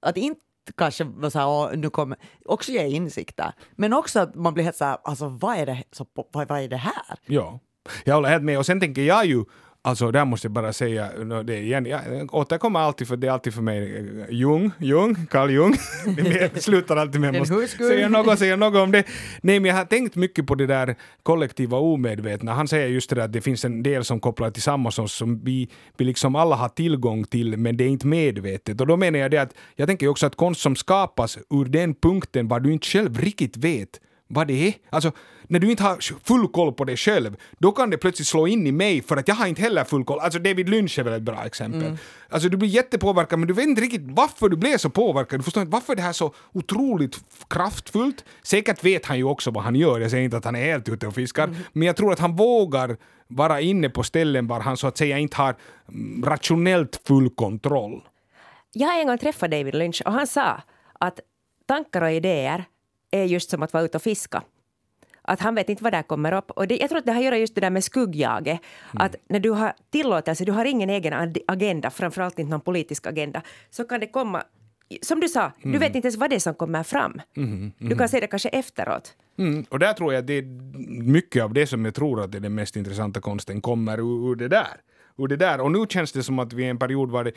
att 0.00 0.16
inte 0.16 0.40
kanske 0.74 1.04
var 1.04 1.30
så 1.30 1.38
här, 1.38 1.76
nu 1.76 1.90
kommer, 1.90 2.18
också 2.44 2.72
ge 2.72 2.86
insikter, 2.86 3.52
men 3.72 3.92
också 3.92 4.20
att 4.20 4.34
man 4.34 4.54
blir 4.54 4.64
helt 4.64 4.76
så 4.76 4.84
här, 4.84 4.98
alltså 5.04 5.28
vad 5.28 5.56
är 5.56 5.66
det, 5.66 5.82
så, 5.92 6.06
vad, 6.32 6.48
vad 6.48 6.60
är 6.60 6.68
det 6.68 6.76
här? 6.76 7.18
Ja, 7.26 7.60
jag 8.04 8.14
håller 8.14 8.28
helt 8.28 8.44
med. 8.44 8.58
Och 8.58 8.66
sen 8.66 8.80
tänker 8.80 9.02
jag 9.02 9.26
ju, 9.26 9.44
alltså 9.86 10.10
där 10.10 10.24
måste 10.24 10.46
jag 10.46 10.52
bara 10.52 10.72
säga 10.72 11.10
det 11.44 11.58
igen, 11.58 11.86
jag 11.86 12.34
återkommer 12.34 12.80
alltid 12.80 13.08
för 13.08 13.16
det 13.16 13.26
är 13.26 13.30
alltid 13.30 13.54
för 13.54 13.62
mig 13.62 13.96
eh, 13.96 14.34
Jung, 14.34 14.70
Jung, 14.78 15.26
Carl 15.30 15.50
Jung. 15.50 15.74
det 16.16 16.62
slutar 16.62 16.96
alltid 16.96 17.20
med 17.20 17.36
att 17.36 17.48
säga 17.70 18.08
något, 18.08 18.38
säga 18.38 18.56
något 18.56 18.82
om 18.82 18.92
det. 18.92 19.04
Nej 19.40 19.60
men 19.60 19.68
jag 19.68 19.76
har 19.76 19.84
tänkt 19.84 20.16
mycket 20.16 20.46
på 20.46 20.54
det 20.54 20.66
där 20.66 20.96
kollektiva 21.22 21.78
omedvetna. 21.78 22.52
Han 22.52 22.68
säger 22.68 22.88
just 22.88 23.10
det 23.10 23.16
där 23.16 23.22
att 23.22 23.32
det 23.32 23.40
finns 23.40 23.64
en 23.64 23.82
del 23.82 24.04
som 24.04 24.20
kopplar 24.20 24.50
till 24.50 24.62
samma 24.62 24.90
som, 24.90 25.08
som 25.08 25.44
vi, 25.44 25.68
vi 25.96 26.04
liksom 26.04 26.36
alla 26.36 26.56
har 26.56 26.68
tillgång 26.68 27.24
till 27.24 27.56
men 27.56 27.76
det 27.76 27.84
är 27.84 27.88
inte 27.88 28.06
medvetet. 28.06 28.80
Och 28.80 28.86
då 28.86 28.96
menar 28.96 29.18
jag 29.18 29.30
det 29.30 29.38
att 29.38 29.54
jag 29.74 29.88
tänker 29.88 30.08
också 30.08 30.26
att 30.26 30.36
konst 30.36 30.60
som 30.60 30.76
skapas 30.76 31.38
ur 31.50 31.64
den 31.64 31.94
punkten 31.94 32.48
var 32.48 32.60
du 32.60 32.72
inte 32.72 32.86
själv 32.86 33.18
riktigt 33.20 33.56
vet 33.56 34.00
vad 34.28 34.46
det 34.46 34.68
är. 34.68 34.74
Alltså, 34.90 35.12
när 35.48 35.58
du 35.58 35.70
inte 35.70 35.82
har 35.82 36.24
full 36.24 36.48
koll 36.48 36.72
på 36.72 36.84
dig 36.84 36.96
själv, 36.96 37.36
då 37.58 37.72
kan 37.72 37.90
det 37.90 37.98
plötsligt 37.98 38.28
slå 38.28 38.46
in 38.46 38.66
i 38.66 38.72
mig 38.72 39.02
för 39.02 39.16
att 39.16 39.28
jag 39.28 39.34
har 39.34 39.46
inte 39.46 39.62
heller 39.62 39.84
full 39.84 40.04
koll. 40.04 40.20
Alltså 40.20 40.38
David 40.38 40.68
Lynch 40.68 40.98
är 40.98 41.02
väl 41.02 41.12
ett 41.12 41.22
bra 41.22 41.44
exempel. 41.44 41.96
Alltså 42.28 42.48
du 42.48 42.56
blir 42.56 42.68
jättepåverkad 42.68 43.38
men 43.38 43.48
du 43.48 43.54
vet 43.54 43.66
inte 43.66 43.80
riktigt 43.80 44.02
varför 44.04 44.48
du 44.48 44.56
blev 44.56 44.78
så 44.78 44.90
påverkad. 44.90 45.40
Du 45.40 45.42
förstår 45.42 45.60
inte 45.60 45.72
varför 45.72 45.96
det 45.96 46.02
här 46.02 46.08
är 46.08 46.12
så 46.12 46.34
otroligt 46.52 47.16
kraftfullt. 47.50 48.24
Säkert 48.42 48.84
vet 48.84 49.06
han 49.06 49.16
ju 49.16 49.24
också 49.24 49.50
vad 49.50 49.64
han 49.64 49.74
gör, 49.74 50.00
jag 50.00 50.10
säger 50.10 50.24
inte 50.24 50.36
att 50.36 50.44
han 50.44 50.56
är 50.56 50.64
helt 50.64 50.88
ute 50.88 51.06
och 51.06 51.14
fiskar, 51.14 51.54
men 51.72 51.86
jag 51.86 51.96
tror 51.96 52.12
att 52.12 52.18
han 52.18 52.36
vågar 52.36 52.96
vara 53.28 53.60
inne 53.60 53.88
på 53.88 54.02
ställen 54.02 54.46
var 54.46 54.60
han 54.60 54.76
så 54.76 54.86
att 54.86 54.98
säga 54.98 55.18
inte 55.18 55.36
har 55.36 55.54
mm, 55.88 56.24
rationellt 56.24 57.00
full 57.06 57.30
kontroll. 57.30 58.02
Jag 58.72 58.88
har 58.88 59.00
en 59.00 59.06
gång 59.06 59.18
träffat 59.18 59.50
David 59.50 59.74
Lynch 59.74 60.02
och 60.06 60.12
han 60.12 60.26
sa 60.26 60.62
att 61.00 61.20
tankar 61.66 62.02
och 62.02 62.12
idéer 62.12 62.64
är 63.16 63.24
just 63.24 63.50
som 63.50 63.62
att 63.62 63.72
vara 63.72 63.84
ute 63.84 63.96
och 63.96 64.02
fiska. 64.02 64.42
Att 65.22 65.40
han 65.40 65.54
vet 65.54 65.68
inte 65.68 65.84
vad 65.84 65.92
där 65.92 66.02
kommer 66.02 66.32
upp. 66.32 66.50
Och 66.50 66.68
det, 66.68 66.76
jag 66.76 66.88
tror 66.88 66.98
att 66.98 67.06
det 67.06 67.12
har 67.12 67.18
att 67.18 67.24
göra 67.24 67.38
just 67.38 67.54
det 67.54 67.60
där 67.60 67.70
med 67.70 67.84
skuggjaget. 67.84 68.60
Att 68.92 69.16
när 69.28 69.40
du 69.40 69.50
har 69.50 69.72
tillåtelse, 69.90 70.44
du 70.44 70.52
har 70.52 70.64
ingen 70.64 70.90
egen 70.90 71.34
agenda, 71.46 71.90
framförallt 71.90 72.38
inte 72.38 72.50
någon 72.50 72.60
politisk 72.60 73.06
agenda, 73.06 73.42
så 73.70 73.84
kan 73.84 74.00
det 74.00 74.06
komma 74.06 74.42
som 75.02 75.20
du 75.20 75.28
sa, 75.28 75.52
du 75.62 75.78
vet 75.78 75.94
inte 75.94 76.06
ens 76.06 76.16
vad 76.16 76.30
det 76.30 76.36
är 76.36 76.40
som 76.40 76.54
kommer 76.54 76.82
fram. 76.82 77.20
Du 77.78 77.96
kan 77.96 78.08
se 78.08 78.20
det 78.20 78.26
kanske 78.26 78.48
efteråt. 78.48 79.14
Mm, 79.38 79.64
och 79.68 79.78
där 79.78 79.92
tror 79.92 80.12
jag 80.12 80.20
att 80.20 80.26
det 80.26 80.38
är 80.38 80.42
mycket 81.02 81.42
av 81.42 81.54
det 81.54 81.66
som 81.66 81.84
jag 81.84 81.94
tror 81.94 82.20
att 82.20 82.34
är 82.34 82.40
den 82.40 82.54
mest 82.54 82.76
intressanta 82.76 83.20
konsten 83.20 83.60
kommer 83.60 83.98
ur, 83.98 84.30
ur 84.30 84.36
det 84.36 84.48
där. 84.48 84.80
Ur 85.18 85.28
det 85.28 85.36
där. 85.36 85.60
Och 85.60 85.72
nu 85.72 85.86
känns 85.88 86.12
det 86.12 86.22
som 86.22 86.38
att 86.38 86.52
vi 86.52 86.64
i 86.64 86.68
en 86.68 86.78
period 86.78 87.10
var 87.10 87.24
det 87.24 87.32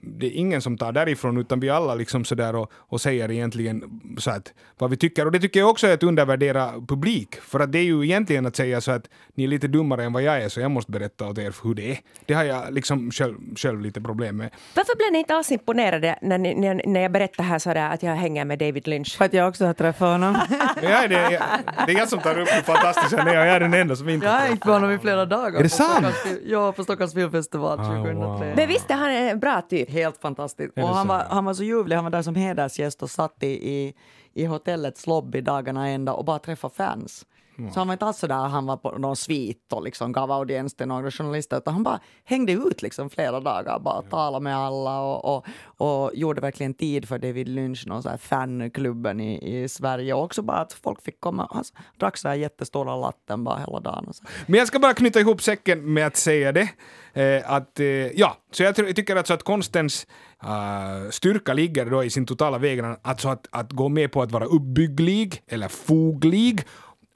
det 0.00 0.26
är 0.26 0.30
ingen 0.30 0.62
som 0.62 0.78
tar 0.78 0.92
därifrån 0.92 1.38
utan 1.38 1.60
vi 1.60 1.70
alla 1.70 1.94
liksom 1.94 2.24
sådär 2.24 2.56
och, 2.56 2.72
och 2.74 3.00
säger 3.00 3.30
egentligen 3.30 4.00
så 4.18 4.30
att 4.30 4.52
vad 4.78 4.90
vi 4.90 4.96
tycker. 4.96 5.26
Och 5.26 5.32
det 5.32 5.40
tycker 5.40 5.60
jag 5.60 5.70
också 5.70 5.86
är 5.86 5.94
att 5.94 6.02
undervärdera 6.02 6.72
publik. 6.88 7.34
För 7.40 7.60
att 7.60 7.72
det 7.72 7.78
är 7.78 7.82
ju 7.84 8.04
egentligen 8.04 8.46
att 8.46 8.56
säga 8.56 8.80
så 8.80 8.90
att 8.92 9.08
ni 9.34 9.44
är 9.44 9.48
lite 9.48 9.68
dummare 9.68 10.04
än 10.04 10.12
vad 10.12 10.22
jag 10.22 10.42
är 10.42 10.48
så 10.48 10.60
jag 10.60 10.70
måste 10.70 10.92
berätta 10.92 11.28
åt 11.28 11.38
er 11.38 11.54
hur 11.62 11.74
det 11.74 11.90
är. 11.90 11.98
Det 12.26 12.34
har 12.34 12.44
jag 12.44 12.72
liksom 12.72 13.10
själv, 13.10 13.34
själv 13.56 13.80
lite 13.80 14.00
problem 14.00 14.36
med. 14.36 14.50
Varför 14.76 14.96
blev 14.96 15.12
ni 15.12 15.18
inte 15.18 15.34
alls 15.34 15.52
imponerade 15.52 16.18
när, 16.22 16.38
ni, 16.38 16.54
när, 16.54 16.82
när 16.86 17.00
jag 17.00 17.12
berättade 17.12 17.48
här 17.48 17.58
sådär 17.58 17.90
att 17.90 18.02
jag 18.02 18.14
hänger 18.14 18.44
med 18.44 18.58
David 18.58 18.88
Lynch? 18.88 19.16
För 19.16 19.24
att 19.24 19.32
jag 19.32 19.48
också 19.48 19.66
har 19.66 19.74
träffat 19.74 20.08
honom. 20.08 20.38
Jag 20.82 21.04
är 21.04 21.08
det, 21.08 21.32
jag, 21.32 21.42
det 21.86 21.92
är 21.92 21.98
jag 21.98 22.08
som 22.08 22.20
tar 22.20 22.38
upp 22.38 22.48
hur 22.48 22.62
fantastisk 22.62 23.16
han 23.16 23.28
är 23.28 23.38
och 23.40 23.46
jag 23.46 23.48
är 23.48 23.60
den 23.60 23.74
enda 23.74 23.96
som 23.96 24.08
inte 24.08 24.26
Jag 24.26 24.32
har 24.32 24.40
hängt 24.40 24.64
med 24.64 24.74
honom 24.74 24.90
i 24.90 24.98
flera 24.98 25.26
dagar. 25.26 25.58
Är 25.58 25.62
det 25.62 25.68
sant? 25.68 26.06
Ja, 26.46 26.72
på 26.72 26.84
Stockholms 26.84 27.14
filmfestival 27.14 27.78
2003. 27.78 28.14
wow. 28.14 28.52
Men 28.56 28.68
visst 28.68 28.90
är 28.90 28.94
han 28.94 29.10
en 29.10 29.38
bra 29.38 29.62
typ? 29.70 29.87
Helt 29.88 30.16
fantastiskt. 30.20 30.72
Och 30.76 30.88
han 30.88 31.08
var, 31.08 31.24
han 31.30 31.44
var 31.44 31.54
så 31.54 31.64
ljuvlig, 31.64 31.96
han 31.96 32.04
var 32.04 32.10
där 32.10 32.22
som 32.22 32.34
hedersgäst 32.34 33.02
och 33.02 33.10
satt 33.10 33.42
i, 33.42 33.46
i, 33.46 33.94
i 34.34 34.44
hotellets 34.44 35.06
lobby 35.06 35.40
dagarna 35.40 35.88
ända 35.88 36.12
och 36.12 36.24
bara 36.24 36.38
träffade 36.38 36.74
fans. 36.74 37.26
Så 37.72 37.80
han 37.80 37.86
var 37.86 37.92
inte 37.92 38.06
alls 38.06 38.18
sådär, 38.18 38.34
han 38.34 38.66
var 38.66 38.76
på 38.76 38.98
någon 38.98 39.16
svit 39.16 39.72
och 39.72 39.82
liksom 39.82 40.12
gav 40.12 40.32
audiens 40.32 40.74
till 40.74 40.86
några 40.86 41.10
journalister, 41.10 41.56
utan 41.56 41.74
han 41.74 41.82
bara 41.82 42.00
hängde 42.24 42.52
ut 42.52 42.82
liksom 42.82 43.10
flera 43.10 43.40
dagar, 43.40 43.78
bara 43.78 44.02
talade 44.02 44.42
med 44.42 44.56
alla 44.56 45.00
och, 45.00 45.36
och, 45.36 45.46
och 45.76 46.14
gjorde 46.14 46.40
verkligen 46.40 46.74
tid 46.74 47.08
för 47.08 47.18
David 47.18 47.48
Lynch, 47.48 47.86
någon 47.86 48.02
sån 48.02 48.10
här 48.10 48.18
fanklubben 48.18 49.20
i, 49.20 49.62
i 49.62 49.68
Sverige 49.68 50.14
och 50.14 50.24
också 50.24 50.42
bara 50.42 50.58
att 50.58 50.72
folk 50.72 51.02
fick 51.02 51.20
komma, 51.20 51.48
han 51.50 51.64
drack 51.98 52.16
så 52.16 52.28
här 52.28 52.34
jättestora 52.34 52.96
latten 52.96 53.44
bara 53.44 53.58
hela 53.58 53.80
dagen. 53.80 54.04
Och 54.08 54.14
så. 54.14 54.24
Men 54.46 54.58
jag 54.58 54.68
ska 54.68 54.78
bara 54.78 54.94
knyta 54.94 55.20
ihop 55.20 55.42
säcken 55.42 55.92
med 55.92 56.06
att 56.06 56.16
säga 56.16 56.52
det. 56.52 56.68
Eh, 57.12 57.52
att, 57.52 57.80
eh, 57.80 57.86
ja, 57.86 58.36
så 58.52 58.62
jag, 58.62 58.78
jag 58.78 58.96
tycker 58.96 59.16
alltså 59.16 59.34
att 59.34 59.42
konstens 59.42 60.06
eh, 60.42 61.10
styrka 61.10 61.52
ligger 61.52 61.86
då 61.86 62.04
i 62.04 62.10
sin 62.10 62.26
totala 62.26 62.58
vägran, 62.58 62.96
alltså 63.02 63.28
att, 63.28 63.46
att 63.50 63.72
gå 63.72 63.88
med 63.88 64.12
på 64.12 64.22
att 64.22 64.32
vara 64.32 64.44
uppbygglig 64.44 65.42
eller 65.48 65.68
foglig. 65.68 66.64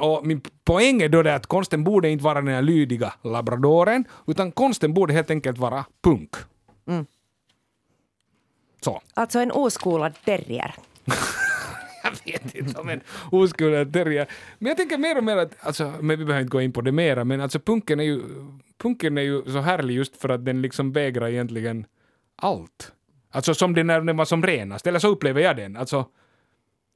Och 0.02 0.26
min 0.26 0.40
poäng 0.64 1.02
är 1.02 1.08
då 1.08 1.22
det 1.22 1.34
att 1.34 1.46
konsten 1.46 1.84
borde 1.84 2.08
inte 2.08 2.24
vara 2.24 2.40
den 2.40 2.54
här 2.54 2.62
lydiga 2.62 3.14
labradoren, 3.22 4.04
utan 4.26 4.52
konsten 4.52 4.94
borde 4.94 5.12
helt 5.12 5.30
enkelt 5.30 5.58
vara 5.58 5.84
punk. 6.02 6.30
Så. 8.80 9.02
Alltså 9.14 9.38
en 9.38 9.52
oskolad 9.52 10.14
terrier. 10.24 10.74
Jag 12.04 12.12
vet 12.32 12.54
inte 12.54 12.80
om 12.80 12.88
en 12.88 13.00
oskulad 13.30 13.92
terrier. 13.92 14.26
Men 14.58 14.68
jag 14.68 14.76
tänker 14.76 14.98
mer 14.98 15.18
och 15.18 15.24
mer 15.24 15.36
att, 15.36 15.54
alltså, 15.60 15.92
men 16.00 16.18
vi 16.18 16.24
behöver 16.24 16.42
inte 16.42 16.50
gå 16.50 16.60
in 16.60 16.72
på 16.72 16.80
det 16.80 16.92
mera, 16.92 17.24
men 17.24 17.40
alltså 17.40 17.60
punken 17.60 18.00
är 18.00 18.04
ju, 18.04 18.20
punken 18.78 19.18
är 19.18 19.22
ju 19.22 19.42
så 19.42 19.58
härlig 19.58 19.94
just 19.94 20.16
för 20.16 20.28
att 20.28 20.44
den 20.44 20.62
liksom 20.62 20.92
vägrar 20.92 21.28
egentligen 21.28 21.86
allt. 22.36 22.92
Alltså 23.30 23.54
som 23.54 23.74
den 23.74 23.86
när 23.86 24.00
den 24.00 24.16
var 24.16 24.24
som 24.24 24.42
renast, 24.42 24.86
eller 24.86 24.98
så 24.98 25.08
upplever 25.08 25.40
jag 25.40 25.56
den. 25.56 25.76
Alltså, 25.76 26.06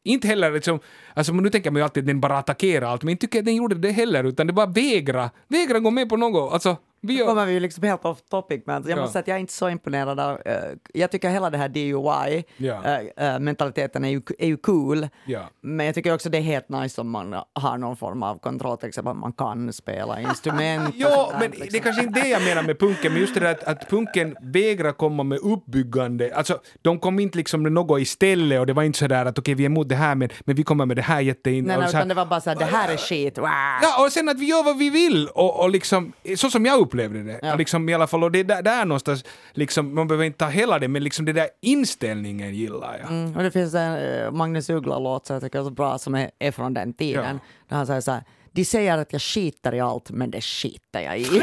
inte 0.06 0.28
heller 0.28 0.52
liksom, 0.52 0.80
alltså 1.14 1.32
nu 1.32 1.50
tänker 1.50 1.70
man 1.70 1.80
ju 1.80 1.84
alltid 1.84 2.02
att 2.02 2.06
den 2.06 2.20
bara 2.20 2.38
attackerar 2.38 2.86
allt, 2.86 3.02
men 3.02 3.10
inte 3.10 3.20
tycker 3.20 3.38
jag 3.38 3.42
att 3.42 3.46
den 3.46 3.56
gjorde 3.56 3.74
det 3.74 3.90
heller, 3.90 4.24
utan 4.24 4.46
det 4.46 4.52
bara 4.52 4.66
vägra, 4.66 5.30
vägra 5.48 5.78
gå 5.78 5.90
med 5.90 6.08
på 6.08 6.16
något. 6.16 6.52
Alltså, 6.52 6.76
vi 7.00 7.18
gör, 7.18 7.26
kommer 7.26 7.46
vi 7.46 7.52
ju 7.52 7.61
liksom 7.61 7.82
helt 7.82 8.04
off 8.04 8.18
topic, 8.30 8.62
men 8.66 8.82
jag 8.82 8.90
Ja. 8.98 9.00
måste 9.00 9.12
säga 9.12 9.20
att 9.20 9.28
jag 9.28 9.35
är 9.37 9.40
inte 9.40 9.52
så 9.52 9.68
imponerad 9.70 10.20
av... 10.20 10.40
eh, 10.44 10.54
jag 10.94 11.11
tycker 11.11 11.30
hela 11.30 11.50
det 11.50 11.59
här 11.59 11.68
DUI-mentaliteten 11.68 14.02
Ja. 14.02 14.09
är, 14.09 14.12
ju, 14.12 14.22
är 14.38 14.46
ju 14.46 14.56
cool, 14.56 15.09
Ja. 15.26 15.40
men 15.61 15.87
jag 15.87 15.94
tycker 15.94 16.14
också 16.14 16.28
det 16.30 16.38
är 16.38 16.42
helt 16.42 16.68
nice 16.68 17.00
om 17.00 17.11
man 17.11 17.37
har 17.52 17.78
någon 17.78 17.96
form 17.96 18.22
av 18.22 18.38
kontroll, 18.38 18.76
till 18.78 18.88
exempel 18.88 19.11
att 19.11 19.16
man 19.16 19.32
kan 19.32 19.72
spela 19.72 20.20
instrument. 20.20 20.94
där, 20.98 21.38
men 21.40 21.50
liksom. 21.50 21.68
det 21.70 21.78
är 21.78 21.82
kanske 21.82 22.02
inte 22.02 22.20
det 22.20 22.28
jag 22.28 22.42
menar 22.42 22.62
med 22.62 22.78
punken, 22.78 23.12
men 23.12 23.20
just 23.20 23.35
det 23.35 23.40
där 23.40 23.50
att, 23.52 23.64
att 23.64 23.90
punken 23.90 24.37
vägrar 24.42 24.92
komma 24.92 25.22
med 25.22 25.38
uppbyggande, 25.38 26.35
alltså 26.35 26.59
de 26.82 26.98
kom 26.98 27.18
inte 27.18 27.38
liksom 27.38 27.62
med 27.62 27.72
något 27.72 28.00
istället 28.00 28.61
och 28.61 28.66
det 28.66 28.72
var 28.72 28.82
inte 28.82 28.98
sådär 28.98 29.26
att 29.26 29.38
okej 29.38 29.54
vi 29.54 29.62
är 29.64 29.66
emot 29.66 29.88
det 29.88 29.94
här 29.96 30.14
men, 30.14 30.28
men 30.40 30.56
vi 30.56 30.62
kommer 30.62 30.87
med 30.87 30.96
det 30.96 31.02
här 31.02 31.20
jättein... 31.20 31.64
Nej, 31.64 31.76
nej, 31.78 31.88
utan 31.88 32.09
det 32.09 32.14
var 32.14 32.26
bara 32.26 32.40
så 32.40 32.50
här, 32.50 32.56
det 32.56 32.64
här 32.64 32.92
är 32.92 32.96
skit. 32.96 33.38
Wow. 33.38 33.48
Ja, 33.82 34.04
och 34.04 34.12
sen 34.12 34.28
att 34.28 34.38
vi 34.38 34.44
gör 34.46 34.62
vad 34.64 34.78
vi 34.78 34.90
vill 34.90 35.28
och, 35.35 35.61
och 35.61 35.70
liksom, 35.70 36.12
så 36.37 36.50
som 36.50 36.66
jag 36.66 36.78
upplevde 36.87 37.22
det. 37.22 37.38
Ja. 37.42 37.55
Liksom, 37.55 37.88
i 37.88 37.94
alla 37.94 38.07
fall, 38.07 38.25
och 38.25 38.33
det 38.33 38.40
är 38.40 38.44
där, 38.44 38.62
där 38.62 38.85
någonstans, 38.85 39.25
liksom, 39.53 39.94
man 39.94 40.09
behöver 40.09 40.25
inte 40.25 40.38
ta 40.38 40.49
hela 40.49 40.79
det, 40.79 40.88
men 40.88 41.05
liksom 41.05 41.25
det 41.25 41.33
där 41.33 41.49
inställningen 41.62 42.55
gillar 42.55 42.99
jag. 42.99 43.11
Mm, 43.11 43.37
och 43.37 43.42
det 43.42 43.51
finns 43.51 43.75
en 43.75 43.96
eh, 43.96 44.31
Magnus 44.31 44.70
Uggla-låt 44.70 45.27
som 45.27 45.35
jag 45.35 45.42
tycker 45.42 45.59
är 45.59 45.64
så 45.64 45.70
bra 45.70 45.99
som 45.99 46.14
är, 46.14 46.31
är 46.38 46.51
från 46.51 46.75
den 46.75 46.92
tiden. 46.92 47.40
Där 47.68 47.77
han 47.77 47.87
säger 47.87 48.01
så 48.01 48.11
här, 48.11 48.25
de 48.53 48.64
säger 48.64 48.99
att 48.99 49.12
jag 49.12 49.22
skiter 49.22 49.75
i 49.75 49.81
allt, 49.81 50.11
men 50.11 50.31
det 50.31 50.40
skiter 50.40 51.01
jag 51.01 51.18
i. 51.18 51.27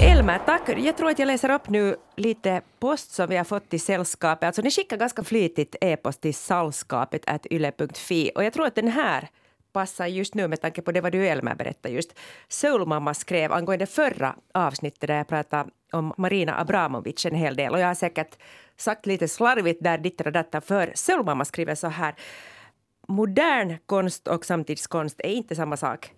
Elmer, 0.00 0.40
tack. 0.46 0.78
Jag 0.78 0.96
tror 0.96 1.10
att 1.10 1.18
jag 1.18 1.26
läser 1.26 1.50
upp 1.50 1.68
nu 1.68 1.96
lite 2.16 2.60
post 2.80 3.14
som 3.14 3.28
vi 3.28 3.36
har 3.36 3.44
fått 3.44 3.68
till 3.68 3.80
sällskapet. 3.80 4.46
Alltså 4.46 4.62
ni 4.62 4.70
skickar 4.70 4.96
ganska 4.96 5.24
flitigt 5.24 5.76
e-post 5.80 6.20
till 6.20 6.34
salskapet 6.34 7.24
yle.fi 7.50 8.30
och 8.34 8.44
jag 8.44 8.52
tror 8.52 8.66
att 8.66 8.74
den 8.74 8.88
här 8.88 9.28
passar 9.76 10.06
just 10.06 10.34
nu 10.34 10.48
med 10.48 10.60
tanke 10.60 10.82
på 10.82 10.92
det 10.92 11.00
vad 11.00 11.12
du 11.12 11.28
Elmer 11.28 11.54
berättade 11.54 11.94
just. 11.94 12.14
Soulmamma 12.48 13.14
skrev 13.14 13.52
angående 13.52 13.86
förra 13.86 14.36
avsnittet 14.54 15.08
där 15.08 15.16
jag 15.16 15.28
pratade 15.28 15.70
om 15.92 16.14
Marina 16.16 16.60
Abramovic 16.60 17.26
en 17.26 17.34
hel 17.34 17.56
del 17.56 17.72
och 17.72 17.80
jag 17.80 17.86
har 17.86 17.94
säkert 17.94 18.38
sagt 18.76 19.06
lite 19.06 19.28
slarvigt 19.28 19.82
där 19.82 19.98
ditt 19.98 20.20
och 20.20 20.32
detta 20.32 20.60
för 20.60 20.92
Soulmamma 20.94 21.44
skriver 21.44 21.74
så 21.74 21.88
här 21.88 22.14
Modern 23.08 23.76
konst 23.86 24.28
och 24.28 24.44
samtidskonst 24.44 25.20
är 25.20 25.28
inte 25.28 25.54
samma 25.54 25.76
sak. 25.76 26.12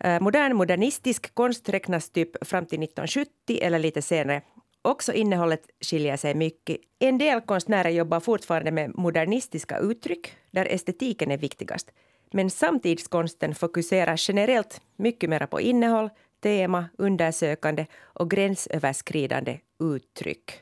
Eh, 0.00 0.20
modern 0.20 0.56
modernistisk 0.56 1.34
konst 1.34 1.68
räknas 1.68 2.10
typ 2.10 2.46
fram 2.46 2.66
till 2.66 2.82
1970 2.82 3.58
eller 3.62 3.78
lite 3.78 4.02
senare. 4.02 4.42
Också 4.82 5.12
innehållet 5.12 5.62
skiljer 5.80 6.16
sig 6.16 6.34
mycket. 6.34 6.76
En 6.98 7.18
del 7.18 7.40
konstnärer 7.40 7.90
jobbar 7.90 8.20
fortfarande 8.20 8.70
med 8.70 8.98
modernistiska 8.98 9.78
uttryck 9.78 10.36
där 10.50 10.66
estetiken 10.70 11.30
är 11.30 11.38
viktigast. 11.38 11.92
Men 12.32 12.50
samtidskonsten 12.50 13.54
fokuserar 13.54 14.16
generellt 14.28 14.80
mycket 14.96 15.30
mer 15.30 15.46
på 15.46 15.60
innehåll, 15.60 16.10
tema, 16.42 16.84
undersökande 16.98 17.86
och 18.02 18.30
gränsöverskridande 18.30 19.58
uttryck. 19.80 20.52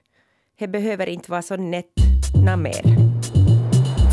Det 0.59 0.69
behöver 0.69 1.07
inte 1.07 1.31
vara 1.31 1.43
så 1.43 1.57
nätt 1.57 1.87
mer. 2.59 2.83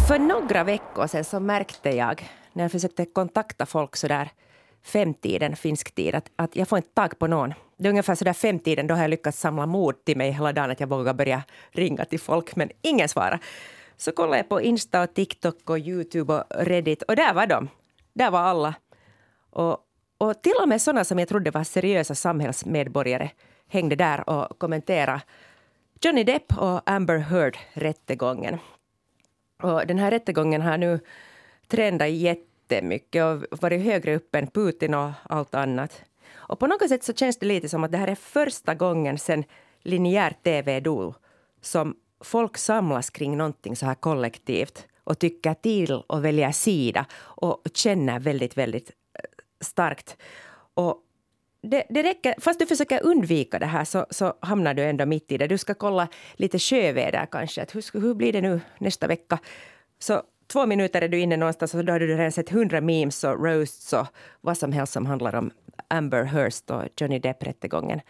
För 0.07 0.19
några 0.19 0.63
veckor 0.63 1.07
sedan 1.07 1.23
så 1.23 1.39
märkte 1.39 1.89
jag 1.89 2.29
när 2.53 2.63
jag 2.63 2.71
försökte 2.71 3.05
kontakta 3.05 3.65
folk 3.65 3.95
så 3.95 4.07
där 4.07 4.29
femtiden, 4.83 5.55
finsk 5.55 5.95
tid, 5.95 6.15
att, 6.15 6.31
att 6.35 6.55
jag 6.55 6.67
får 6.67 6.77
inte 6.77 6.93
tag 6.93 7.19
på 7.19 7.27
någon. 7.27 7.53
Det 7.77 7.87
är 7.87 7.89
ungefär 7.89 8.15
så 8.15 8.25
där 8.25 8.33
femtiden, 8.33 8.87
då 8.87 8.95
har 8.95 9.01
jag 9.01 9.09
lyckats 9.09 9.39
samla 9.39 9.65
mod 9.65 10.05
till 10.05 10.17
mig 10.17 10.31
hela 10.31 10.53
dagen 10.53 10.71
att 10.71 10.79
jag 10.79 10.87
vågar 10.87 11.13
börja 11.13 11.43
ringa 11.71 12.05
till 12.05 12.19
folk, 12.19 12.55
men 12.55 12.69
ingen 12.81 13.09
svarar. 13.09 13.39
Så 13.97 14.11
kollade 14.11 14.37
jag 14.37 14.49
på 14.49 14.61
Insta 14.61 15.03
och 15.03 15.13
TikTok 15.13 15.69
och 15.69 15.79
Youtube 15.79 16.33
och 16.33 16.43
Reddit 16.49 17.01
och 17.01 17.15
där 17.15 17.33
var 17.33 17.47
de. 17.47 17.69
Där 18.13 18.31
var 18.31 18.39
alla. 18.39 18.75
Och, 19.49 19.77
och 20.17 20.41
till 20.41 20.55
och 20.61 20.69
med 20.69 20.81
sådana 20.81 21.03
som 21.03 21.19
jag 21.19 21.27
trodde 21.27 21.51
var 21.51 21.63
seriösa 21.63 22.15
samhällsmedborgare 22.15 23.29
hängde 23.67 23.95
där 23.95 24.29
och 24.29 24.59
kommenterade 24.59 25.21
Johnny 26.01 26.23
Depp 26.23 26.57
och 26.57 26.89
Amber 26.89 27.17
Heard-rättegången. 27.17 28.57
Och 29.63 29.87
den 29.87 29.99
här 29.99 30.11
rättegången 30.11 30.61
har 30.61 30.77
nu 30.77 30.99
trendat 31.67 32.09
jättemycket 32.09 33.23
och 33.23 33.59
varit 33.61 33.81
högre 33.81 34.15
upp 34.15 34.35
än 34.35 34.47
Putin 34.47 34.93
och 34.93 35.11
allt 35.23 35.55
annat. 35.55 36.01
Och 36.35 36.59
på 36.59 36.67
något 36.67 36.89
sätt 36.89 37.03
så 37.03 37.13
känns 37.13 37.37
det 37.37 37.45
lite 37.45 37.69
som 37.69 37.83
att 37.83 37.91
det 37.91 37.97
här 37.97 38.07
är 38.07 38.15
första 38.15 38.75
gången 38.75 39.17
sen 39.17 39.43
linjär 39.81 40.33
tv 40.43 40.79
dog 40.79 41.15
som 41.61 41.95
folk 42.21 42.57
samlas 42.57 43.09
kring 43.09 43.37
någonting 43.37 43.75
så 43.75 43.85
här 43.85 43.95
kollektivt 43.95 44.87
och 45.03 45.19
tycker 45.19 45.53
till 45.53 45.93
och 46.07 46.25
väljer 46.25 46.51
sida 46.51 47.05
och 47.15 47.61
känner 47.73 48.19
väldigt, 48.19 48.57
väldigt 48.57 48.89
eh, 48.89 49.21
starkt. 49.61 50.17
Och 50.73 51.03
det, 51.61 51.83
det 51.89 52.03
räcker, 52.03 52.35
fast 52.39 52.59
du 52.59 52.65
försöker 52.65 53.05
undvika 53.05 53.59
det 53.59 53.65
här 53.65 53.83
så, 53.83 54.05
så 54.09 54.33
hamnar 54.39 54.73
du 54.73 54.83
ändå 54.83 55.05
mitt 55.05 55.31
i 55.31 55.37
det. 55.37 55.47
Du 55.47 55.57
ska 55.57 55.73
kolla 55.73 56.07
lite 56.33 56.59
sjöväder 56.59 57.27
kanske. 57.31 57.61
Att 57.61 57.75
hur, 57.75 58.01
hur 58.01 58.13
blir 58.13 58.33
det 58.33 58.41
nu 58.41 58.61
nästa 58.79 59.07
vecka? 59.07 59.39
Så 59.99 60.21
två 60.47 60.65
minuter 60.65 61.01
är 61.01 61.07
du 61.07 61.19
inne 61.19 61.37
någonstans 61.37 61.73
och 61.73 61.85
då 61.85 61.93
har 61.93 61.99
du 61.99 62.07
redan 62.07 62.31
sett 62.31 62.49
hundra 62.49 62.81
memes 62.81 63.23
och 63.23 63.45
roasts 63.45 63.93
och 63.93 64.07
vad 64.41 64.57
som 64.57 64.71
helst 64.71 64.93
som 64.93 65.05
handlar 65.05 65.35
om 65.35 65.51
Amber 65.87 66.23
Hearst 66.23 66.71
och 66.71 66.83
Johnny 66.97 67.19
Depp-rättegången. 67.19 68.01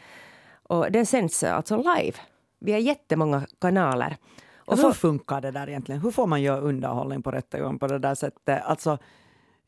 Och 0.63 0.91
den 0.91 1.05
sänds 1.05 1.43
alltså 1.43 1.77
live 1.77 2.17
via 2.59 2.79
jättemånga 2.79 3.47
kanaler. 3.61 4.17
Och 4.55 4.77
hur 4.77 4.91
funkar 4.91 5.41
det 5.41 5.51
där 5.51 5.69
egentligen? 5.69 6.01
Hur 6.01 6.11
får 6.11 6.27
man 6.27 6.41
göra 6.41 6.59
underhållning 6.59 7.23
på 7.23 7.31
rättegång 7.31 7.79
på 7.79 7.87
det 7.87 7.99
där 7.99 8.15
sättet? 8.15 8.63
Alltså, 8.63 8.97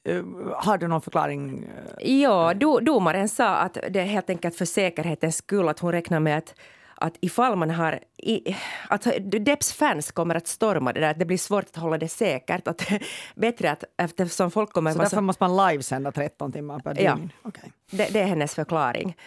eh, 0.04 0.24
har 0.56 0.78
du 0.78 0.88
någon 0.88 1.02
förklaring? 1.02 1.70
Ja, 2.00 2.54
do, 2.54 2.80
domaren 2.80 3.30
sa 3.30 3.56
att 3.56 3.74
det 3.90 4.00
är 4.00 4.06
helt 4.06 4.30
enkelt 4.30 4.56
för 4.56 4.66
säkerhetens 4.66 5.36
skull 5.36 5.70
att 5.70 5.80
hon 5.80 5.92
räknar 5.92 6.20
med 6.20 6.38
att 6.38 6.56
att 7.02 7.18
ifall 7.22 7.56
man 7.56 7.70
har... 7.70 8.00
I, 8.18 8.56
att 8.90 9.08
Depps 9.22 9.74
fans 9.74 10.12
kommer 10.12 10.36
att 10.36 10.48
storma 10.48 10.94
det 10.94 11.00
där, 11.00 11.12
att 11.12 11.20
det 11.20 11.26
blir 11.26 11.38
svårt 11.38 11.66
att 11.66 11.76
hålla 11.76 11.98
det 11.98 12.08
säkert. 12.08 12.68
Att, 12.68 12.88
bättre 13.36 13.72
att 13.72 13.84
eftersom 13.98 14.52
folk 14.52 14.74
kommer... 14.74 14.92
Så 14.92 14.98
därför 14.98 15.16
så, 15.16 15.22
måste 15.22 15.44
man 15.44 15.70
livesända 15.70 16.12
13 16.12 16.52
timmar 16.52 16.80
per 16.80 16.94
dygn? 16.94 17.32
Ja, 17.44 17.50
okay. 17.50 17.70
det, 17.92 18.14
det 18.14 18.20
är 18.20 18.26
hennes 18.26 18.56
förklaring. 18.56 19.18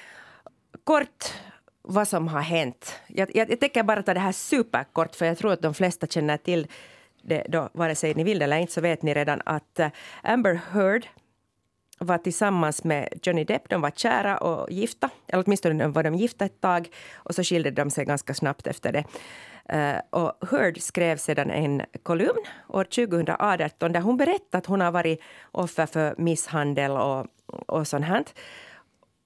Kort 0.84 1.34
vad 1.83 2.09
som 2.09 2.28
har 2.28 2.41
hänt. 2.41 2.97
Jag, 3.07 3.37
jag, 3.37 3.51
jag 3.51 3.61
tänker 3.61 3.83
bara 3.83 4.03
ta 4.03 4.14
det 4.14 4.20
här 4.20 4.33
superkort, 4.33 5.16
för 5.16 5.26
jag 5.26 5.39
tror 5.39 5.53
att 5.53 5.62
de 5.62 5.74
flesta 5.74 6.07
känner 6.07 6.37
till 6.37 6.66
det 7.22 7.47
då, 7.49 7.68
vare 7.72 7.95
sig 7.95 8.14
ni 8.14 8.24
vill 8.24 8.39
det 8.39 8.45
eller 8.45 8.57
inte, 8.57 8.72
så 8.72 8.80
vet 8.80 9.03
ni 9.03 9.14
redan 9.14 9.43
att 9.45 9.78
eh, 9.78 9.89
Amber 10.22 10.61
Heard 10.72 11.07
var 11.99 12.18
tillsammans 12.18 12.85
med 12.85 13.09
Johnny 13.22 13.45
Depp. 13.45 13.68
De 13.68 13.80
var 13.80 13.91
kära 13.91 14.39
och 14.39 14.70
gifta, 14.70 15.11
eller 15.26 15.45
åtminstone 15.47 15.89
var 15.89 16.03
de 16.03 16.14
gifta 16.14 16.45
ett 16.45 16.61
tag 16.61 16.89
och 17.14 17.35
så 17.35 17.43
skilde 17.45 17.70
de 17.70 17.91
sig 17.91 18.05
ganska 18.05 18.35
snabbt 18.35 18.66
efter 18.66 18.93
det. 18.93 19.05
Uh, 19.72 20.01
och 20.11 20.49
Heard 20.51 20.80
skrev 20.80 21.16
sedan 21.16 21.51
en 21.51 21.83
kolumn 22.03 22.45
år 22.68 22.85
2018 22.85 23.93
där 23.93 24.01
hon 24.01 24.16
berättade 24.16 24.59
att 24.59 24.66
hon 24.66 24.80
har 24.80 24.93
varit 24.93 25.20
offer 25.53 25.87
för 25.87 26.14
misshandel 26.18 26.91
och, 26.91 27.26
och 27.47 27.89
sånt 27.89 28.05
här 28.05 28.24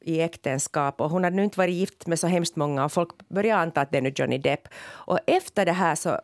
i 0.06 0.20
äktenskap 0.20 1.00
och 1.00 1.10
hon 1.10 1.24
hade 1.24 1.36
nu 1.36 1.44
inte 1.44 1.58
varit 1.58 1.74
gift 1.74 2.06
med 2.06 2.18
så 2.18 2.26
hemskt 2.26 2.56
många 2.56 2.84
och 2.84 2.92
folk 2.92 3.28
började 3.28 3.60
anta 3.62 3.80
att 3.80 3.92
det 3.92 3.98
är 3.98 4.02
nu 4.02 4.12
Johnny 4.16 4.38
Depp. 4.38 4.68
Och 4.86 5.18
efter 5.26 5.64
det 5.64 5.72
här 5.72 5.94
så 5.94 6.20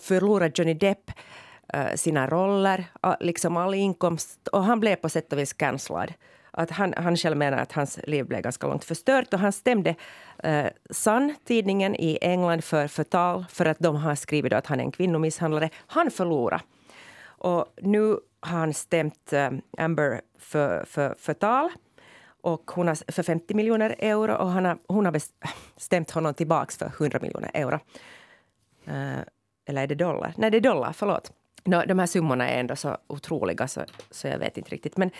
förlorade 0.00 0.52
Johnny 0.54 0.74
Depp 0.74 1.10
eh, 1.72 1.94
sina 1.94 2.26
roller, 2.26 2.84
liksom 3.20 3.56
all 3.56 3.74
inkomst 3.74 4.48
och 4.48 4.64
han 4.64 4.80
blev 4.80 4.96
på 4.96 5.08
sätt 5.08 5.32
och 5.32 5.38
vis 5.38 5.52
cancellad. 5.52 6.12
Att 6.50 6.70
han, 6.70 6.94
han 6.96 7.16
själv 7.16 7.36
menar 7.36 7.58
att 7.58 7.72
hans 7.72 7.98
liv 8.06 8.26
blev 8.26 8.40
ganska 8.40 8.66
långt 8.66 8.84
förstört 8.84 9.34
och 9.34 9.40
han 9.40 9.52
stämde 9.52 9.94
eh, 10.42 10.66
Sun, 10.90 11.34
tidningen 11.44 11.94
i 11.94 12.18
England, 12.20 12.64
för 12.64 12.88
förtal 12.88 13.44
för 13.48 13.66
att 13.66 13.78
de 13.78 13.96
har 13.96 14.14
skrivit 14.14 14.52
att 14.52 14.66
han 14.66 14.80
är 14.80 14.84
en 14.84 14.92
kvinnomisshandlare. 14.92 15.70
Han 15.86 16.10
förlorade. 16.10 16.62
Och 17.24 17.66
nu 17.82 18.18
har 18.40 18.58
han 18.58 18.74
stämt 18.74 19.32
eh, 19.32 19.50
Amber 19.78 20.20
för, 20.38 20.84
för 20.84 21.14
förtal 21.18 21.70
och 22.44 22.70
hon 22.70 22.88
har 22.88 23.12
för 23.12 23.22
50 23.22 23.54
miljoner 23.54 23.96
euro 23.98 24.34
och 24.34 24.50
han 24.50 24.64
har, 24.64 24.78
hon 24.88 25.04
har 25.04 25.12
bestämt 25.76 26.10
honom 26.10 26.34
tillbaka 26.34 26.72
för 26.78 26.86
100 26.86 27.18
miljoner 27.22 27.50
euro. 27.54 27.78
Uh, 28.88 29.20
eller 29.66 29.82
är 29.82 29.86
det 29.86 29.94
dollar? 29.94 30.34
Nej, 30.36 30.50
det 30.50 30.56
är 30.56 30.60
dollar, 30.60 30.92
förlåt. 30.92 31.32
No, 31.64 31.82
de 31.86 31.98
här 31.98 32.06
summorna 32.06 32.48
är 32.48 32.60
ändå 32.60 32.76
så 32.76 32.96
otroliga 33.06 33.68
så, 33.68 33.80
så 34.10 34.28
jag 34.28 34.38
vet 34.38 34.58
inte 34.58 34.70
riktigt. 34.70 34.96
Men 34.96 35.10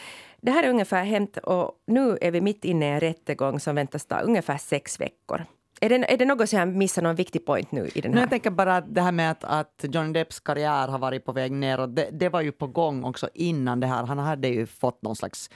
det 0.41 0.51
här 0.51 0.63
är 0.63 0.69
ungefär 0.69 1.05
hänt 1.05 1.37
och 1.37 1.73
nu 1.87 2.19
är 2.21 2.31
vi 2.31 2.41
mitt 2.41 2.65
inne 2.65 2.87
i 2.87 2.91
en 2.91 3.01
rättegång 3.01 3.61
som 3.61 3.75
väntas 3.75 4.07
ta 4.07 4.19
ungefär 4.19 4.57
sex 4.57 5.01
veckor. 5.01 5.45
Är 5.81 5.89
det, 5.89 6.13
är 6.13 6.17
det 6.17 6.25
något 6.25 6.49
som 6.49 6.59
jag 6.59 6.69
missar 6.69 7.03
någon 7.03 7.17
viktig 7.17 7.47
point 7.47 7.73
nu 7.73 7.91
i 7.95 8.01
den 8.01 8.15
här? 8.15 8.21
jag 8.21 8.31
tänker 8.31 8.51
bara 8.51 8.77
att 8.77 8.95
det 8.95 9.01
här 9.01 9.13
med 9.13 9.31
att, 9.31 9.45
att 9.45 9.85
Johnny 9.93 10.13
Depps 10.13 10.41
karriär 10.41 10.89
har 10.89 10.99
varit 10.99 11.25
på 11.25 11.33
väg 11.33 11.53
neråt, 11.53 11.97
det, 11.97 12.09
det 12.13 12.29
var 12.29 12.41
ju 12.41 12.53
på 12.53 12.67
gång 12.67 13.05
också 13.05 13.29
innan 13.35 13.81
det 13.81 13.87
här. 13.87 14.05
Han 14.05 14.19
hade 14.19 14.49
ju 14.49 14.67
fått 14.67 15.03
någon 15.03 15.17
slags 15.17 15.51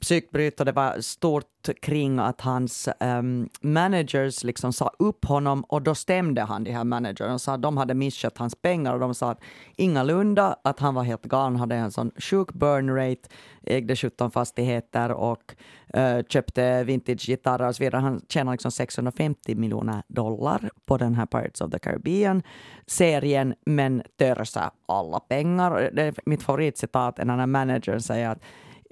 psykbryt 0.00 0.60
och 0.60 0.66
det 0.66 0.72
var 0.72 1.00
stort 1.00 1.68
kring 1.82 2.18
att 2.18 2.40
hans 2.40 2.88
um, 3.00 3.48
managers 3.60 4.44
liksom 4.44 4.72
sa 4.72 4.90
upp 4.98 5.24
honom 5.24 5.64
och 5.64 5.82
då 5.82 5.94
stämde 5.94 6.42
han 6.42 6.64
de 6.64 6.72
här 6.72 6.84
managers 6.84 7.20
och 7.20 7.40
sa 7.40 7.54
att 7.54 7.62
de 7.62 7.76
hade 7.76 7.94
misskött 7.94 8.38
hans 8.38 8.54
pengar 8.54 8.94
och 8.94 9.00
de 9.00 9.14
sa 9.14 9.30
att 9.30 9.40
ingalunda 9.76 10.56
att 10.64 10.80
han 10.80 10.94
var 10.94 11.02
helt 11.02 11.24
galen, 11.24 11.56
hade 11.56 11.74
en 11.74 11.90
sån 11.90 12.10
sjuk 12.16 12.52
burn 12.52 12.96
rate, 12.96 13.28
ägde 13.66 13.96
17 13.96 14.30
fastigheter 14.30 15.12
och 15.12 15.54
uh, 15.96 16.22
köpte 16.28 16.84
vintagegitarrer 16.84 17.68
och 17.68 17.76
så 17.76 17.84
vidare. 17.84 18.00
Han 18.00 18.20
tjänade 18.28 18.54
liksom 18.54 18.70
650 18.70 19.54
miljoner 19.54 20.02
dollar 20.08 20.70
på 20.86 20.96
den 20.96 21.14
här 21.14 21.26
Pirates 21.26 21.60
of 21.60 21.70
the 21.70 21.78
Caribbean-serien 21.78 23.54
men 23.66 24.02
törsa 24.16 24.70
alla 24.86 25.20
pengar. 25.20 25.90
Det 25.92 26.02
är 26.02 26.14
mitt 26.26 26.42
favoritcitat 26.42 27.18
är 27.18 27.24
när 27.24 27.46
managern 27.46 28.00
säger 28.00 28.28
att 28.28 28.42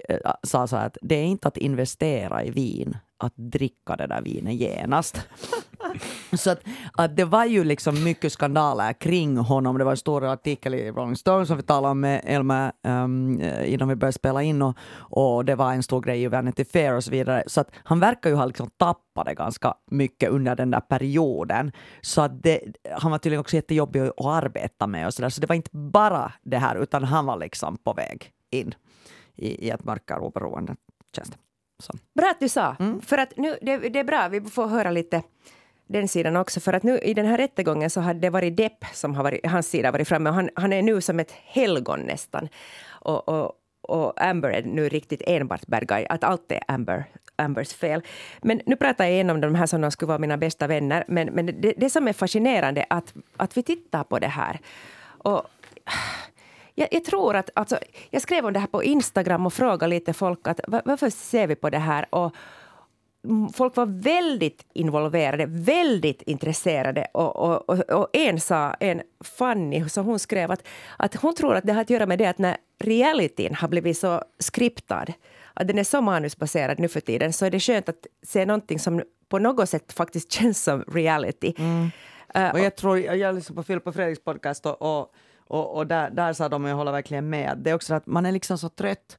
eh, 0.09 0.31
sa 0.43 0.67
så 0.67 0.75
här 0.75 0.85
att 0.85 0.97
det 1.01 1.15
är 1.15 1.25
inte 1.25 1.47
att 1.47 1.57
investera 1.57 2.43
i 2.43 2.51
vin, 2.51 2.97
att 3.19 3.33
dricka 3.35 3.95
det 3.95 4.07
där 4.07 4.21
vinet 4.21 4.53
genast. 4.53 5.27
så 6.33 6.51
att, 6.51 6.61
att 6.93 7.15
det 7.15 7.25
var 7.25 7.45
ju 7.45 7.63
liksom 7.63 8.03
mycket 8.03 8.31
skandaler 8.31 8.93
kring 8.93 9.37
honom. 9.37 9.77
Det 9.77 9.83
var 9.83 9.91
en 9.91 9.97
stor 9.97 10.25
artikel 10.25 10.73
i 10.73 10.91
Rolling 10.91 11.15
Stone 11.15 11.45
som 11.45 11.57
vi 11.57 11.63
talade 11.63 11.91
om 11.91 11.99
med 11.99 12.21
Elma 12.23 12.65
um, 12.65 12.71
ehm, 12.83 13.41
eh, 13.41 13.73
innan 13.73 13.87
vi 13.87 13.95
började 13.95 14.13
spela 14.13 14.43
in 14.43 14.61
och, 14.61 14.77
och 14.97 15.45
det 15.45 15.55
var 15.55 15.73
en 15.73 15.83
stor 15.83 16.01
grej 16.01 16.23
i 16.23 16.27
Vanity 16.27 16.65
Fair 16.65 16.95
och 16.95 17.03
så 17.03 17.11
vidare. 17.11 17.43
Så 17.47 17.61
att 17.61 17.71
han 17.83 17.99
verkar 17.99 18.29
ju 18.29 18.35
ha 18.35 18.45
liksom 18.45 18.69
tappat 18.77 19.25
det 19.25 19.33
ganska 19.33 19.73
mycket 19.91 20.29
under 20.29 20.55
den 20.55 20.71
där 20.71 20.79
perioden. 20.79 21.71
Så 22.01 22.21
att 22.21 22.43
det, 22.43 22.61
han 22.91 23.11
var 23.11 23.17
tydligen 23.17 23.41
också 23.41 23.55
jättejobbig 23.55 23.99
att 23.99 24.25
arbeta 24.25 24.87
med 24.87 25.07
och 25.07 25.13
så 25.13 25.21
där. 25.21 25.29
Så 25.29 25.41
det 25.41 25.47
var 25.47 25.55
inte 25.55 25.69
bara 25.73 26.33
det 26.41 26.57
här 26.57 26.75
utan 26.75 27.03
han 27.03 27.25
var 27.25 27.37
liksom 27.37 27.77
på 27.77 27.93
väg 27.93 28.31
in 28.51 28.73
i, 29.35 29.67
i 29.67 29.69
ett 29.69 29.83
mörkare 29.83 30.19
oberoende 30.19 30.75
tjänst. 31.15 31.37
Så. 31.79 31.93
Bra 32.13 32.29
att 32.29 32.39
du 32.39 32.49
sa, 32.49 32.75
mm. 32.79 33.01
för 33.01 33.17
att 33.17 33.37
nu, 33.37 33.57
det, 33.61 33.77
det, 33.77 33.99
är 33.99 34.03
bra, 34.03 34.27
vi 34.27 34.41
får 34.41 34.67
höra 34.67 34.91
lite 34.91 35.23
den 35.87 36.07
sidan 36.07 36.35
också. 36.35 36.59
För 36.59 36.73
att 36.73 36.83
nu 36.83 36.97
i 36.99 37.13
den 37.13 37.25
här 37.25 37.37
rättegången 37.37 37.89
så 37.89 38.01
hade 38.01 38.19
det 38.19 38.29
varit 38.29 38.57
Depp 38.57 38.85
som 38.93 39.15
har 39.15 39.23
varit, 39.23 39.45
hans 39.45 39.69
sida 39.69 39.91
varit 39.91 40.07
framme. 40.07 40.29
Och 40.29 40.35
han, 40.35 40.49
han 40.55 40.73
är 40.73 40.81
nu 40.81 41.01
som 41.01 41.19
ett 41.19 41.31
helgon 41.31 41.99
nästan. 41.99 42.49
Och, 42.87 43.29
och, 43.29 43.51
och 43.81 44.23
Amber 44.23 44.49
är 44.49 44.63
nu 44.63 44.89
riktigt 44.89 45.21
enbart 45.27 45.67
bad 45.67 45.87
guy. 45.87 46.05
Att 46.09 46.23
allt 46.23 46.51
är 46.51 46.63
Amber, 46.67 47.05
Ambers 47.35 47.73
fel. 47.73 48.01
Men 48.41 48.61
nu 48.65 48.75
pratar 48.75 49.05
jag 49.05 49.13
igenom 49.13 49.41
de 49.41 49.55
här 49.55 49.65
som 49.65 49.91
skulle 49.91 50.07
vara 50.07 50.19
mina 50.19 50.37
bästa 50.37 50.67
vänner. 50.67 51.03
Men, 51.07 51.27
men 51.27 51.45
det, 51.45 51.73
det 51.77 51.89
som 51.89 52.07
är 52.07 52.13
fascinerande 52.13 52.81
är 52.81 52.97
att, 52.97 53.13
att 53.37 53.57
vi 53.57 53.63
tittar 53.63 54.03
på 54.03 54.19
det 54.19 54.27
här. 54.27 54.59
Och 55.03 55.41
jag, 56.79 56.87
jag, 56.91 57.03
tror 57.03 57.35
att, 57.35 57.49
alltså, 57.53 57.79
jag 58.09 58.21
skrev 58.21 58.45
om 58.45 58.53
det 58.53 58.59
här 58.59 58.67
på 58.67 58.83
Instagram 58.83 59.45
och 59.45 59.53
frågade 59.53 59.87
lite 59.87 60.13
folk 60.13 60.47
att 60.47 60.59
varför 60.67 61.09
ser 61.09 61.47
vi 61.47 61.55
på 61.55 61.69
det 61.69 61.77
här? 61.77 62.15
Och 62.15 62.35
folk 63.53 63.75
var 63.75 63.85
väldigt 63.85 64.65
involverade, 64.73 65.45
väldigt 65.45 66.21
intresserade. 66.21 67.07
Och, 67.13 67.35
och, 67.35 67.69
och, 67.69 67.79
och 67.79 68.07
en 68.13 68.39
sa, 68.39 68.73
en 68.73 69.01
Fanny, 69.23 69.89
så 69.89 70.01
hon 70.01 70.19
skrev 70.19 70.51
att, 70.51 70.67
att 70.97 71.15
hon 71.15 71.35
tror 71.35 71.55
att 71.55 71.63
det 71.63 71.73
har 71.73 71.81
att 71.81 71.89
göra 71.89 72.05
med 72.05 72.19
det 72.19 72.25
att 72.25 72.37
när 72.37 72.57
realityn 72.79 73.55
har 73.55 73.67
blivit 73.67 73.97
så 73.97 74.23
skriptad, 74.39 75.05
att 75.53 75.67
den 75.67 75.77
är 75.77 75.83
så 75.83 76.01
manusbaserad 76.01 76.79
nu 76.79 76.87
för 76.87 76.99
tiden, 76.99 77.33
så 77.33 77.45
är 77.45 77.51
det 77.51 77.59
skönt 77.59 77.89
att 77.89 78.07
se 78.23 78.45
någonting 78.45 78.79
som 78.79 79.01
på 79.29 79.39
något 79.39 79.69
sätt 79.69 79.93
faktiskt 79.93 80.31
känns 80.37 80.63
som 80.63 80.83
reality. 80.87 81.53
Mm. 81.57 81.89
Uh, 82.37 82.51
och 82.51 82.59
jag 82.59 82.75
tror, 82.75 82.99
jag 82.99 83.35
lyssnade 83.35 83.55
på 83.55 83.63
Filip 83.63 83.87
och 83.87 83.95
Fredriks 83.95 84.23
podcast 84.23 84.65
och, 84.65 84.81
och 84.81 85.13
och, 85.49 85.75
och 85.77 85.87
där, 85.87 86.09
där 86.09 86.33
sa 86.33 86.49
de, 86.49 86.63
och 86.63 86.69
jag 86.69 86.75
håller 86.75 86.91
verkligen 86.91 87.29
med, 87.29 87.57
det 87.57 87.69
är 87.69 87.73
också 87.73 87.93
att 87.93 88.07
man 88.07 88.25
är 88.25 88.31
liksom 88.31 88.57
så 88.57 88.69
trött 88.69 89.17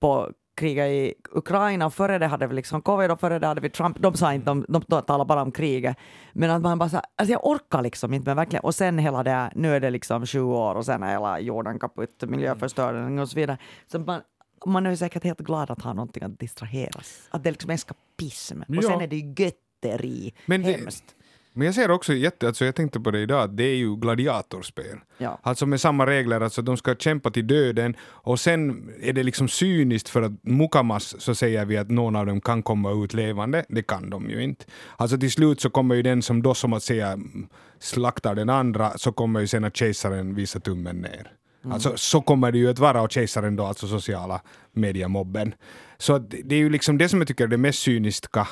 på 0.00 0.30
kriget 0.56 0.88
i 0.88 1.14
Ukraina, 1.32 1.90
före 1.90 2.18
det 2.18 2.26
hade 2.26 2.46
vi 2.46 2.54
liksom 2.54 2.82
covid 2.82 3.10
och 3.10 3.20
före 3.20 3.38
det 3.38 3.46
hade 3.46 3.60
vi 3.60 3.70
Trump. 3.70 3.96
De 4.00 4.14
sa 4.14 4.34
inte, 4.34 4.46
de, 4.46 4.64
de 4.68 4.82
talade 5.02 5.24
bara 5.24 5.42
om 5.42 5.52
kriget. 5.52 5.96
Men 6.32 6.50
att 6.50 6.62
man 6.62 6.78
bara 6.78 6.88
så, 6.88 6.96
alltså 7.16 7.32
jag 7.32 7.46
orkar 7.46 7.82
liksom 7.82 8.14
inte, 8.14 8.30
men 8.30 8.36
verkligen. 8.36 8.64
Och 8.64 8.74
sen 8.74 8.98
hela 8.98 9.22
det, 9.22 9.52
nu 9.54 9.74
är 9.76 9.80
det 9.80 9.90
liksom 9.90 10.26
20 10.26 10.56
år 10.58 10.74
och 10.74 10.84
sen 10.86 11.02
är 11.02 11.10
hela 11.10 11.40
jorden 11.40 11.78
kaputt, 11.78 12.22
miljöförstöring 12.26 13.18
och 13.18 13.28
så 13.28 13.34
vidare. 13.36 13.58
Så 13.86 13.98
man, 13.98 14.20
man 14.66 14.86
är 14.86 14.96
säkert 14.96 15.24
helt 15.24 15.40
glad 15.40 15.70
att 15.70 15.82
ha 15.82 15.92
någonting 15.92 16.22
att 16.22 16.38
distraheras. 16.40 17.28
Att 17.30 17.42
det 17.44 17.50
är 17.50 17.52
liksom 17.52 17.70
eskapism. 17.70 18.62
Ja. 18.68 18.78
Och 18.78 18.84
sen 18.84 19.00
är 19.00 19.06
det 19.06 19.16
ju 19.16 19.34
götteri. 19.44 20.34
Men 20.46 20.62
det- 20.62 20.72
Hemskt. 20.72 21.14
Men 21.58 21.66
jag 21.66 21.74
ser 21.74 21.90
också 21.90 22.14
jätte, 22.14 22.46
alltså 22.46 22.64
jag 22.64 22.74
tänkte 22.74 23.00
på 23.00 23.10
det 23.10 23.20
idag, 23.20 23.42
att 23.42 23.56
det 23.56 23.64
är 23.64 23.74
ju 23.74 23.96
gladiatorspel. 23.96 24.98
Ja. 25.18 25.38
Alltså 25.42 25.66
med 25.66 25.80
samma 25.80 26.06
regler, 26.06 26.40
alltså 26.40 26.62
de 26.62 26.76
ska 26.76 26.94
kämpa 26.94 27.30
till 27.30 27.46
döden 27.46 27.96
och 28.02 28.40
sen 28.40 28.90
är 29.00 29.12
det 29.12 29.22
liksom 29.22 29.48
cyniskt 29.48 30.08
för 30.08 30.22
att 30.22 30.32
Mukamas 30.42 31.20
så 31.20 31.34
säger 31.34 31.64
vi 31.64 31.76
att 31.76 31.90
någon 31.90 32.16
av 32.16 32.26
dem 32.26 32.40
kan 32.40 32.62
komma 32.62 33.04
ut 33.04 33.14
levande, 33.14 33.64
det 33.68 33.82
kan 33.82 34.10
de 34.10 34.30
ju 34.30 34.42
inte. 34.42 34.64
Alltså 34.96 35.18
till 35.18 35.32
slut 35.32 35.60
så 35.60 35.70
kommer 35.70 35.94
ju 35.94 36.02
den 36.02 36.22
som 36.22 36.42
då 36.42 36.54
som 36.54 36.72
att 36.72 36.82
säga 36.82 37.08
mm, 37.08 37.48
slaktar 37.78 38.34
den 38.34 38.50
andra, 38.50 38.98
så 38.98 39.12
kommer 39.12 39.40
ju 39.40 39.46
sen 39.46 39.64
att 39.64 39.76
kejsaren 39.76 40.34
visa 40.34 40.60
tummen 40.60 40.96
ner. 40.96 41.32
Alltså 41.70 41.92
så 41.96 42.20
kommer 42.20 42.52
det 42.52 42.58
ju 42.58 42.70
att 42.70 42.78
vara 42.78 43.02
och 43.02 43.12
kejsaren 43.12 43.56
då 43.56 43.64
alltså 43.64 43.86
sociala 43.86 44.40
mediamobben. 44.72 45.54
Så 45.98 46.18
det 46.18 46.54
är 46.54 46.58
ju 46.58 46.70
liksom 46.70 46.98
det 46.98 47.08
som 47.08 47.20
jag 47.20 47.28
tycker 47.28 47.44
är 47.44 47.48
det 47.48 47.56
mest 47.56 47.78
cyniska, 47.78 48.48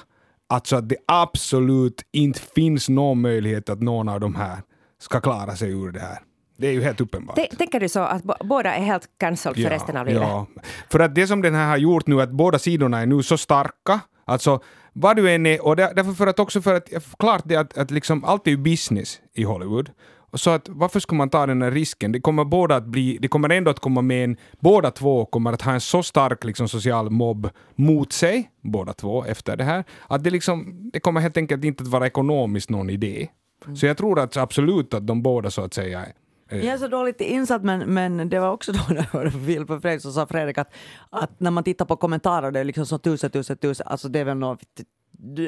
alltså 0.49 0.76
att 0.76 0.88
det 0.88 0.97
absolut 1.09 2.03
inte 2.12 2.40
finns 2.55 2.88
någon 2.88 3.20
möjlighet 3.20 3.68
att 3.68 3.80
någon 3.82 4.09
av 4.09 4.20
de 4.20 4.34
här 4.34 4.57
ska 5.03 5.20
klara 5.20 5.57
sig 5.57 5.70
ur 5.70 5.90
det 5.92 6.01
här. 6.01 6.18
Det 6.59 6.66
är 6.68 6.72
ju 6.72 6.82
helt 6.82 7.01
uppenbart. 7.01 7.36
T- 7.36 7.49
Tänker 7.59 7.80
du 7.80 7.88
så 7.88 8.01
att 8.01 8.22
båda 8.44 8.74
är 8.74 8.84
helt 8.84 9.09
cancelled 9.20 9.62
för 9.64 9.70
resten 9.70 9.97
av 9.97 10.07
livet? 10.07 10.22
Ja. 10.22 10.47
För 10.90 11.01
att 11.01 11.14
det 11.14 11.26
som 11.26 11.42
den 11.42 11.55
här 11.55 11.68
har 11.68 11.76
gjort 11.76 12.07
nu, 12.07 12.22
att 12.22 12.30
båda 12.30 12.59
sidorna 12.59 13.01
är 13.01 13.07
nu 13.07 13.22
så 13.22 13.38
starka, 13.38 14.01
alltså 14.24 14.61
vad 14.92 15.16
du 15.16 15.30
än 15.30 15.47
är, 15.47 15.64
och 15.66 15.76
där- 15.76 15.94
därför 15.94 16.12
för 16.12 16.26
att 16.26 16.38
också 16.38 16.62
för 16.62 16.74
att, 16.74 16.88
klart 17.18 17.42
det 17.44 17.57
att, 17.57 17.78
att 17.78 17.90
liksom 17.90 18.24
allt 18.24 18.47
är 18.47 18.51
ju 18.51 18.57
business 18.57 19.20
i 19.34 19.42
Hollywood. 19.42 19.90
Så 20.37 20.51
att 20.51 20.68
varför 20.68 21.01
skulle 21.01 21.18
man 21.18 21.30
ta 21.30 21.47
den 21.47 21.62
här 21.62 21.70
risken? 21.70 22.12
Det 22.12 22.20
kommer 22.20 22.45
båda 22.45 22.76
att 22.76 22.84
bli, 22.84 23.18
det 23.22 23.28
kommer 23.28 23.49
ändå 23.49 23.70
att 23.70 23.80
komma 23.80 24.03
med 24.03 24.24
en, 24.24 24.37
båda 24.61 24.91
två 24.91 25.24
kommer 25.24 25.53
att 25.53 25.62
ha 25.62 25.72
en 25.72 25.80
så 25.80 26.03
stark 26.03 26.45
liksom, 26.45 26.68
social 26.68 27.11
mobb 27.11 27.51
mot 27.74 28.12
sig, 28.12 28.51
båda 28.61 28.93
två, 28.93 29.24
efter 29.24 29.57
det 29.57 29.64
här, 29.64 29.84
att 30.09 30.24
det 30.24 30.30
liksom, 30.30 30.91
det 30.93 31.01
kommer 31.01 31.20
helt 31.20 31.37
enkelt 31.37 31.64
inte 31.64 31.82
att 31.82 31.89
vara 31.89 32.07
ekonomiskt 32.07 32.70
någon 32.70 32.91
idé. 32.91 33.28
Så 33.74 33.87
jag 33.87 33.97
tror 33.97 34.20
att 34.20 34.37
absolut 34.37 34.95
att 34.95 35.07
de 35.07 35.22
båda 35.22 35.51
så 35.51 35.62
att 35.62 35.74
säga 35.74 36.07
eh, 36.51 36.64
Jag 36.64 36.74
är 36.74 36.78
så 36.78 36.89
dåligt 36.89 37.20
insatt 37.20 37.62
men, 37.62 37.95
men 37.95 38.28
det 38.28 38.39
var 38.39 38.51
också 38.51 38.72
då 38.72 38.80
när 38.89 38.97
jag 38.97 39.03
hörde 39.03 39.30
på 39.30 39.39
Filip 39.39 39.70
och 39.70 39.82
Fredrik 39.82 40.03
så 40.03 40.12
sa 40.12 40.26
Fredrik 40.26 40.59
att, 40.59 40.74
att 41.11 41.41
när 41.41 41.51
man 41.51 41.64
tittar 41.64 41.84
på 41.84 41.97
kommentarer 41.97 42.51
det 42.51 42.61
är 42.61 42.64
liksom 42.64 42.87
så 42.87 42.99
tusen, 42.99 43.30
tusen, 43.30 43.57
tusen, 43.57 43.87
alltså 43.87 44.09
det 44.09 44.18
är 44.18 44.24
väl 44.24 44.37
något, 44.37 44.61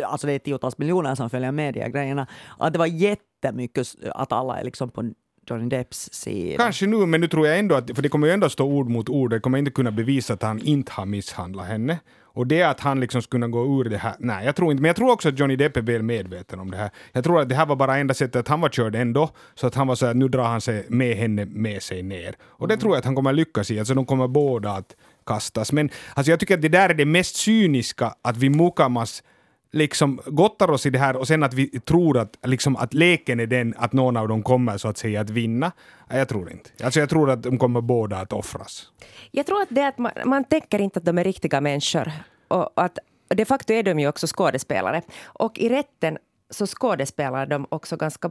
alltså 0.04 0.26
det 0.26 0.32
är 0.32 0.38
tiotals 0.38 0.78
miljoner 0.78 1.14
som 1.14 1.30
följer 1.30 1.52
med 1.52 1.74
de 1.74 1.80
här 1.80 1.88
grejerna. 1.88 2.26
Att 2.58 2.72
det 2.72 2.78
var 2.78 2.86
jättemycket 2.86 3.86
att 4.14 4.32
alla 4.32 4.60
är 4.60 4.64
liksom 4.64 4.90
på 4.90 5.10
Johnny 5.50 5.68
Depps 5.68 6.08
sida. 6.12 6.62
Kanske 6.62 6.86
nu, 6.86 7.06
men 7.06 7.20
nu 7.20 7.28
tror 7.28 7.46
jag 7.46 7.58
ändå 7.58 7.74
att, 7.74 7.90
för 7.94 8.02
det 8.02 8.08
kommer 8.08 8.26
ju 8.26 8.32
ändå 8.32 8.48
stå 8.48 8.64
ord 8.64 8.88
mot 8.88 9.08
ord, 9.08 9.30
det 9.30 9.40
kommer 9.40 9.58
inte 9.58 9.70
kunna 9.70 9.90
bevisa 9.90 10.34
att 10.34 10.42
han 10.42 10.60
inte 10.60 10.92
har 10.92 11.06
misshandlat 11.06 11.66
henne. 11.66 11.98
Och 12.38 12.46
det 12.46 12.62
att 12.62 12.80
han 12.80 13.00
liksom 13.00 13.22
skulle 13.22 13.42
kunna 13.42 13.48
gå 13.48 13.80
ur 13.80 13.84
det 13.84 13.96
här, 13.96 14.14
nej 14.18 14.44
jag 14.44 14.56
tror 14.56 14.70
inte, 14.70 14.82
men 14.82 14.88
jag 14.88 14.96
tror 14.96 15.10
också 15.10 15.28
att 15.28 15.38
Johnny 15.38 15.56
Depp 15.56 15.76
är 15.76 15.82
väl 15.82 16.02
medveten 16.02 16.60
om 16.60 16.70
det 16.70 16.76
här. 16.76 16.90
Jag 17.12 17.24
tror 17.24 17.40
att 17.40 17.48
det 17.48 17.54
här 17.54 17.66
var 17.66 17.76
bara 17.76 17.98
enda 17.98 18.14
sättet 18.14 18.36
att 18.36 18.48
han 18.48 18.60
var 18.60 18.68
körd 18.68 18.94
ändå, 18.94 19.30
så 19.54 19.66
att 19.66 19.74
han 19.74 19.86
var 19.86 19.94
så 19.94 20.06
att 20.06 20.16
nu 20.16 20.28
drar 20.28 20.44
han 20.44 20.60
sig 20.60 20.86
med 20.88 21.16
henne 21.16 21.44
med 21.44 21.82
sig 21.82 22.02
ner. 22.02 22.36
Och 22.42 22.68
det 22.68 22.76
tror 22.76 22.92
jag 22.92 22.98
att 22.98 23.04
han 23.04 23.14
kommer 23.14 23.32
lyckas 23.32 23.70
i, 23.70 23.78
alltså 23.78 23.94
de 23.94 24.06
kommer 24.06 24.28
båda 24.28 24.70
att 24.70 24.96
kastas. 25.26 25.72
Men 25.72 25.90
alltså 26.14 26.30
jag 26.30 26.40
tycker 26.40 26.54
att 26.54 26.62
det 26.62 26.68
där 26.68 26.88
är 26.88 26.94
det 26.94 27.04
mest 27.04 27.36
cyniska, 27.36 28.14
att 28.22 28.36
vi 28.36 28.50
mukamas 28.50 29.22
liksom 29.72 30.20
gottar 30.26 30.70
oss 30.70 30.86
i 30.86 30.90
det 30.90 30.98
här 30.98 31.16
och 31.16 31.28
sen 31.28 31.42
att 31.42 31.54
vi 31.54 31.80
tror 31.80 32.18
att, 32.18 32.36
liksom, 32.42 32.76
att 32.76 32.94
leken 32.94 33.40
är 33.40 33.46
den 33.46 33.74
att 33.76 33.92
någon 33.92 34.16
av 34.16 34.28
dem 34.28 34.42
kommer 34.42 34.78
så 34.78 34.88
att 34.88 34.98
säga 34.98 35.20
att 35.20 35.30
vinna. 35.30 35.72
Jag 36.08 36.28
tror 36.28 36.52
inte. 36.52 36.70
Alltså 36.84 37.00
jag 37.00 37.08
tror 37.08 37.30
att 37.30 37.42
de 37.42 37.58
kommer 37.58 37.80
båda 37.80 38.16
att 38.16 38.32
offras. 38.32 38.88
Jag 39.30 39.46
tror 39.46 39.62
att 39.62 39.68
det 39.70 39.80
är 39.80 39.88
att 39.88 39.98
man, 39.98 40.12
man 40.24 40.44
tänker 40.44 40.78
inte 40.78 40.98
att 40.98 41.04
de 41.04 41.18
är 41.18 41.24
riktiga 41.24 41.60
människor. 41.60 42.12
Och 42.48 42.72
att 42.74 42.98
de 43.28 43.44
facto 43.44 43.72
är 43.72 43.82
de 43.82 43.98
ju 44.00 44.08
också 44.08 44.26
skådespelare. 44.26 45.02
Och 45.24 45.58
i 45.58 45.68
rätten 45.68 46.18
så 46.50 46.66
skådespelar 46.66 47.46
de 47.46 47.66
också 47.68 47.96
ganska... 47.96 48.30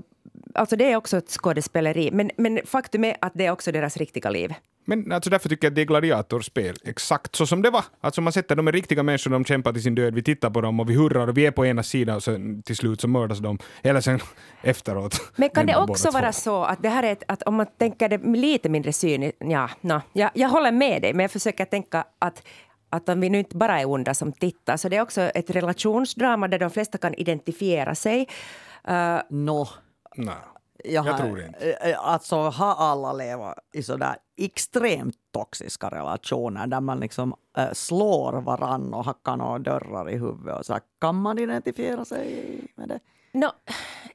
Alltså 0.54 0.76
det 0.76 0.92
är 0.92 0.96
också 0.96 1.18
ett 1.18 1.30
skådespeleri. 1.30 2.12
Men, 2.12 2.32
men 2.38 2.60
faktum 2.66 3.04
är 3.04 3.18
att 3.22 3.34
det 3.36 3.46
är 3.46 3.52
också 3.52 3.72
deras 3.72 3.98
riktiga 3.98 4.30
liv. 4.30 4.54
Men 4.90 5.12
alltså 5.12 5.30
därför 5.30 5.50
tycker 5.50 5.66
jag 5.66 5.72
att 5.72 5.76
det 5.76 5.82
är 5.82 5.86
gladiatorspel, 5.86 6.76
exakt 6.84 7.36
så 7.36 7.48
som 7.48 7.62
det 7.62 7.70
var. 7.70 7.84
Alltså 8.02 8.22
man 8.22 8.34
sätter 8.34 8.56
de 8.56 8.68
är 8.68 8.72
riktiga 8.72 9.04
människor, 9.04 9.32
de 9.32 9.46
kämpar 9.46 9.74
till 9.74 9.84
sin 9.84 9.96
död, 9.96 10.14
vi 10.14 10.24
tittar 10.24 10.50
på 10.50 10.62
dem 10.62 10.80
och 10.80 10.90
vi 10.90 10.94
hurrar 10.96 11.28
och 11.28 11.38
vi 11.38 11.46
är 11.46 11.52
på 11.52 11.66
ena 11.66 11.84
sidan 11.84 12.16
och 12.16 12.24
sen 12.24 12.64
till 12.64 12.76
slut 12.76 13.02
så 13.02 13.08
mördas 13.08 13.40
de. 13.40 13.60
Eller 13.84 14.02
sen 14.02 14.20
efteråt. 14.62 15.32
Men 15.36 15.50
kan 15.50 15.66
det 15.66 15.76
också 15.76 16.12
vara 16.12 16.32
två. 16.32 16.40
så 16.40 16.64
att 16.64 16.84
det 16.84 16.90
här 16.90 17.04
är 17.04 17.12
ett, 17.12 17.24
att 17.28 17.44
om 17.44 17.56
man 17.56 17.66
tänker 17.78 18.10
det 18.10 18.18
lite 18.18 18.70
mindre 18.70 18.94
cyniskt, 18.94 19.38
ja, 19.40 19.70
no, 19.82 20.02
jag, 20.14 20.32
jag 20.34 20.50
håller 20.50 20.72
med 20.72 21.02
dig, 21.02 21.14
men 21.14 21.24
jag 21.24 21.32
försöker 21.32 21.66
tänka 21.66 22.06
att 22.20 22.44
att 22.90 23.10
om 23.10 23.20
vi 23.22 23.30
nu 23.30 23.38
inte 23.40 23.58
bara 23.58 23.80
är 23.80 23.90
onda 23.90 24.14
som 24.14 24.32
tittar, 24.34 24.78
så 24.78 24.90
det 24.90 24.96
är 24.98 25.02
också 25.02 25.22
ett 25.22 25.50
relationsdrama 25.50 26.48
där 26.48 26.60
de 26.60 26.70
flesta 26.70 26.98
kan 26.98 27.14
identifiera 27.14 27.96
sig. 27.96 28.28
Uh, 28.90 29.20
Nå, 29.30 29.68
Nej. 30.16 30.36
jag, 30.84 31.06
Jag 31.06 31.18
tror 31.18 31.42
inte. 31.42 31.72
eh, 31.72 32.00
Alltså 32.00 32.36
har 32.36 32.76
alla 32.76 33.14
levat 33.14 33.58
i 33.74 33.84
sådär 33.84 34.16
extremt 34.38 35.16
toxiska 35.34 35.90
relationer 35.90 36.68
där 36.68 36.82
man 36.82 37.00
liksom 37.00 37.34
äh, 37.58 37.72
slår 37.74 38.42
varann 38.42 38.94
och 38.94 39.06
hackar 39.06 39.36
några 39.38 39.60
dörrar 39.60 40.10
i 40.10 40.18
huvudet 40.18 40.60
och 40.60 40.66
så 40.66 40.74
här, 40.74 40.82
kan 41.02 41.16
man 41.16 41.40
identifiera 41.40 42.06
sig 42.06 42.60
med 42.76 42.90
det? 42.90 43.00
No, 43.40 43.48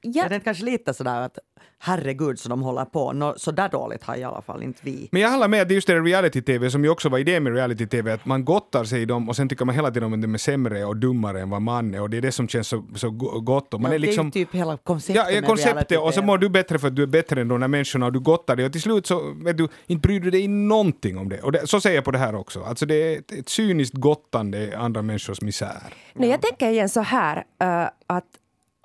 ja, 0.00 0.24
Är 0.24 0.28
det 0.28 0.40
kanske 0.40 0.64
lite 0.64 0.94
sådär 0.94 1.20
att 1.20 1.38
herregud 1.78 2.38
så 2.38 2.48
de 2.48 2.62
håller 2.62 2.84
på, 2.84 3.12
Nå, 3.12 3.34
så 3.36 3.50
där 3.50 3.68
dåligt 3.68 4.04
har 4.04 4.16
i 4.16 4.24
alla 4.24 4.42
fall 4.42 4.62
inte 4.62 4.80
vi. 4.82 5.08
Men 5.12 5.22
jag 5.22 5.30
håller 5.30 5.48
med 5.48 5.62
att 5.62 5.68
det 5.68 5.72
är 5.72 5.76
just 5.76 5.86
det 5.86 6.00
reality-tv 6.00 6.70
som 6.70 6.84
ju 6.84 6.90
också 6.90 7.08
var 7.08 7.18
idén 7.18 7.42
med 7.42 7.54
reality-tv, 7.54 8.12
att 8.12 8.26
man 8.26 8.44
gottar 8.44 8.84
sig 8.84 9.02
i 9.02 9.04
dem 9.04 9.28
och 9.28 9.36
sen 9.36 9.48
tycker 9.48 9.64
man 9.64 9.74
hela 9.74 9.90
tiden 9.90 10.14
att 10.14 10.22
de 10.22 10.34
är 10.34 10.38
sämre 10.38 10.84
och 10.84 10.96
dummare 10.96 11.40
än 11.40 11.50
vad 11.50 11.62
man 11.62 11.94
är 11.94 12.02
och 12.02 12.10
det 12.10 12.16
är 12.16 12.20
det 12.20 12.32
som 12.32 12.48
känns 12.48 12.68
så, 12.68 12.84
så 12.94 13.10
go- 13.10 13.40
gott. 13.40 13.74
Och 13.74 13.80
man 13.80 13.90
ja, 13.90 13.94
är 13.94 13.98
liksom, 13.98 14.30
det 14.30 14.36
är 14.36 14.40
ju 14.40 14.44
typ 14.46 14.54
hela 14.54 14.76
konceptet 14.76 15.16
Ja, 15.16 15.30
ja 15.30 15.40
med 15.40 15.48
konceptet 15.48 16.00
och 16.00 16.14
så 16.14 16.22
mår 16.22 16.38
du 16.38 16.48
bättre 16.48 16.78
för 16.78 16.88
att 16.88 16.96
du 16.96 17.02
är 17.02 17.06
bättre 17.06 17.40
än 17.40 17.48
de 17.48 17.60
där 17.60 17.68
människorna 17.68 18.06
och 18.06 18.12
du 18.12 18.20
gottar 18.20 18.56
dig 18.56 18.66
och 18.66 18.72
till 18.72 18.82
slut 18.82 19.06
så 19.06 19.34
vet 19.44 19.56
du, 19.56 19.68
inte 19.86 20.08
bryr 20.08 20.20
du 20.20 20.30
dig 20.30 20.48
någonting 20.48 21.18
om 21.18 21.28
det. 21.28 21.40
Och 21.42 21.52
det, 21.52 21.66
så 21.66 21.80
säger 21.80 21.96
jag 21.96 22.04
på 22.04 22.10
det 22.10 22.18
här 22.18 22.34
också. 22.34 22.62
Alltså 22.62 22.86
det 22.86 22.94
är 22.94 23.18
ett, 23.18 23.32
ett 23.32 23.48
cyniskt 23.48 23.94
gottande 23.94 24.58
i 24.58 24.74
andra 24.74 25.02
människors 25.02 25.40
misär. 25.40 25.82
Nej, 26.14 26.30
jag 26.30 26.42
tänker 26.42 26.70
igen 26.70 26.88
så 26.88 27.00
här 27.00 27.44
eh, 27.60 27.88
att 28.06 28.24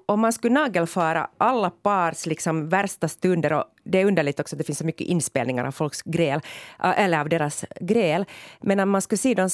om 0.09 0.19
man 0.19 0.33
skulle 0.33 0.53
nagelfara 0.53 1.29
alla 1.37 1.69
pars 1.69 2.25
liksom 2.25 2.69
värsta 2.69 3.07
stunder 3.07 3.53
och 3.53 3.63
det 3.83 4.01
är 4.01 4.05
underligt 4.05 4.39
också 4.39 4.55
att 4.55 4.57
det 4.57 4.63
finns 4.63 4.77
så 4.77 4.85
mycket 4.85 5.07
inspelningar 5.07 5.65
av 5.65 5.71
folks 5.71 6.01
gräl, 6.01 6.41
eh, 6.83 6.99
eller 6.99 7.19
av 7.19 7.29
deras 7.29 7.65
gräl. 7.79 8.25
Men 8.61 8.79
om 8.79 8.89
man 8.89 9.01
skulle 9.01 9.17
se 9.17 9.33
de 9.33 9.49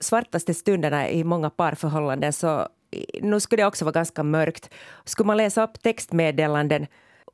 svartaste 0.00 0.54
stunderna 0.54 1.10
i 1.10 1.24
många 1.24 1.50
parförhållanden 1.50 2.32
så 2.32 2.68
nu 3.20 3.40
skulle 3.40 3.62
det 3.62 3.66
också 3.66 3.84
vara 3.84 3.92
ganska 3.92 4.22
mörkt. 4.22 4.70
Skulle 5.04 5.26
man 5.26 5.36
läsa 5.36 5.64
upp 5.64 5.82
textmeddelanden 5.82 6.86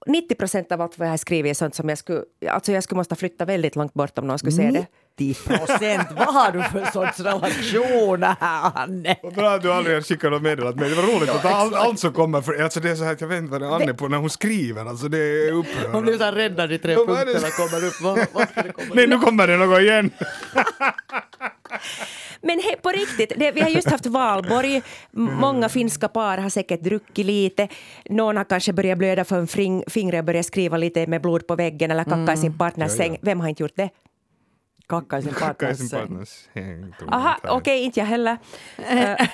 90 0.06 0.34
procent 0.34 0.72
av 0.72 0.80
allt 0.80 0.98
vad 0.98 1.08
jag 1.08 1.12
har 1.12 1.16
skrivit 1.16 1.50
är 1.50 1.54
sånt 1.54 1.74
som 1.74 1.88
jag 1.88 1.98
skulle... 1.98 2.24
Alltså 2.48 2.72
jag 2.72 2.82
skulle 2.82 2.96
måste 2.96 3.16
flytta 3.16 3.44
väldigt 3.44 3.76
långt 3.76 3.94
bort 3.94 4.18
om 4.18 4.26
någon 4.26 4.38
skulle 4.38 4.52
se 4.52 4.70
det. 4.70 4.86
90 5.18 5.34
procent, 5.48 6.08
vad 6.16 6.34
har 6.34 6.52
du 6.52 6.62
för 6.62 6.84
sorts 6.92 7.20
relation 7.20 8.22
här 8.22 8.72
Anne? 8.74 9.16
Bra 9.34 9.50
att 9.54 9.62
du 9.62 9.72
aldrig 9.72 9.96
har 9.96 10.02
skickat 10.02 10.32
något 10.32 10.42
meddelat 10.42 10.76
mig. 10.76 10.90
Det 10.90 10.96
var 10.96 11.02
roligt 11.18 11.30
att 11.30 11.44
allt, 11.44 11.74
allt 11.74 11.98
som 11.98 12.12
kommer, 12.12 12.40
för, 12.40 12.62
alltså 12.62 12.80
det 12.80 12.90
är 12.90 12.94
så 12.94 13.04
här 13.04 13.12
att 13.12 13.20
jag 13.20 13.28
vet 13.28 13.38
inte 13.38 13.50
vad 13.52 13.60
det 13.60 13.66
är 13.66 13.70
Anne 13.70 13.94
på 13.94 14.08
när 14.08 14.18
hon 14.18 14.30
skriver, 14.30 14.84
alltså 14.86 15.08
det 15.08 15.18
är 15.18 15.52
Hon 15.52 15.62
blir 15.62 15.72
upprörande. 15.74 16.18
så 16.18 16.24
här 16.24 16.32
räddad 16.32 16.72
i 16.72 16.78
tre 16.78 16.92
Ja, 16.92 16.98
punkterna 17.06 17.50
kommer 17.50 17.86
upp. 17.86 18.00
Vad, 18.02 18.18
vad 18.32 18.48
ska 18.48 18.62
det 18.62 18.72
komma 18.72 18.88
Nej, 18.94 19.06
nu 19.06 19.18
kommer 19.18 19.46
det 19.46 19.56
något 19.56 19.80
igen! 19.80 20.10
Men 22.40 22.58
he, 22.60 22.76
på 22.82 22.88
riktigt, 22.88 23.32
det, 23.36 23.52
vi 23.52 23.60
har 23.60 23.68
just 23.68 23.90
haft 23.90 24.06
valborg. 24.06 24.76
M- 24.76 24.82
Många 25.40 25.68
finska 25.68 26.08
par 26.08 26.38
har 26.38 26.50
säkert 26.50 26.80
druckit 26.80 27.26
lite. 27.26 27.68
Någon 28.10 28.36
har 28.36 28.44
kanske 28.44 28.72
börjat 28.72 28.98
blöda 28.98 29.24
från 29.24 29.46
fingret 29.86 30.18
och 30.18 30.24
börjat 30.24 30.46
skriva 30.46 30.76
lite 30.76 31.06
med 31.06 31.22
blod 31.22 31.46
på 31.46 31.56
väggen 31.56 31.90
eller 31.90 32.04
kacka 32.04 32.32
i 32.32 32.36
sin 32.36 32.58
partners 32.58 32.92
Ja, 32.98 33.04
ja. 33.04 33.08
säng. 33.08 33.18
Vem 33.22 33.40
har 33.40 33.48
inte 33.48 33.62
gjort 33.62 33.76
det? 33.76 33.88
I 34.86 35.34
partners 35.40 35.90
partners 35.90 36.48
Aha, 37.12 37.36
okej, 37.42 37.76
inte. 37.76 37.84
inte 37.84 38.00
jag 38.00 38.06
heller. 38.06 38.38
Eh, 38.78 39.26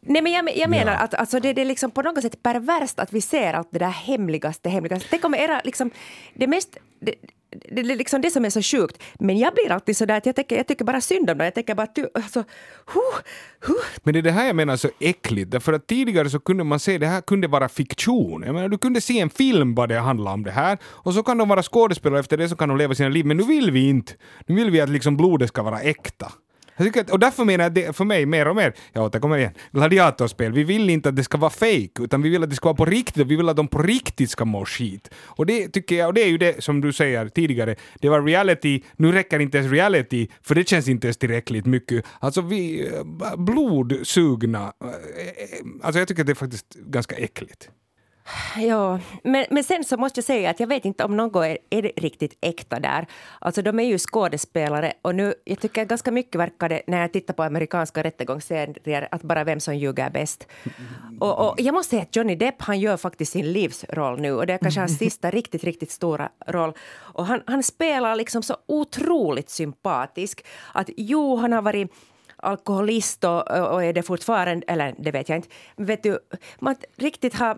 nej, 0.00 0.22
men 0.22 0.32
jag, 0.32 0.56
jag 0.56 0.70
menar 0.70 0.92
Ja. 0.92 0.98
att 0.98 1.14
alltså, 1.14 1.40
det, 1.40 1.52
det 1.52 1.60
är 1.60 1.64
liksom 1.64 1.90
på 1.90 2.02
något 2.02 2.22
sätt 2.22 2.42
perverst 2.42 2.98
att 2.98 3.12
vi 3.12 3.20
ser 3.20 3.52
allt 3.52 3.68
det 3.70 3.78
där 3.78 3.90
hemligaste, 3.90 4.68
hemligaste. 4.68 5.08
Tänk 5.10 5.24
om 5.24 5.34
era, 5.34 5.60
liksom, 5.64 5.90
det 6.34 6.46
mest... 6.46 6.76
Det, 7.00 7.14
det, 7.70 7.80
är 7.80 7.96
liksom 7.96 8.20
det 8.20 8.30
som 8.30 8.44
är 8.44 8.50
så 8.50 8.62
sjukt. 8.62 9.02
Men 9.18 9.38
jag 9.38 9.54
blir 9.54 9.72
alltid 9.72 9.96
så 9.96 10.04
där 10.04 10.16
att 10.16 10.26
jag 10.26 10.36
tycker, 10.36 10.56
jag 10.56 10.66
tycker 10.66 10.84
bara 10.84 11.00
synd 11.00 11.30
om 11.30 11.38
dem. 11.38 11.44
Jag 11.44 11.54
tänker 11.54 11.74
bara 11.74 11.82
att 11.82 11.94
du, 11.94 12.08
alltså, 12.14 12.44
huh, 12.86 13.22
huh. 13.66 13.76
Men 14.02 14.12
det 14.12 14.20
är 14.20 14.22
det 14.22 14.30
här 14.30 14.46
jag 14.46 14.56
menar 14.56 14.76
så 14.76 14.88
äckligt, 15.00 15.50
därför 15.50 15.72
att 15.72 15.86
tidigare 15.86 16.30
så 16.30 16.40
kunde 16.40 16.64
man 16.64 16.80
se 16.80 16.98
det 16.98 17.06
här 17.06 17.20
kunde 17.20 17.48
vara 17.48 17.68
fiktion. 17.68 18.42
Jag 18.46 18.54
menar, 18.54 18.68
du 18.68 18.78
kunde 18.78 19.00
se 19.00 19.20
en 19.20 19.30
film 19.30 19.74
vad 19.74 19.88
det 19.88 19.98
handlar 19.98 20.32
om 20.32 20.44
det 20.44 20.50
här, 20.50 20.78
och 20.84 21.14
så 21.14 21.22
kan 21.22 21.38
de 21.38 21.48
vara 21.48 21.62
skådespelare 21.62 22.20
efter 22.20 22.36
det 22.36 22.48
så 22.48 22.56
kan 22.56 22.68
de 22.68 22.78
leva 22.78 22.94
sina 22.94 23.08
liv, 23.08 23.26
men 23.26 23.36
nu 23.36 23.42
vill 23.42 23.70
vi 23.70 23.88
inte. 23.88 24.12
Nu 24.46 24.54
vill 24.54 24.70
vi 24.70 24.80
att 24.80 24.88
liksom 24.88 25.16
blodet 25.16 25.48
ska 25.48 25.62
vara 25.62 25.80
äkta. 25.80 26.32
Jag 26.76 26.86
tycker 26.86 27.00
att, 27.00 27.10
och 27.10 27.18
därför 27.18 27.44
menar 27.44 27.64
jag 27.64 27.72
det 27.72 27.96
för 27.96 28.04
mig 28.04 28.26
mer 28.26 28.48
och 28.48 28.56
mer, 28.56 28.74
jag 28.92 29.04
återkommer 29.04 29.38
igen, 29.38 29.52
gladiatorspel, 29.72 30.52
vi 30.52 30.64
vill 30.64 30.90
inte 30.90 31.08
att 31.08 31.16
det 31.16 31.24
ska 31.24 31.38
vara 31.38 31.50
fake 31.50 32.02
utan 32.02 32.22
vi 32.22 32.28
vill 32.28 32.42
att 32.42 32.50
det 32.50 32.56
ska 32.56 32.68
vara 32.68 32.76
på 32.76 32.84
riktigt, 32.84 33.26
vi 33.26 33.36
vill 33.36 33.48
att 33.48 33.56
de 33.56 33.68
på 33.68 33.82
riktigt 33.82 34.30
ska 34.30 34.44
må 34.44 34.64
skit. 34.64 35.10
Och 35.16 35.46
det 35.46 35.68
tycker 35.68 35.96
jag, 35.96 36.06
och 36.06 36.14
det 36.14 36.22
är 36.22 36.28
ju 36.28 36.38
det 36.38 36.64
som 36.64 36.80
du 36.80 36.92
säger 36.92 37.28
tidigare, 37.28 37.76
det 38.00 38.08
var 38.08 38.22
reality, 38.22 38.82
nu 38.96 39.12
räcker 39.12 39.38
inte 39.38 39.58
ens 39.58 39.72
reality, 39.72 40.28
för 40.42 40.54
det 40.54 40.68
känns 40.68 40.88
inte 40.88 41.06
ens 41.06 41.16
tillräckligt 41.16 41.66
mycket. 41.66 42.04
Alltså 42.20 42.40
vi, 42.40 42.86
eh, 42.86 43.36
blodsugna, 43.36 44.72
eh, 44.84 44.88
eh, 44.88 45.66
alltså 45.82 45.98
jag 45.98 46.08
tycker 46.08 46.22
att 46.22 46.26
det 46.26 46.32
är 46.32 46.34
faktiskt 46.34 46.74
ganska 46.74 47.16
äckligt. 47.16 47.70
Ja, 48.56 49.00
men, 49.22 49.46
men 49.50 49.64
sen 49.64 49.84
så 49.84 49.96
måste 49.96 50.18
jag 50.18 50.24
säga 50.24 50.50
att 50.50 50.60
jag 50.60 50.66
vet 50.66 50.84
inte 50.84 51.04
om 51.04 51.16
någon 51.16 51.44
är, 51.44 51.58
är 51.70 51.82
riktigt 51.96 52.38
äkta 52.40 52.80
där. 52.80 53.06
Alltså 53.38 53.62
de 53.62 53.80
är 53.80 53.84
ju 53.84 53.98
skådespelare 53.98 54.92
och 55.02 55.14
nu, 55.14 55.34
jag 55.44 55.60
tycker 55.60 55.84
ganska 55.84 56.10
mycket 56.10 56.40
verkar 56.40 56.68
det 56.68 56.82
när 56.86 57.00
jag 57.00 57.12
tittar 57.12 57.34
på 57.34 57.42
amerikanska 57.42 58.02
rättegångsserier 58.02 59.08
att 59.10 59.22
bara 59.22 59.44
vem 59.44 59.60
som 59.60 59.76
ljuger 59.76 60.10
bäst. 60.10 60.46
Och, 61.20 61.48
och 61.48 61.60
jag 61.60 61.72
måste 61.72 61.90
säga 61.90 62.02
att 62.02 62.16
Johnny 62.16 62.34
Depp 62.34 62.62
han 62.62 62.80
gör 62.80 62.96
faktiskt 62.96 63.32
sin 63.32 63.52
livsroll 63.52 64.20
nu 64.20 64.32
och 64.32 64.46
det 64.46 64.52
är 64.52 64.58
kanske 64.58 64.80
hans 64.80 64.98
sista 64.98 65.30
riktigt, 65.30 65.64
riktigt 65.64 65.90
stora 65.90 66.28
roll. 66.46 66.72
Och 66.92 67.26
han, 67.26 67.42
han 67.46 67.62
spelar 67.62 68.16
liksom 68.16 68.42
så 68.42 68.56
otroligt 68.66 69.50
sympatisk 69.50 70.44
att 70.72 70.90
jo, 70.96 71.36
han 71.36 71.52
har 71.52 71.62
varit 71.62 71.92
alkoholist 72.36 73.24
och, 73.24 73.50
och 73.50 73.84
är 73.84 73.92
det 73.92 74.02
fortfarande, 74.02 74.64
eller 74.68 74.94
det 74.98 75.10
vet 75.10 75.28
jag 75.28 75.38
inte. 75.38 75.48
Men 75.76 75.86
vet 75.86 76.02
du, 76.02 76.18
man 76.58 76.76
riktigt 76.96 77.34
har 77.34 77.56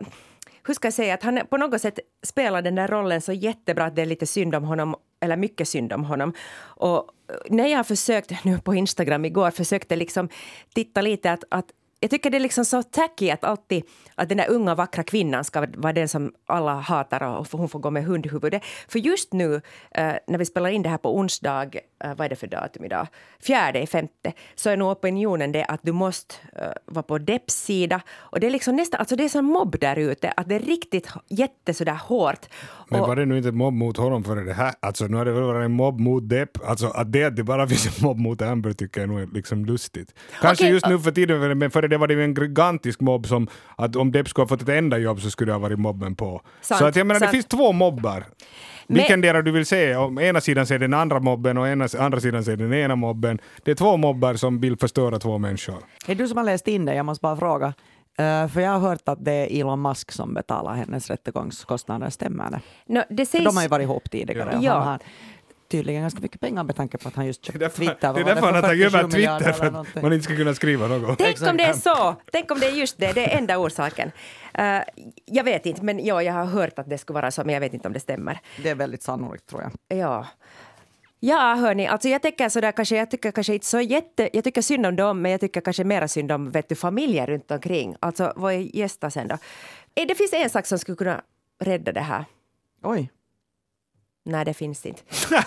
hur 0.67 0.75
ska 0.75 0.87
jag 0.87 0.95
säga, 0.95 1.15
att 1.15 1.23
han 1.23 1.41
på 1.51 1.57
något 1.57 1.81
sätt 1.81 1.99
spelar 2.23 2.63
den 2.63 2.75
där 2.75 2.89
rollen 2.89 3.21
så 3.21 3.33
jättebra 3.33 3.85
att 3.85 3.97
det 3.97 4.03
är 4.03 4.07
lite 4.07 4.27
synd 4.27 4.55
om 4.55 4.65
honom, 4.65 4.97
eller 5.21 5.37
mycket 5.37 5.69
synd 5.69 5.93
om 5.93 6.05
honom. 6.05 6.33
Och 6.61 7.11
när 7.51 7.67
jag 7.67 7.87
försökte 7.87 8.39
nu 8.45 8.59
på 8.59 8.75
Instagram 8.75 9.25
igår, 9.25 9.51
försökte 9.51 9.97
liksom 9.97 10.29
titta 10.75 11.01
lite 11.01 11.33
att, 11.33 11.45
att 11.49 11.67
jag 12.01 12.11
tycker 12.11 12.31
det 12.31 12.37
är 12.39 12.41
liksom 12.41 12.65
så 12.65 12.83
tacky 12.83 13.31
att 13.31 13.45
alltid 13.45 13.85
att 14.15 14.29
den 14.29 14.39
där 14.39 14.51
unga 14.51 14.75
vackra 14.75 15.03
kvinnan 15.03 15.45
ska 15.45 15.67
vara 15.77 15.93
den 15.93 16.09
som 16.09 16.33
alla 16.47 16.75
hatar 16.75 17.23
och 17.23 17.47
hon 17.53 17.69
får 17.69 17.79
gå 17.79 17.91
med 17.91 18.05
hundhuvudet. 18.05 18.63
För 18.89 18.99
just 18.99 19.33
nu 19.33 19.55
eh, 19.91 20.13
när 20.27 20.39
vi 20.39 20.45
spelar 20.45 20.71
in 20.71 20.83
det 20.83 20.89
här 20.89 20.99
på 20.99 21.17
onsdag, 21.17 21.71
eh, 22.05 22.15
vad 22.17 22.21
är 22.21 22.29
det 22.29 22.37
för 22.37 22.47
datum 22.47 22.85
idag? 22.85 23.07
Fjärde 23.41 23.83
i 23.83 23.87
femte, 23.87 24.33
så 24.55 24.71
är 24.71 24.77
nog 24.77 24.91
opinionen 24.91 25.53
det 25.53 25.65
att 25.65 25.81
du 25.83 25.93
måste 25.93 26.35
eh, 26.53 26.69
vara 26.87 27.03
på 27.03 27.19
Depps 27.19 27.55
sida. 27.55 28.01
Och 28.11 28.41
det 28.41 28.47
är 28.47 28.51
liksom 28.51 28.77
nästan, 28.77 29.01
alltså 29.01 29.17
det 29.17 29.25
är 29.25 29.29
sån 29.29 29.45
mobb 29.45 29.81
där 29.81 29.97
ute, 29.97 30.31
att 30.31 30.49
det 30.49 30.55
är 30.55 30.61
riktigt 30.61 31.09
jätte 31.29 31.75
sådär 31.75 31.99
hårt. 32.05 32.47
Men 32.91 33.01
var 33.01 33.17
det 33.17 33.25
nu 33.25 33.39
inte 33.39 33.53
mobb 33.53 33.75
mot 33.75 33.97
honom 33.97 34.25
före 34.25 34.45
det 34.45 34.53
här? 34.53 34.75
Alltså 34.81 35.07
nu 35.07 35.17
har 35.17 35.25
det 35.25 35.33
väl 35.33 35.43
varit 35.43 35.65
en 35.65 35.73
mobb 35.73 36.01
mot 36.01 36.29
Depp. 36.29 36.69
Alltså 36.69 36.87
att 36.87 37.13
det, 37.13 37.25
att 37.25 37.37
det 37.37 37.45
bara 37.45 37.67
finns 37.69 37.87
en 37.87 38.05
mobb 38.07 38.19
mot 38.19 38.43
Amber 38.43 38.73
tycker 38.73 39.01
jag 39.01 39.11
nog 39.11 39.21
är 39.21 39.27
liksom 39.27 39.65
lustigt. 39.65 40.15
Kanske 40.41 40.65
Okej, 40.65 40.73
just 40.73 40.87
nu 40.87 40.99
för 40.99 41.11
tiden, 41.11 41.59
men 41.59 41.71
före 41.71 41.88
det 41.89 41.99
var 41.99 42.07
det 42.07 42.15
ju 42.15 42.25
en 42.25 42.35
gigantisk 42.35 43.01
mobb 43.01 43.27
som 43.27 43.49
att 43.77 43.97
om 43.97 44.13
Depp 44.13 44.29
skulle 44.29 44.43
ha 44.43 44.49
fått 44.49 44.63
ett 44.63 44.69
enda 44.69 44.99
jobb 44.99 45.21
så 45.21 45.31
skulle 45.31 45.49
det 45.51 45.55
ha 45.55 45.61
varit 45.61 45.79
mobben 45.79 46.15
på. 46.15 46.41
Sant, 46.61 46.79
så 46.79 46.87
att 46.87 46.97
jag 46.97 47.07
menar 47.07 47.21
det 47.21 47.27
sant. 47.27 47.33
finns 47.33 47.47
två 47.47 47.73
mobbar. 47.73 48.25
Men- 48.87 48.95
Vilken 48.97 49.21
dera 49.21 49.43
du 49.43 49.51
vill 49.51 49.67
se? 49.67 49.97
Om 49.97 50.19
ena 50.19 50.41
sidan 50.41 50.67
ser 50.67 50.79
den 50.79 50.95
andra 50.95 51.21
mobben 51.21 51.59
och 51.59 51.69
ena, 51.69 51.89
andra 51.99 52.21
sidan 52.21 52.45
ser 52.45 52.57
den 52.57 52.73
ena 52.75 52.97
mobben. 52.97 53.39
Det 53.65 53.71
är 53.71 53.75
två 53.75 53.97
mobbar 53.97 54.35
som 54.35 54.61
vill 54.61 54.77
förstöra 54.79 55.19
två 55.19 55.39
människor. 55.39 55.77
Är 56.07 56.15
du 56.15 56.29
som 56.29 56.37
har 56.37 56.45
läst 56.45 56.69
in 56.69 56.85
det? 56.85 56.95
Jag 56.95 57.07
måste 57.07 57.23
bara 57.23 57.37
fråga. 57.37 57.67
Eh, 58.19 58.49
för 58.49 58.61
jag 58.61 58.71
har 58.71 58.79
hört 58.79 59.09
att 59.09 59.25
det 59.25 59.33
är 59.33 59.61
Elon 59.61 59.83
Musk 59.83 60.13
som 60.13 60.35
betalar 60.35 60.75
hennes 60.75 61.11
rättegångskostnader. 61.11 62.11
Stämmer 62.11 62.51
det? 62.51 62.61
No, 62.87 63.03
det 63.11 63.27
sägs, 63.27 63.45
de 63.45 63.57
har 63.57 63.63
ju 63.63 63.69
varit 63.69 63.85
ihop 63.85 64.11
tidigare. 64.11 64.59
Ja. 64.63 64.73
Han 64.81 64.99
tydligen 65.69 66.03
ganska 66.03 66.21
mycket 66.21 66.41
pengar 66.41 66.65
med 66.65 66.77
tanke 66.77 66.99
på 66.99 67.09
att 67.09 67.15
han 67.15 67.27
just 67.27 67.43
Det 67.43 67.49
är 67.49 67.53
köpt 67.53 67.61
därför, 67.61 67.77
Twitter. 67.79 68.13
det 68.15 68.21
är 68.21 68.25
därför 68.25 68.47
han 68.47 68.55
har 68.55 68.63
tagit 68.63 68.87
över 68.87 68.99
47 68.99 69.17
miljarder 69.17 69.45
Twitter, 69.53 69.71
för 69.71 69.81
att 69.99 70.03
man 70.03 70.13
inte 70.13 70.25
ska 70.25 70.37
kunna 70.37 70.55
skriva 70.55 70.87
något. 70.87 71.19
Tänk 71.19 71.43
om 71.43 71.57
det 71.57 71.65
är 71.65 71.73
så! 71.73 72.17
Tänk 72.33 72.51
om 72.51 72.59
det 72.61 72.67
är 72.67 72.71
just 72.73 72.99
det, 72.99 73.13
det 73.13 73.33
är 73.33 73.39
enda 73.39 73.59
orsaken. 73.59 74.11
Eh, 74.55 74.79
jag 75.25 75.45
vet 75.45 75.67
inte, 75.67 75.83
men 75.85 76.05
ja, 76.05 76.23
jag 76.23 76.33
har 76.33 76.45
hört 76.45 76.79
att 76.79 76.89
det 76.91 76.99
skulle 76.99 77.15
vara 77.15 77.31
så, 77.31 77.45
men 77.45 77.53
jag 77.55 77.61
vet 77.61 77.75
inte 77.75 77.89
om 77.89 77.93
det 77.95 78.01
stämmer. 78.01 78.39
Det 78.63 78.69
är 78.71 78.75
väldigt 78.75 79.03
sannolikt 79.03 79.47
tror 79.47 79.63
jag. 79.63 79.99
Ja. 79.99 80.27
Ja, 81.21 81.55
hörni, 81.55 81.87
alltså 81.87 82.09
jag 82.09 82.23
tänker 82.23 82.49
sådär 82.49 82.73
kanske, 82.73 82.97
jag 82.97 83.11
tycker 83.11 83.31
kanske 83.33 83.55
inte 83.55 83.67
så 83.67 83.81
jätte, 83.81 84.29
jag 84.33 84.45
tycker 84.45 84.63
synd 84.63 84.87
om 84.87 84.97
dem, 84.97 85.23
men 85.23 85.33
jag 85.33 85.41
tycker 85.41 85.61
kanske 85.61 85.85
mera 85.85 86.09
synd 86.09 86.33
om 86.33 86.51
vet 86.51 86.69
du, 86.69 86.75
familjer 86.75 87.27
runt 87.27 87.51
omkring. 87.51 87.97
Alltså 88.01 88.33
vad 88.37 88.55
är 88.55 88.77
gästa 88.77 89.11
sen 89.11 89.29
då? 89.29 89.35
Eh, 89.95 90.07
Det 90.09 90.15
finns 90.15 90.33
en 90.33 90.51
sak 90.51 90.67
som 90.67 90.79
skulle 90.79 90.97
kunna 90.97 91.23
rädda 91.61 91.93
det 91.93 92.01
här. 92.01 92.25
Oj. 92.83 93.11
Nej, 94.29 94.45
det 94.45 94.55
finns 94.55 94.87
inte. 94.87 95.03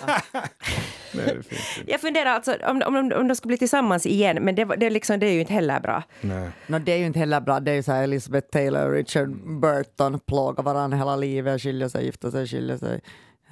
Nej, 1.14 1.26
det 1.26 1.44
finns 1.44 1.78
inte. 1.80 1.92
Jag 1.92 2.02
funderar 2.02 2.30
alltså 2.30 2.56
om, 2.68 2.82
om, 2.86 2.96
om 2.96 3.28
de 3.28 3.36
skulle 3.36 3.48
bli 3.50 3.58
tillsammans 3.58 4.06
igen, 4.06 4.38
men 4.44 4.56
det, 4.56 4.66
det, 4.66 4.86
är 4.86 4.90
liksom, 4.90 5.20
det 5.20 5.26
är 5.28 5.32
ju 5.34 5.40
inte 5.40 5.54
heller 5.54 5.80
bra. 5.80 6.04
Nej. 6.22 6.50
No, 6.68 6.80
det 6.80 6.92
är 6.92 6.98
ju 6.98 7.06
inte 7.06 7.20
heller 7.20 7.42
bra. 7.42 7.60
Det 7.60 7.72
är 7.72 7.76
ju 7.76 7.84
så 7.84 7.92
här 7.92 8.04
Elizabeth 8.04 8.48
Taylor 8.50 8.86
och 8.88 8.94
Richard 8.94 9.30
Burton 9.60 10.20
plågar 10.20 10.64
varandra 10.64 10.98
hela 10.98 11.16
livet, 11.16 11.62
skiljer 11.62 11.88
sig, 11.90 12.06
gifter 12.06 12.32
sig, 12.32 12.48
skiljer 12.48 12.78
sig, 12.78 13.02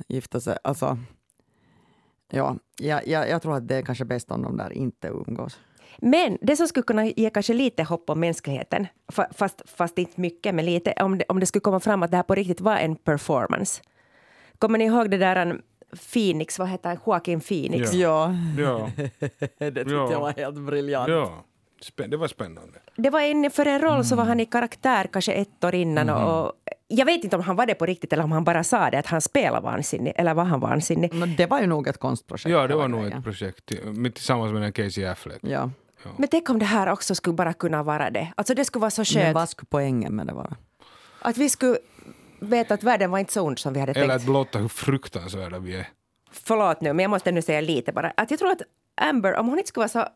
gifter 0.08 0.40
sig. 0.40 0.58
Alltså, 0.64 0.98
ja, 2.32 2.56
jag, 2.78 3.08
jag, 3.08 3.30
jag 3.30 3.42
tror 3.42 3.56
att 3.56 3.68
det 3.68 3.76
är 3.76 3.82
kanske 3.82 4.06
bäst 4.06 4.32
om 4.32 4.42
de 4.42 4.58
där 4.58 4.74
inte 4.74 5.08
umgås. 5.08 5.60
Men 6.02 6.38
det 6.42 6.56
som 6.56 6.68
skulle 6.68 6.84
kunna 6.84 7.06
ge 7.06 7.30
kanske 7.30 7.54
lite 7.54 7.84
hopp 7.84 8.10
om 8.10 8.20
mänskligheten, 8.20 8.88
fa- 9.14 9.34
fast, 9.34 9.62
fast 9.66 9.98
inte 9.98 10.22
mycket, 10.22 10.56
men 10.56 10.66
lite, 10.66 10.94
om 11.00 11.18
det, 11.18 11.26
om 11.30 11.40
det 11.40 11.46
skulle 11.46 11.62
komma 11.62 11.80
fram 11.80 12.04
att 12.04 12.12
det 12.12 12.18
här 12.18 12.24
på 12.24 12.36
riktigt 12.36 12.62
var 12.62 12.78
en 12.78 12.96
performance. 12.96 13.82
Kommer 14.60 14.78
ni 14.78 14.86
ihåg 14.86 15.10
det 15.12 15.18
där 15.18 15.36
en 15.36 15.62
Phoenix, 16.14 16.60
vad 16.60 16.68
heter 16.70 16.90
han, 16.90 16.98
Joaquin 17.06 17.40
Phoenix? 17.42 17.94
Ja. 17.94 18.36
Ja, 18.58 18.90
Ja, 18.90 18.90
det 19.60 19.72
tyckte 19.72 19.94
Ja. 19.94 20.12
jag 20.12 20.20
var 20.20 20.34
helt 20.38 20.56
briljant. 20.60 21.10
ja. 21.10 21.44
Det 21.96 22.18
var 22.18 22.28
spännande. 22.28 22.80
Det 22.96 23.10
var 23.10 23.22
en, 23.22 23.52
för 23.52 23.66
en 23.66 23.80
roll 23.82 24.06
så 24.06 24.16
var 24.16 24.24
han 24.26 24.40
i 24.40 24.46
karaktär 24.46 25.08
kanske 25.14 25.34
ett 25.34 25.64
år 25.64 25.76
innan 25.76 26.10
och, 26.10 26.46
och 26.48 26.52
jag 26.88 27.06
vet 27.06 27.24
inte 27.24 27.36
om 27.36 27.42
han 27.42 27.56
var 27.56 27.66
det 27.66 27.74
på 27.76 27.86
riktigt 27.86 28.14
eller 28.14 28.24
om 28.24 28.32
han 28.32 28.44
bara 28.44 28.64
sa 28.64 28.90
det 28.90 29.00
att 29.00 29.06
han 29.06 29.22
spelar 29.22 29.62
vansinnig, 29.62 30.14
eller 30.16 30.34
var 30.34 30.44
han 30.44 30.60
vansinnig. 30.60 31.14
Men 31.14 31.36
det 31.36 31.46
var 31.46 31.60
ju 31.62 31.68
nog 31.68 31.88
ett 31.88 31.98
konstprojekt. 31.98 32.50
Ja, 32.50 32.68
det 32.68 32.76
var 32.76 32.88
nog 32.88 33.06
ett 33.06 33.24
projekt 33.24 33.72
med- 33.86 34.14
tillsammans 34.16 34.54
med 34.54 34.62
den 34.62 34.72
Casey 34.74 35.06
Affleck. 35.06 35.40
Ja. 35.42 35.70
Men 36.18 36.28
tänk 36.30 36.50
om 36.50 36.60
det 36.60 36.66
här 36.66 36.92
också 36.92 37.16
skulle 37.16 37.34
bara 37.36 37.54
kunna 37.54 37.84
vara 37.84 38.10
det. 38.10 38.34
Alltså 38.36 38.54
det 38.54 38.66
skulle 38.66 38.82
vara 38.82 38.92
så 38.92 39.02
Men 39.02 39.06
skönt 39.06 39.36
vad 39.36 39.50
skulle 39.50 39.68
poängen 39.70 40.16
med 40.16 40.28
det 40.28 40.34
vara? 40.34 40.56
att 41.22 41.38
vi 41.38 41.50
skulle 41.50 41.78
veta 42.42 42.74
att 42.74 42.84
världen 42.84 43.12
var 43.12 43.20
inte 43.20 43.34
så 43.34 43.42
ond 43.42 43.60
som 43.60 43.74
vi 43.74 43.80
hade 43.80 43.92
Eller 43.92 44.08
tänkt. 44.08 44.16
att 44.22 44.26
blotta 44.26 44.60
hur 44.60 44.68
fruktansvärda 44.68 45.60
vi 45.60 45.76
är. 45.76 45.88
Förlåt 46.32 46.82
nu, 46.82 46.94
men 46.94 47.04
jag 47.04 47.10
måste 47.10 47.30
ännu 47.30 47.42
säga 47.42 47.62
lite 47.62 47.92
bara. 47.92 48.14
Att 48.18 48.32
jag 48.32 48.40
tror 48.40 48.52
att 48.52 48.62
Amber, 49.02 49.36
om 49.36 49.48
hon 49.48 49.58
inte 49.58 49.68
skulle 49.68 49.82
vara 49.82 50.06
så 50.06 50.08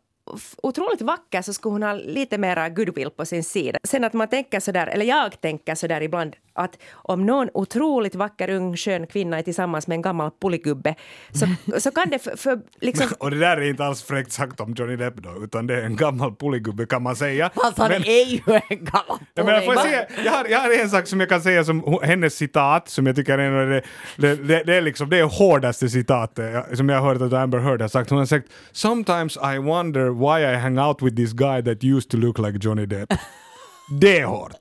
otroligt 0.64 1.02
vacker 1.02 1.42
så 1.42 1.54
skulle 1.54 1.72
hon 1.74 1.84
ha 1.84 1.94
lite 1.94 2.38
mera 2.38 2.70
goodwill 2.70 3.10
på 3.10 3.26
sin 3.26 3.44
sida. 3.44 3.80
Sen 3.84 4.04
att 4.04 4.14
man 4.14 4.28
tänker 4.28 4.60
så 4.60 4.72
där, 4.72 4.88
eller 4.88 5.06
jag 5.06 5.42
tänker 5.42 5.76
så 5.76 5.88
där 5.88 6.02
ibland, 6.02 6.36
att 6.56 6.78
om 6.93 7.26
någon 7.26 7.49
otroligt 7.54 8.16
vacker, 8.16 8.49
ung, 8.49 8.78
skön 8.78 9.08
kvinna 9.08 9.38
är 9.38 9.43
tillsammans 9.43 9.88
med 9.88 9.95
en 9.95 10.01
gammal 10.01 10.32
puligubbe 10.41 10.95
så, 11.32 11.45
så 11.80 11.91
kan 11.91 12.10
det 12.10 12.20
för, 12.20 12.38
för 12.38 12.60
liksom... 12.82 13.08
Och 13.20 13.32
det 13.32 13.39
där 13.39 13.58
är 13.58 13.70
inte 13.70 13.86
alls 13.86 14.04
fräckt 14.04 14.32
sagt 14.32 14.60
om 14.60 14.74
Johnny 14.74 14.95
Depp 14.95 15.16
då, 15.16 15.43
utan 15.43 15.68
det 15.68 15.76
är 15.82 15.86
en 15.86 15.95
gammal 15.95 16.36
puligubbe 16.36 16.86
kan 16.86 17.04
man 17.04 17.16
säga. 17.16 17.51
Fast 17.56 17.78
han 17.78 17.89
Men- 17.91 18.04
är 18.04 18.26
ju 18.26 18.41
en 18.70 18.86
gammal 18.86 19.20
Ja, 19.34 19.43
men 19.43 19.62
får 19.62 19.74
jag, 19.74 19.84
säga, 19.84 20.06
jag, 20.26 20.32
har, 20.32 20.45
jag 20.45 20.60
har 20.60 20.82
en 20.82 20.89
sak 20.89 21.08
som 21.08 21.20
jag 21.20 21.30
kan 21.30 21.41
säga 21.41 21.64
som 21.64 21.99
hennes 22.04 22.36
citat, 22.36 22.89
som 22.89 23.06
jag 23.06 23.16
tycker 23.16 23.38
är 23.38 23.66
det, 23.66 23.82
det, 24.18 24.36
det, 24.36 24.64
det 24.64 24.76
är 24.76 24.82
liksom 24.82 25.10
det 25.10 25.20
är 25.20 25.24
hårdaste 25.24 25.89
citatet 25.89 26.78
som 26.78 26.89
jag 26.89 27.01
har 27.01 27.08
hört 27.14 27.22
att 27.22 27.34
Amber 27.34 27.60
Heard 27.60 27.82
har 27.82 27.88
sagt. 27.88 28.10
Hon 28.10 28.20
har 28.20 28.26
sagt 28.26 28.47
“Sometimes 28.72 29.38
I 29.38 29.58
wonder 29.58 30.10
why 30.10 30.54
I 30.54 30.56
hang 30.56 30.80
out 30.80 31.01
with 31.01 31.16
this 31.16 31.34
guy 31.34 31.64
that 31.64 31.84
used 31.84 32.10
to 32.12 32.18
look 32.18 32.39
like 32.39 32.60
Johnny 32.62 32.86
Depp”. 32.86 33.10
Det 34.01 34.20
är 34.20 34.26
hårt. 34.26 34.60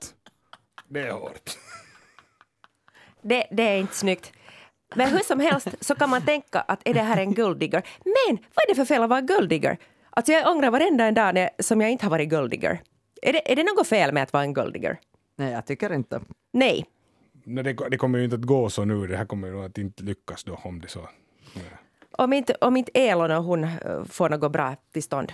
Det 0.89 0.99
är 0.99 1.11
hårt. 1.11 1.57
Det, 3.23 3.47
det 3.51 3.63
är 3.63 3.77
inte 3.77 3.95
snyggt. 3.95 4.31
Men 4.95 5.09
hur 5.09 5.19
som 5.19 5.39
helst 5.39 5.67
så 5.79 5.95
kan 5.95 6.09
man 6.09 6.21
tänka 6.21 6.59
att 6.59 6.81
är 6.85 6.93
det 6.93 7.01
här 7.01 7.17
en 7.17 7.33
gulddigger? 7.33 7.83
Men 8.03 8.37
vad 8.55 8.63
är 8.63 8.67
det 8.67 8.75
för 8.75 8.85
fel 8.85 9.03
att 9.03 9.09
vara 9.09 9.21
gulddigger? 9.21 9.77
Alltså 10.09 10.31
jag 10.31 10.51
ångrar 10.51 10.71
varenda 10.71 11.05
en 11.05 11.13
dag 11.13 11.33
när, 11.33 11.49
som 11.59 11.81
jag 11.81 11.91
inte 11.91 12.05
har 12.05 12.09
varit 12.09 12.29
gulddigger. 12.29 12.81
Är 13.21 13.33
det, 13.33 13.51
är 13.51 13.55
det 13.55 13.63
något 13.63 13.87
fel 13.87 14.13
med 14.13 14.23
att 14.23 14.33
vara 14.33 14.43
en 14.43 14.53
gulddigger? 14.53 14.99
Nej, 15.35 15.51
jag 15.51 15.65
tycker 15.65 15.93
inte. 15.93 16.21
Nej. 16.53 16.85
Nej, 17.43 17.63
det, 17.63 17.73
det 17.89 17.97
kommer 17.97 18.17
ju 18.19 18.23
inte 18.23 18.35
att 18.35 18.41
gå 18.41 18.69
så 18.69 18.85
nu, 18.85 19.07
det 19.07 19.17
här 19.17 19.25
kommer 19.25 19.47
ju 19.47 19.65
att 19.65 19.77
inte 19.77 20.03
lyckas 20.03 20.43
då 20.43 20.59
om 20.63 20.81
det 20.81 20.87
så. 20.87 21.09
Nej. 21.53 21.65
Om 22.11 22.33
inte, 22.33 22.55
om 22.61 22.77
inte 22.77 22.91
Elon 22.93 23.31
och 23.31 23.43
hon 23.43 23.63
eh, 23.63 24.03
får 24.09 24.29
något 24.29 24.51
bra 24.51 24.75
till 24.91 25.03
stånd. 25.03 25.33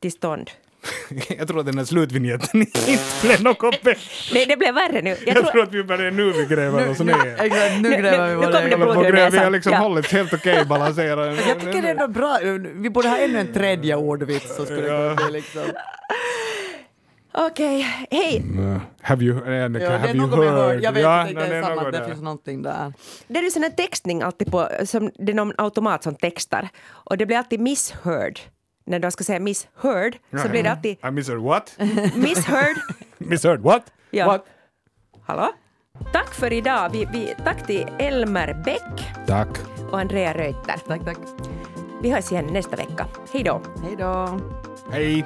Till 0.00 0.12
stånd. 0.12 0.50
Jag 1.38 1.48
tror 1.48 1.60
att 1.60 1.66
den 1.66 1.78
här 1.78 1.84
slutvinjetten 1.84 2.60
inte 2.60 2.80
blev 3.22 3.42
något 3.42 3.82
bättre. 3.82 4.00
Nej, 4.34 4.46
det 4.46 4.56
blev 4.56 4.74
värre 4.74 5.02
nu. 5.02 5.10
Jag 5.10 5.18
Jag 5.26 5.34
tror, 5.36 5.44
tror 5.52 5.62
att 5.62 5.72
vi 5.74 5.84
börjar 5.84 6.10
nu 6.10 6.32
vi 6.32 6.46
gräver 6.54 6.90
oss 6.90 6.98
ner. 6.98 7.36
Exakt, 7.38 7.80
nu 7.80 7.88
Nu- 7.90 7.96
gräver 7.96 8.26
vi 8.28 8.30
nu 8.34 8.36
våra 8.36 8.46
kommer 8.52 8.62
det 8.62 8.74
egna- 8.74 8.76
Håller 8.76 8.86
på 8.86 8.92
blod 8.92 9.06
att 9.06 9.10
ur 9.10 9.12
gräva, 9.16 9.30
vi 9.30 9.38
har 9.38 9.50
liksom 9.50 9.72
Ja. 9.72 9.78
hållit 9.78 10.12
helt 10.12 10.34
okej 10.34 10.64
balanserade. 10.64 11.36
Jag 11.48 11.60
tycker 11.60 11.82
det 11.82 11.88
är 11.88 11.92
ändå 11.92 12.08
bra. 12.08 12.38
Vi 12.74 12.90
borde 12.90 13.08
ha 13.08 13.16
ännu 13.16 13.38
en 13.38 13.52
tredje 13.52 13.96
ordvits 13.96 14.56
så 14.56 14.64
skulle 14.64 14.80
det 14.82 14.88
kunna 14.88 15.14
bli 15.14 15.32
liksom... 15.32 15.62
Okej, 17.38 17.86
hej. 18.10 18.42
Uh, 18.58 18.76
have 19.02 19.24
you, 19.24 19.36
uh, 19.46 19.52
Ja, 19.54 19.68
det 19.68 19.88
have 19.88 20.08
är 20.08 20.14
you 20.16 20.26
något 20.26 20.44
heard? 20.44 20.82
Jag 20.82 20.92
vet 20.92 21.02
ja, 21.02 21.28
inte, 21.28 21.40
nej, 21.40 21.48
det 21.50 21.56
är 21.56 21.62
samma, 21.62 21.74
något 21.82 21.92
det 21.92 21.98
där. 21.98 22.06
finns 22.06 22.22
någonting 22.22 22.62
där. 22.62 22.92
Det 23.28 23.38
är 23.38 23.42
ju 23.42 23.50
sån 23.50 23.62
här 23.62 23.70
textning 23.70 24.22
alltid 24.22 24.50
på, 24.50 24.68
som, 24.84 25.10
det 25.18 25.32
är 25.32 25.36
någon 25.36 25.52
automat 25.58 26.02
som 26.02 26.14
textar. 26.14 26.68
Och 26.88 27.16
det 27.18 27.26
blir 27.26 27.36
alltid 27.36 27.60
misheard. 27.60 28.40
När 28.86 28.98
de 28.98 29.10
ska 29.10 29.24
säga 29.24 29.40
misheard 29.40 30.16
så 30.42 30.48
blir 30.48 30.62
det 30.62 30.70
alltid 30.70 30.96
I 31.08 31.10
misheard 31.10 31.40
what? 31.40 31.76
misheard. 32.14 32.76
misheard 33.18 33.60
what? 33.60 33.92
Ja. 34.10 34.26
What? 34.26 34.46
Hallå? 35.26 35.52
Tack 36.12 36.34
för 36.34 36.52
idag. 36.52 36.90
Vi, 36.92 37.08
vi, 37.12 37.34
tack 37.44 37.66
till 37.66 37.86
Elmer 37.98 38.62
Bäck 38.64 39.06
Tack. 39.26 39.48
och 39.90 40.00
Andrea 40.00 40.34
Reuter. 40.34 40.76
Tack, 40.88 41.04
tack. 41.04 41.18
Vi 42.02 42.10
hörs 42.10 42.32
igen 42.32 42.46
nästa 42.52 42.76
vecka. 42.76 43.06
Hej 43.32 43.42
då! 43.42 43.62
Hej 43.82 43.96
då. 43.98 44.40
Hej. 44.92 45.24